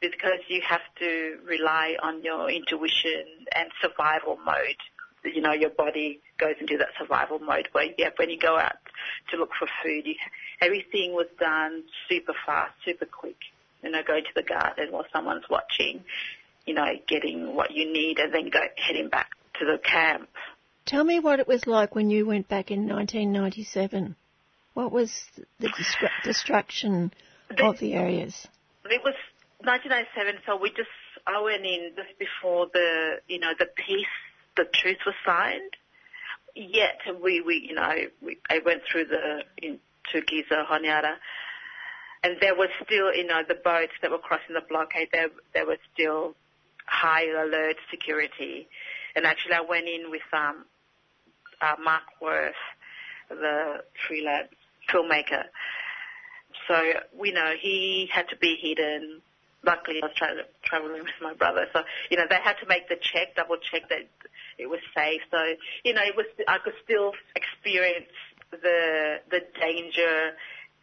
[0.00, 4.80] because you have to rely on your intuition and survival mode
[5.24, 8.76] you know, your body goes into that survival mode where yeah, when you go out
[9.30, 10.14] to look for food, you,
[10.60, 13.36] everything was done super fast, super quick.
[13.82, 16.04] You know, going to the garden while someone's watching,
[16.66, 20.28] you know, getting what you need and then go heading back to the camp.
[20.84, 24.16] Tell me what it was like when you went back in 1997.
[24.74, 25.24] What was
[25.58, 25.70] the
[26.24, 27.12] destruction
[27.58, 28.46] of the areas?
[28.84, 29.14] It was
[29.60, 30.88] 1997, so we just
[31.26, 34.06] I went in just before the, you know, the peace,
[34.56, 35.76] the truth was signed.
[36.54, 41.14] Yet we, we, you know, we, I went through the into Gizo, Honiara,
[42.22, 45.08] and there was still, you know, the boats that were crossing the blockade.
[45.12, 46.34] There, there was still
[46.86, 48.68] high alert security.
[49.14, 50.64] And actually, I went in with um,
[51.62, 52.54] uh, Mark Worth,
[53.28, 54.48] the freelance
[54.92, 55.44] filmmaker.
[56.68, 56.74] So
[57.18, 59.22] we know he had to be hidden.
[59.64, 62.88] Luckily, I was tra- traveling with my brother, so you know they had to make
[62.88, 64.08] the check, double check that
[64.58, 65.20] it was safe.
[65.30, 65.38] So
[65.84, 68.10] you know, it was I could still experience
[68.50, 70.32] the the danger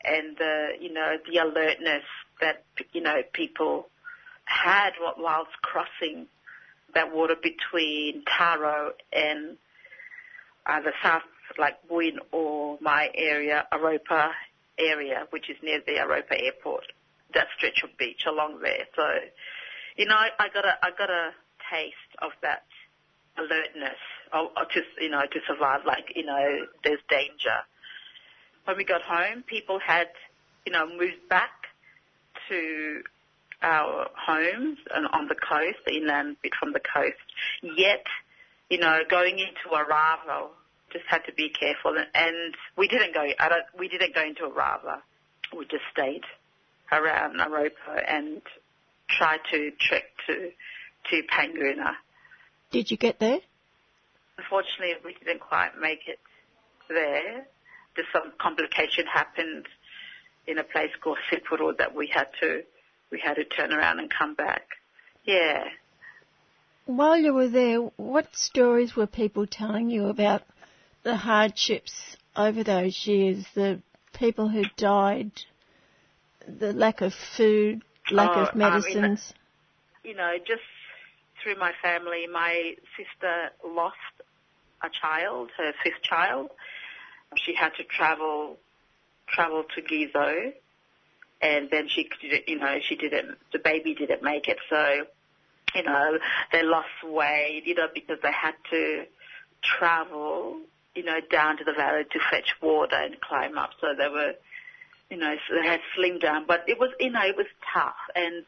[0.04, 2.04] and the you know the alertness
[2.40, 3.88] that you know people
[4.46, 6.28] had whilst crossing
[6.94, 9.58] that water between Taro and
[10.84, 11.24] the south,
[11.58, 14.32] like Buin or my area, Aropa
[14.78, 16.86] area, which is near the Aropa airport,
[17.34, 18.86] that stretch of beach along there.
[18.96, 19.04] So,
[19.98, 21.32] you know, I, I got a, I got a
[21.72, 22.64] taste of that
[23.38, 24.00] alertness,
[24.34, 27.60] of, of just, you know, to survive, like, you know, there's danger.
[28.66, 30.08] When we got home, people had,
[30.66, 31.52] you know, moved back
[32.50, 33.02] to
[33.62, 37.18] our homes and on the coast, the inland bit from the coast.
[37.62, 38.06] Yet,
[38.70, 40.48] you know, going into Arava,
[40.92, 41.96] just had to be careful.
[42.14, 43.22] And we didn't go.
[43.40, 45.02] I don't, we didn't go into Arava.
[45.56, 46.24] We just stayed
[46.92, 48.42] around Aropa and
[49.10, 50.52] tried to trek to
[51.10, 51.94] to Panguna.
[52.72, 53.40] Did you get there?
[54.38, 56.20] Unfortunately, we didn't quite make it
[56.88, 57.46] there.
[57.96, 59.66] Just some complication happened
[60.48, 62.64] in a place called Sipuru that we had to
[63.12, 64.64] we had to turn around and come back.
[65.26, 65.64] Yeah.
[66.86, 70.44] While you were there, what stories were people telling you about
[71.04, 73.82] the hardships over those years, the
[74.14, 75.32] people who died,
[76.48, 77.82] the lack of food,
[78.12, 79.34] lack oh, of medicines?
[80.04, 80.62] you know, just
[81.44, 83.96] through my family, my sister lost
[84.84, 86.50] a child, her fifth child.
[87.36, 88.58] She had to travel
[89.28, 90.54] travel to Gizo,
[91.42, 92.10] and then she,
[92.48, 93.38] you know, she didn't.
[93.54, 95.06] The baby didn't make it, so
[95.76, 96.18] you know,
[96.52, 99.06] they lost weight, you know, because they had to
[99.62, 100.62] travel
[100.96, 103.72] you know, down to the valley to fetch water and climb up.
[103.80, 104.34] So they were,
[105.10, 107.96] you know, so they had slim down, but it was, you know, it was tough.
[108.16, 108.44] And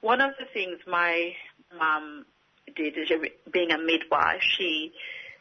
[0.00, 1.32] one of the things my
[1.76, 2.26] mum
[2.74, 3.10] did is
[3.50, 4.92] being a midwife, she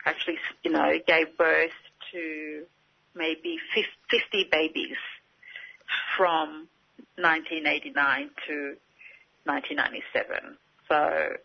[0.06, 1.72] actually, you know, gave birth
[2.12, 2.64] to
[3.16, 4.98] maybe 50 babies
[6.18, 6.68] from
[7.18, 8.76] 1989 to
[9.46, 10.58] 1997.
[10.88, 11.38] So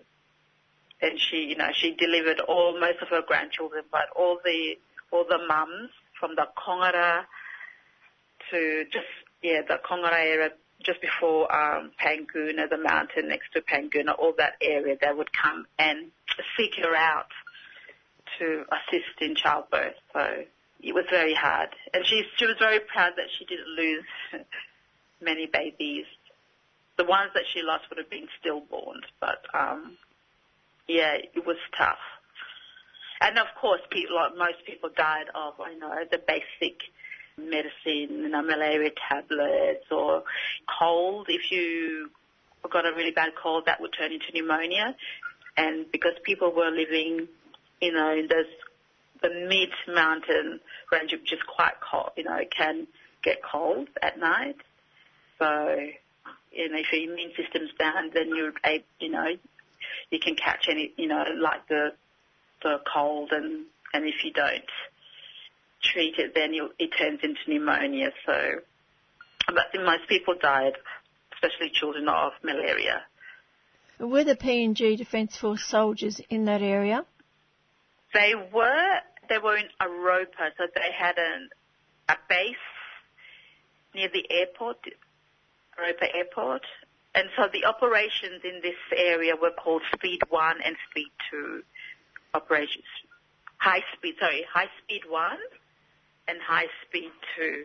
[1.02, 4.76] and she, you know, she delivered all most of her grandchildren, but all the
[5.10, 7.24] all the mums from the Kongara
[8.50, 9.06] to just
[9.42, 10.50] yeah the Kongara area
[10.84, 15.66] just before um, Panguna, the mountain next to Panguna, all that area, they would come
[15.78, 16.10] and
[16.56, 17.28] seek her out
[18.38, 19.94] to assist in childbirth.
[20.12, 20.44] So
[20.80, 24.04] it was very hard, and she she was very proud that she didn't lose
[25.20, 26.06] many babies.
[26.96, 29.96] The ones that she lost would have been stillborns, but um,
[30.90, 31.98] yeah, it was tough.
[33.20, 36.80] And of course, people, like most people died of, I know, the basic
[37.38, 40.24] medicine, you know, malaria tablets or
[40.78, 41.26] cold.
[41.28, 42.10] If you
[42.70, 44.96] got a really bad cold, that would turn into pneumonia.
[45.56, 47.28] And because people were living,
[47.80, 48.46] you know, in this,
[49.22, 50.60] the mid-mountain
[50.90, 52.86] range, which is quite cold, you know, it can
[53.22, 54.56] get cold at night.
[55.38, 55.76] So,
[56.52, 58.52] you know, if your immune system's down, then you're,
[58.98, 59.26] you know,
[60.10, 61.92] you can catch any, you know, like the
[62.62, 64.64] the cold, and and if you don't
[65.82, 68.10] treat it, then you, it turns into pneumonia.
[68.26, 68.60] So,
[69.46, 70.74] but most people died,
[71.34, 73.02] especially children, of malaria.
[73.98, 77.04] Were the PNG Defence Force soldiers in that area?
[78.14, 78.98] They were.
[79.28, 81.50] They were in Aropa, so they had an,
[82.08, 82.56] a base
[83.94, 84.78] near the airport,
[85.78, 86.62] Aropa Airport,
[87.14, 91.62] and so the operations in this area were called Speed 1 and Speed 2
[92.34, 92.84] operations.
[93.58, 95.32] High speed, sorry, High Speed 1
[96.28, 97.64] and High Speed 2.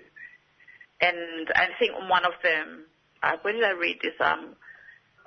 [1.01, 2.85] And I think one of them,
[3.21, 4.13] uh, where did I read this?
[4.19, 4.55] Um,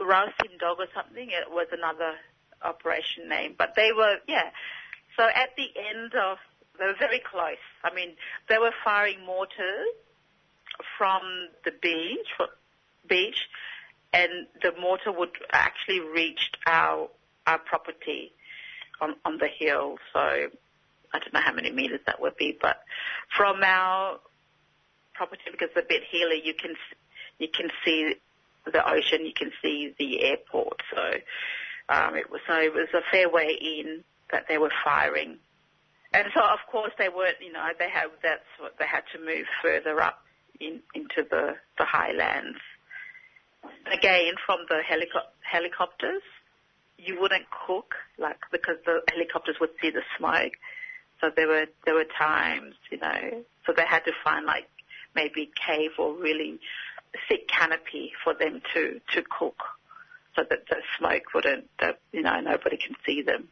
[0.01, 1.29] Rausim Dog or something.
[1.31, 2.15] It was another
[2.63, 3.55] operation name.
[3.57, 4.51] But they were, yeah.
[5.17, 6.39] So at the end of,
[6.79, 7.63] they were very close.
[7.85, 8.11] I mean,
[8.49, 9.95] they were firing mortars
[10.97, 11.23] from
[11.65, 12.29] the beach,
[13.09, 13.49] beach
[14.13, 17.09] and the mortar would actually reach our
[17.47, 18.33] our property
[19.01, 19.99] on on the hill.
[20.13, 22.81] So I don't know how many meters that would be, but
[23.37, 24.19] from our
[25.15, 26.75] property, because it's a bit hilly, you can
[27.39, 28.15] you can see
[28.65, 30.81] the ocean, you can see the airport.
[30.95, 31.03] So
[31.89, 35.39] um, it was so it was a fair way in that they were firing,
[36.13, 37.37] and so of course they weren't.
[37.41, 40.23] You know, they had that's what they had to move further up
[40.61, 42.59] in, into the the highlands.
[43.93, 46.23] Again, from the helico- helicopters,
[46.99, 50.53] you wouldn't cook like because the helicopters would see the smoke.
[51.21, 54.69] So there were there were times, you know, so they had to find like
[55.15, 56.61] maybe cave or really
[57.29, 59.59] thick canopy for them to to cook,
[60.37, 63.49] so that the smoke wouldn't, the, you know, nobody can see them.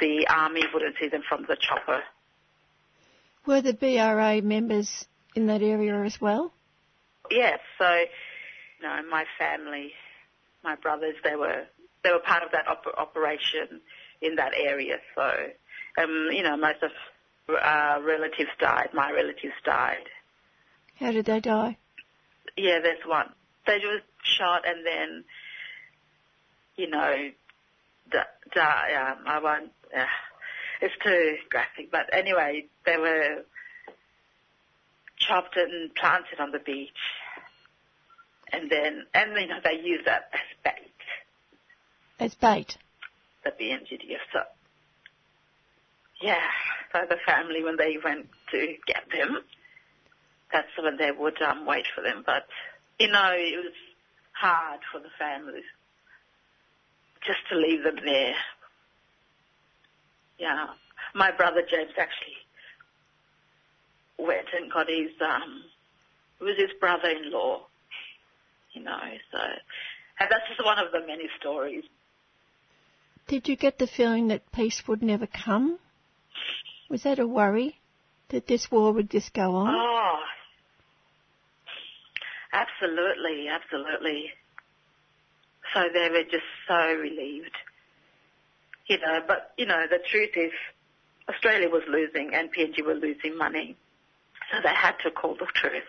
[0.00, 2.02] The army wouldn't see them from the chopper.
[3.46, 6.52] Were the BRA members in that area as well?
[7.30, 7.60] Yes.
[7.78, 8.04] So,
[8.82, 9.92] know, my family,
[10.62, 11.64] my brothers, they were
[12.02, 13.80] they were part of that op- operation
[14.20, 14.98] in that area.
[15.14, 15.48] So,
[16.02, 16.90] um, you know, most of
[17.48, 18.90] uh, relatives died.
[18.92, 20.08] My relatives died.
[20.98, 21.76] How did they die?
[22.56, 23.32] Yeah, there's one.
[23.66, 25.24] They were shot and then,
[26.76, 27.30] you know,
[28.54, 28.94] die.
[28.94, 29.72] Um, I won't.
[29.96, 30.04] Uh,
[30.80, 33.44] it's too graphic, but anyway, they were
[35.18, 36.90] chopped and planted on the beach,
[38.56, 40.92] and then and you know they use that as bait.
[42.18, 42.78] As bait.
[43.44, 44.24] The PNGDF.
[44.32, 44.40] So
[46.20, 46.40] yeah,
[46.92, 49.38] so the family when they went to get them,
[50.52, 52.22] that's when they would um, wait for them.
[52.24, 52.46] But
[52.98, 53.74] you know, it was
[54.32, 55.64] hard for the families
[57.26, 58.34] just to leave them there.
[60.38, 60.66] Yeah,
[61.14, 62.36] my brother James actually
[64.18, 65.62] went and got his um,
[66.40, 67.66] it was his brother-in-law.
[68.76, 69.00] You know,
[69.32, 69.38] so
[70.20, 71.84] and that's just one of the many stories.
[73.26, 75.78] Did you get the feeling that peace would never come?
[76.90, 77.80] Was that a worry
[78.28, 79.74] that this war would just go on?
[79.74, 80.18] Oh,
[82.52, 84.30] absolutely, absolutely.
[85.72, 87.56] So they were just so relieved.
[88.88, 90.52] You know, but, you know, the truth is
[91.30, 93.74] Australia was losing and PNG were losing money.
[94.52, 95.82] So they had to call the truth.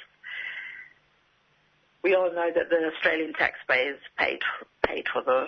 [2.08, 4.40] We all know that the Australian taxpayers paid
[4.86, 5.48] paid for the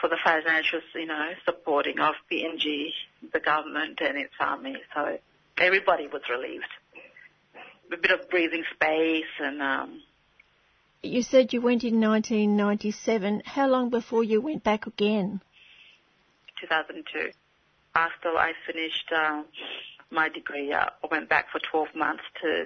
[0.00, 2.92] for the financial, you know, supporting of PNG,
[3.30, 4.76] the government and its army.
[4.94, 5.18] So
[5.58, 6.64] everybody was relieved.
[7.92, 9.60] A bit of breathing space and.
[9.60, 10.02] Um,
[11.02, 13.42] you said you went in 1997.
[13.44, 15.42] How long before you went back again?
[16.62, 17.32] 2002.
[17.94, 19.44] After I finished um,
[20.10, 22.64] my degree, uh, I went back for 12 months to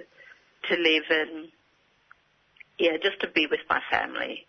[0.69, 1.51] to live and
[2.77, 4.45] yeah, just to be with my family.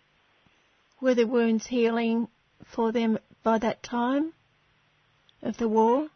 [1.01, 2.27] Were the wounds healing
[2.65, 4.33] for them by that time
[5.41, 6.07] of the war?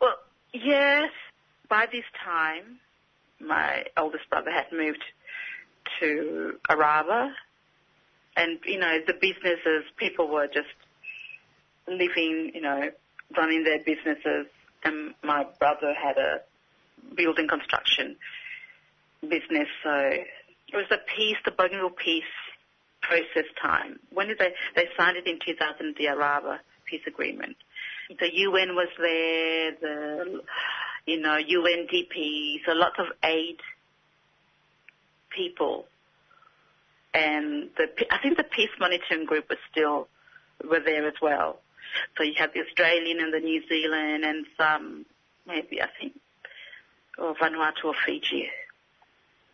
[0.00, 0.16] Well,
[0.52, 1.10] yes.
[1.68, 2.80] By this time,
[3.40, 5.02] my oldest brother had moved
[6.00, 7.32] to Arava,
[8.36, 10.68] and you know the businesses, people were just
[11.86, 12.90] living, you know,
[13.36, 14.46] running their businesses,
[14.84, 16.42] and my brother had a
[17.14, 18.16] building construction
[19.22, 20.12] business, so
[20.72, 22.24] it was a peace, the Bougainville peace
[23.02, 23.98] process time.
[24.12, 27.56] When did they, they signed it in 2000, the Arava peace agreement.
[28.08, 30.40] The UN was there, the,
[31.06, 33.58] you know, UNDP, so lots of aid
[35.30, 35.86] people.
[37.14, 40.08] And the, I think the peace monitoring group was still,
[40.68, 41.58] were there as well.
[42.16, 45.06] So you have the Australian and the New Zealand and some,
[45.46, 46.14] maybe I think,
[47.18, 48.48] or Vanuatu or Fiji.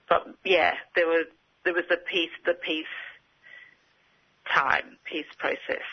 [0.09, 1.27] But yeah, there was,
[1.65, 2.87] there was the peace, the peace
[4.53, 5.85] time, peace process.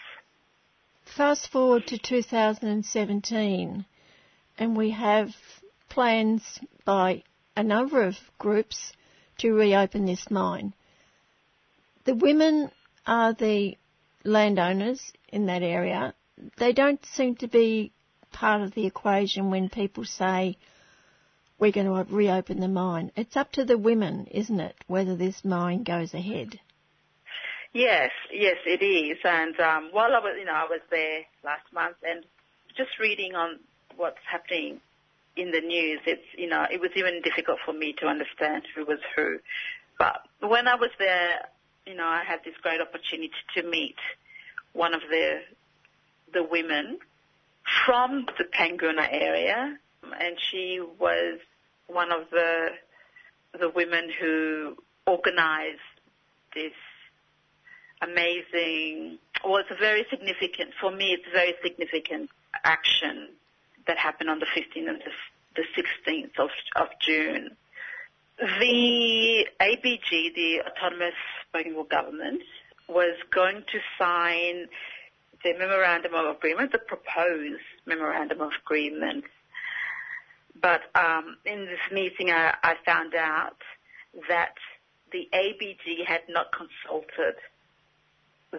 [1.03, 3.85] Fast forward to 2017,
[4.57, 5.29] and we have
[5.89, 7.23] plans by
[7.55, 8.93] a number of groups
[9.37, 10.73] to reopen this mine.
[12.05, 12.71] The women
[13.05, 13.77] are the
[14.23, 16.13] landowners in that area.
[16.57, 17.91] They don't seem to be
[18.31, 20.57] part of the equation when people say
[21.59, 23.11] we're going to reopen the mine.
[23.15, 26.59] It's up to the women, isn't it, whether this mine goes ahead?
[27.73, 29.17] Yes, yes, it is.
[29.23, 32.23] And um, while I was, you know, I was there last month, and
[32.77, 33.59] just reading on
[33.97, 34.79] what's happening
[35.35, 38.85] in the news, it's, you know, it was even difficult for me to understand who
[38.85, 39.39] was who.
[39.97, 41.47] But when I was there,
[41.85, 43.97] you know, I had this great opportunity to meet
[44.73, 45.41] one of the
[46.33, 46.97] the women
[47.85, 49.77] from the Panguna area,
[50.19, 51.39] and she was
[51.87, 52.69] one of the
[53.59, 54.75] the women who
[55.05, 55.79] organized
[56.53, 56.73] this
[58.01, 62.29] amazing, well, it's a very significant, for me, it's a very significant
[62.63, 63.29] action
[63.87, 65.63] that happened on the 15th and the, the
[66.11, 67.51] 16th of, of June.
[68.37, 71.13] The ABG, the Autonomous
[71.53, 72.41] Bougainville government
[72.89, 74.67] was going to sign
[75.43, 79.25] the memorandum of agreement, the proposed memorandum of agreement.
[80.59, 83.57] But um, in this meeting, I, I found out
[84.29, 84.55] that
[85.11, 87.35] the ABG had not consulted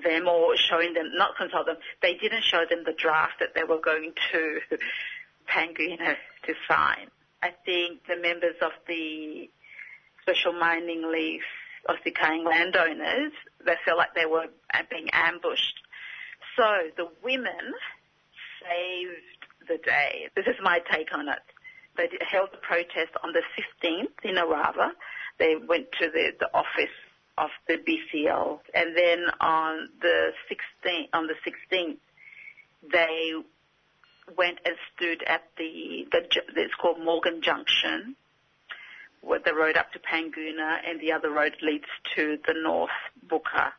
[0.04, 3.64] them or showing them, not consult them, they didn't show them the draft that they
[3.64, 4.60] were going to
[5.48, 6.16] Panguna
[6.46, 7.08] to sign.
[7.42, 9.48] I think the members of the
[10.22, 11.42] special mining lease
[11.88, 13.32] of the decaying landowners,
[13.64, 14.46] they felt like they were
[14.90, 15.80] being ambushed.
[16.56, 16.64] So
[16.96, 17.74] the women
[18.60, 20.28] saved the day.
[20.34, 21.38] This is my take on it.
[21.96, 23.42] They held the protest on the
[23.82, 24.90] 15th in Arava.
[25.38, 26.94] They went to the, the office
[27.38, 31.98] of the BCL, and then on the 16th, on the 16th,
[32.90, 33.32] they
[34.36, 38.16] went and stood at the, the it's called Morgan Junction,
[39.22, 42.90] with the road up to Panguna, and the other road leads to the North
[43.28, 43.72] Buka.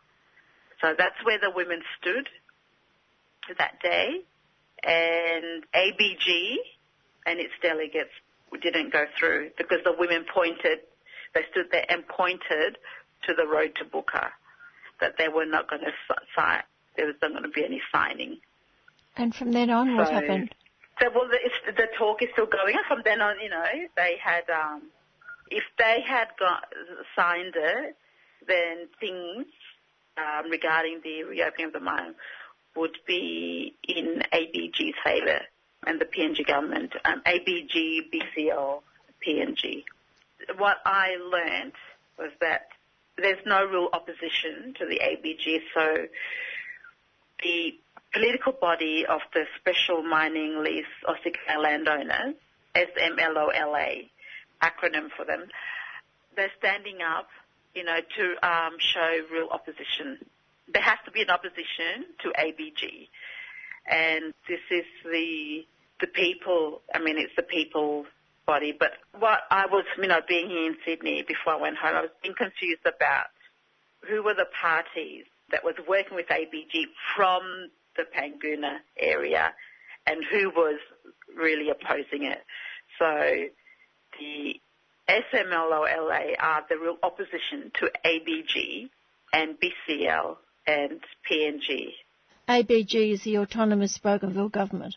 [0.81, 2.29] So that's where the women stood
[3.57, 4.21] that day,
[4.83, 6.57] and ABG
[7.27, 8.09] and its delegates
[8.61, 10.79] didn't go through because the women pointed,
[11.35, 12.77] they stood there and pointed
[13.27, 14.29] to the road to Buka
[15.01, 15.91] that they were not going to
[16.35, 16.63] sign,
[16.95, 18.37] there was not going to be any signing.
[19.15, 20.55] And from then on, what happened?
[20.99, 22.83] So, well, the, the talk is still going on.
[22.87, 23.63] From then on, you know,
[23.95, 24.83] they had, um,
[25.51, 26.65] if they had got,
[27.15, 27.95] signed it,
[28.47, 29.45] then things
[30.17, 32.15] um, regarding the reopening of the mine
[32.75, 35.41] would be in ABG's favour
[35.87, 38.81] and the PNG government, um, ABG, BCL,
[39.25, 39.83] PNG.
[40.57, 41.73] What I learned
[42.19, 42.67] was that
[43.17, 46.07] there's no real opposition to the ABG, so
[47.41, 47.73] the
[48.13, 52.35] political body of the Special Mining Lease Osika landowners,
[52.75, 54.09] SMLOLA,
[54.61, 55.45] acronym for them,
[56.35, 57.27] they're standing up,
[57.73, 60.19] you know, to um, show real opposition.
[60.71, 63.07] There has to be an opposition to ABG,
[63.87, 65.65] and this is the
[65.99, 66.81] the people.
[66.93, 68.05] I mean, it's the people
[68.45, 68.75] body.
[68.77, 72.01] But what I was, you know, being here in Sydney before I went home, I
[72.01, 73.27] was being confused about
[74.09, 79.53] who were the parties that was working with ABG from the Panguna area
[80.05, 80.79] and who was
[81.35, 82.43] really opposing it.
[82.97, 83.49] So
[84.19, 84.59] the
[85.09, 88.89] SMLOLA are the real opposition to ABG
[89.33, 90.99] and BCL and
[91.29, 91.93] PNG.
[92.47, 94.95] ABG is the autonomous Bougainville government.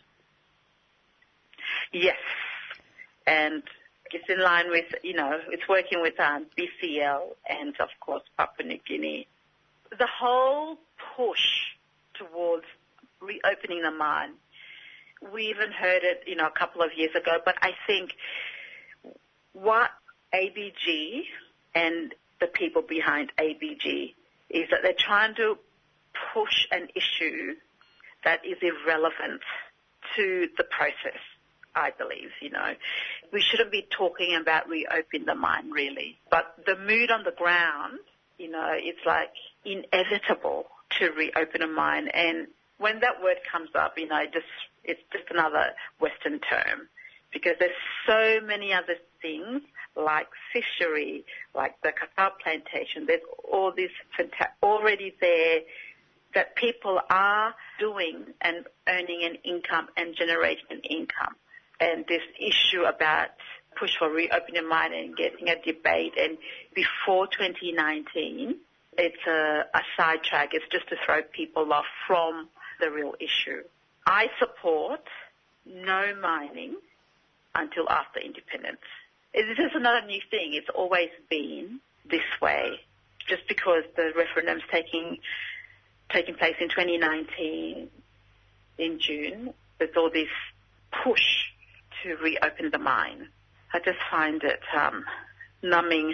[1.91, 2.17] Yes.
[3.27, 3.63] And
[4.11, 8.67] it's in line with, you know, it's working with um, BCL and, of course, Papua
[8.67, 9.27] New Guinea.
[9.97, 10.77] The whole
[11.15, 11.45] push
[12.13, 12.65] towards
[13.21, 14.31] reopening the mine,
[15.33, 18.11] we even heard it, you know, a couple of years ago, but I think
[19.53, 19.91] what
[20.33, 21.23] ABG
[21.75, 24.13] and the people behind ABG
[24.49, 25.57] is that they're trying to
[26.33, 27.55] push an issue
[28.23, 29.41] that is irrelevant
[30.15, 31.19] to the process.
[31.75, 32.73] I believe, you know.
[33.31, 36.17] We shouldn't be talking about reopening the mine really.
[36.29, 37.99] But the mood on the ground,
[38.37, 39.31] you know, it's like
[39.63, 40.67] inevitable
[40.99, 42.47] to reopen a mine and
[42.81, 44.47] when that word comes up, you know, just
[44.83, 45.67] it's just another
[45.99, 46.89] Western term.
[47.31, 47.71] Because there's
[48.07, 49.61] so many other things
[49.95, 51.23] like fishery,
[51.55, 55.61] like the cacao plantation, there's all this fanta- already there
[56.33, 61.35] that people are doing and earning an income and generating an income
[61.81, 63.29] and this issue about
[63.77, 66.13] push for reopening mining, and getting a debate.
[66.17, 66.37] And
[66.75, 68.55] before 2019,
[68.97, 70.53] it's a, a sidetrack.
[70.53, 72.49] It's just to throw people off from
[72.79, 73.63] the real issue.
[74.05, 75.01] I support
[75.65, 76.75] no mining
[77.55, 78.81] until after independence.
[79.33, 80.53] This is another new thing.
[80.53, 81.79] It's always been
[82.09, 82.79] this way.
[83.27, 85.17] Just because the referendum's taking
[86.11, 87.89] taking place in 2019
[88.77, 90.27] in June, there's all this
[91.03, 91.23] push
[92.03, 93.27] to reopen the mine.
[93.73, 95.05] I just find it um,
[95.61, 96.13] numbing.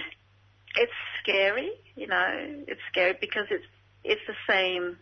[0.75, 0.91] It's
[1.21, 2.63] scary, you know.
[2.67, 3.65] It's scary because it's
[4.03, 4.97] it's the same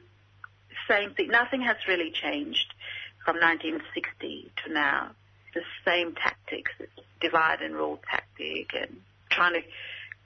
[0.89, 1.29] same thing.
[1.29, 2.73] Nothing has really changed
[3.23, 5.11] from 1960 to now.
[5.53, 6.71] The same tactics,
[7.21, 8.97] divide and rule tactic, and
[9.29, 9.61] trying to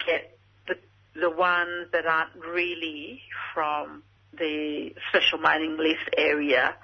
[0.06, 0.38] get
[0.68, 0.76] the
[1.20, 3.22] the ones that aren't really
[3.54, 4.04] from
[4.38, 6.76] the special mining lease area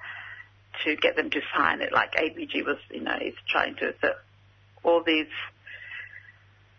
[0.84, 1.92] to get them to sign it.
[1.92, 4.10] Like ABG was, you know, is trying to so
[4.82, 5.26] all these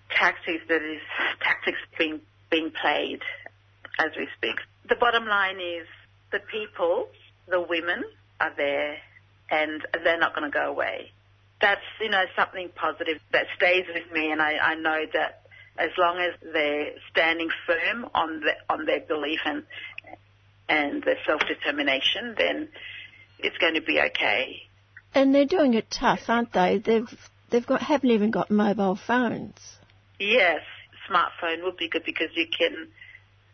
[0.10, 1.02] tactics that is
[1.42, 3.20] tactics being being played
[4.00, 4.56] as we speak.
[4.88, 5.88] The bottom line is
[6.32, 7.10] the people,
[7.48, 8.04] the women
[8.40, 8.98] are there
[9.50, 11.12] and they're not going to go away.
[11.60, 15.42] That's, you know, something positive that stays with me and I, I know that
[15.78, 19.64] as long as they're standing firm on the, on their belief and
[20.70, 22.68] and their self determination, then
[23.40, 24.64] it's going to be okay.
[25.14, 26.80] And they're doing it tough, aren't they?
[26.80, 27.08] They've
[27.50, 29.58] they've got haven't even got mobile phones.
[30.20, 30.62] Yes,
[31.10, 32.88] smartphone would be good because you can,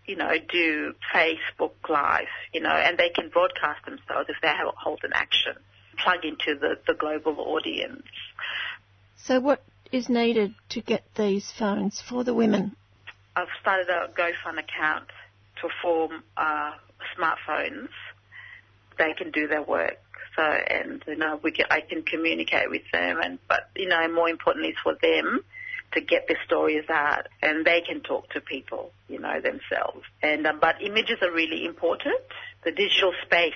[0.05, 5.01] you know, do Facebook Live, you know, and they can broadcast themselves if they hold
[5.03, 5.53] an action,
[5.97, 8.03] plug into the, the global audience.
[9.17, 12.75] So what is needed to get these phones for the women?
[13.35, 15.07] I've started a GoFund account
[15.61, 16.71] to form uh,
[17.17, 17.89] smartphones.
[18.97, 19.97] They can do their work.
[20.35, 24.07] So, and you know, we can, I can communicate with them, and but you know,
[24.11, 25.43] more importantly, it's for them
[25.93, 30.03] to get their stories out, and they can talk to people, you know, themselves.
[30.21, 32.19] And um, but images are really important.
[32.63, 33.53] The digital space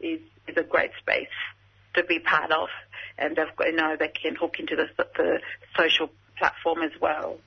[0.00, 1.28] is is a great space
[1.94, 2.68] to be part of,
[3.16, 4.86] and they've got, you know they can hook into the
[5.16, 5.40] the
[5.78, 7.38] social platform as well,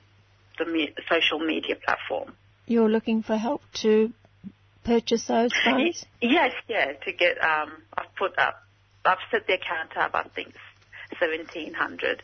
[0.58, 2.34] the me- social media platform.
[2.66, 4.12] You're looking for help to
[4.84, 6.04] purchase those phones?
[6.20, 6.92] Yes, yeah.
[6.92, 8.62] To get, um, I've put up,
[9.04, 10.14] I've set the account up.
[10.14, 10.54] I think
[11.18, 12.22] seventeen hundred,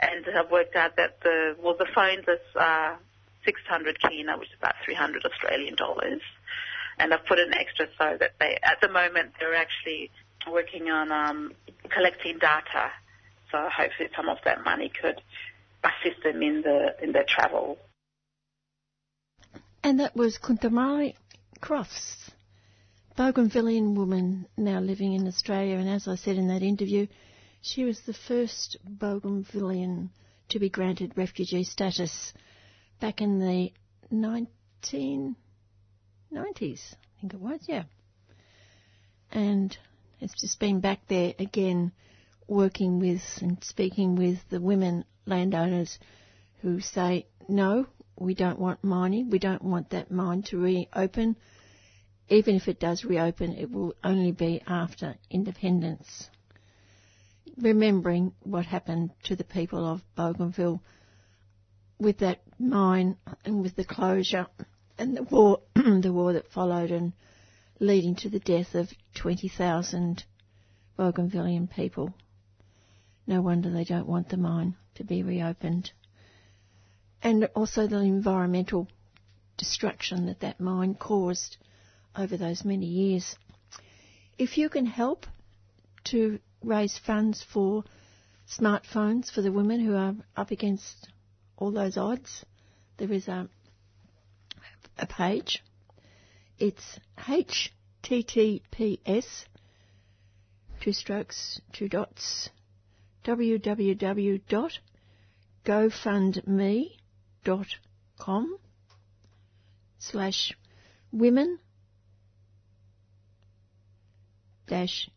[0.00, 2.24] and I've worked out that the well, the phones
[2.56, 2.96] are uh,
[3.44, 6.22] six hundred kina, which is about three hundred Australian dollars,
[6.98, 10.10] and I've put an extra so that they, at the moment, they're actually
[10.50, 11.52] working on um,
[11.90, 12.90] collecting data.
[13.50, 15.20] So hopefully, some of that money could
[15.84, 17.78] assist them in the in their travel.
[19.82, 21.14] And that was Kuntamari
[21.60, 22.30] Crofts,
[23.16, 27.06] Bougainvillean woman now living in Australia, and as I said in that interview,
[27.60, 30.10] she was the first Bougainvillean
[30.50, 32.32] to be granted refugee status
[33.00, 33.72] back in the
[34.12, 35.34] 1990s,
[36.32, 37.84] I think it was, yeah.
[39.30, 39.76] And
[40.20, 41.92] it's just been back there again,
[42.46, 45.98] working with and speaking with the women landowners
[46.62, 47.86] who say, no,
[48.20, 49.30] we don't want mining.
[49.30, 51.36] We don't want that mine to reopen.
[52.28, 56.28] Even if it does reopen, it will only be after independence.
[57.56, 60.82] Remembering what happened to the people of Bougainville
[61.98, 64.46] with that mine and with the closure
[64.98, 67.12] and the war, the war that followed and
[67.80, 70.24] leading to the death of 20,000
[70.98, 72.12] Bougainvillean people.
[73.26, 75.92] No wonder they don't want the mine to be reopened
[77.22, 78.88] and also the environmental
[79.56, 81.56] destruction that that mine caused
[82.16, 83.36] over those many years.
[84.38, 85.26] If you can help
[86.04, 87.84] to raise funds for
[88.48, 91.08] smartphones for the women who are up against
[91.56, 92.44] all those odds,
[92.96, 93.48] there is a,
[94.98, 95.62] a page.
[96.58, 97.84] It's https
[100.80, 102.50] two strokes two dots
[103.24, 104.40] www.gofundme
[107.48, 107.68] dot
[108.18, 108.58] com
[109.98, 110.52] slash
[111.10, 111.58] women
[114.66, 115.08] dash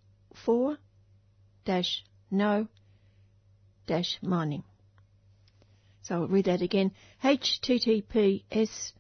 [0.45, 0.77] four
[1.65, 2.67] dash no
[3.85, 4.63] dash mining.
[6.03, 6.93] So I'll read that again.
[7.21, 8.93] HTTPS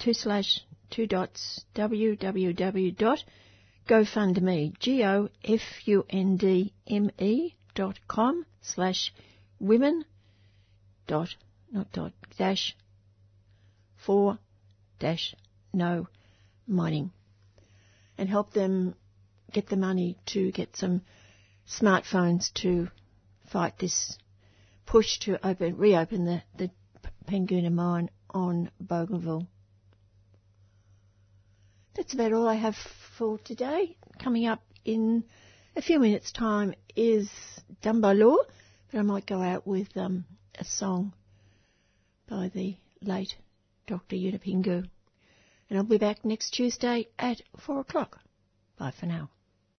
[0.00, 0.60] two slash
[0.90, 3.24] two dots www dot
[3.88, 9.12] GoFundMe G O F U N D M E dot com slash
[9.60, 10.04] women
[11.06, 11.34] dot
[11.70, 12.76] not dot dash
[13.96, 14.38] for
[14.98, 15.34] dash
[15.72, 16.06] no
[16.66, 17.10] mining
[18.16, 18.94] and help them
[19.52, 21.02] get the money to get some
[21.66, 22.88] smartphones to
[23.50, 24.16] fight this
[24.86, 26.70] push to open reopen the, the
[27.26, 29.46] Panguna mine on Bougainville.
[31.94, 32.76] That's about all I have
[33.18, 33.96] for today.
[34.18, 35.24] Coming up in
[35.76, 37.28] a few minutes' time is
[37.82, 38.38] Dumbaloo.
[38.90, 40.24] But I might go out with um,
[40.58, 41.12] a song
[42.28, 43.36] by the late
[43.86, 44.16] Dr.
[44.16, 44.88] Yunupingu.
[45.68, 48.20] And I'll be back next Tuesday at 4 o'clock.
[48.78, 49.30] Bye for now.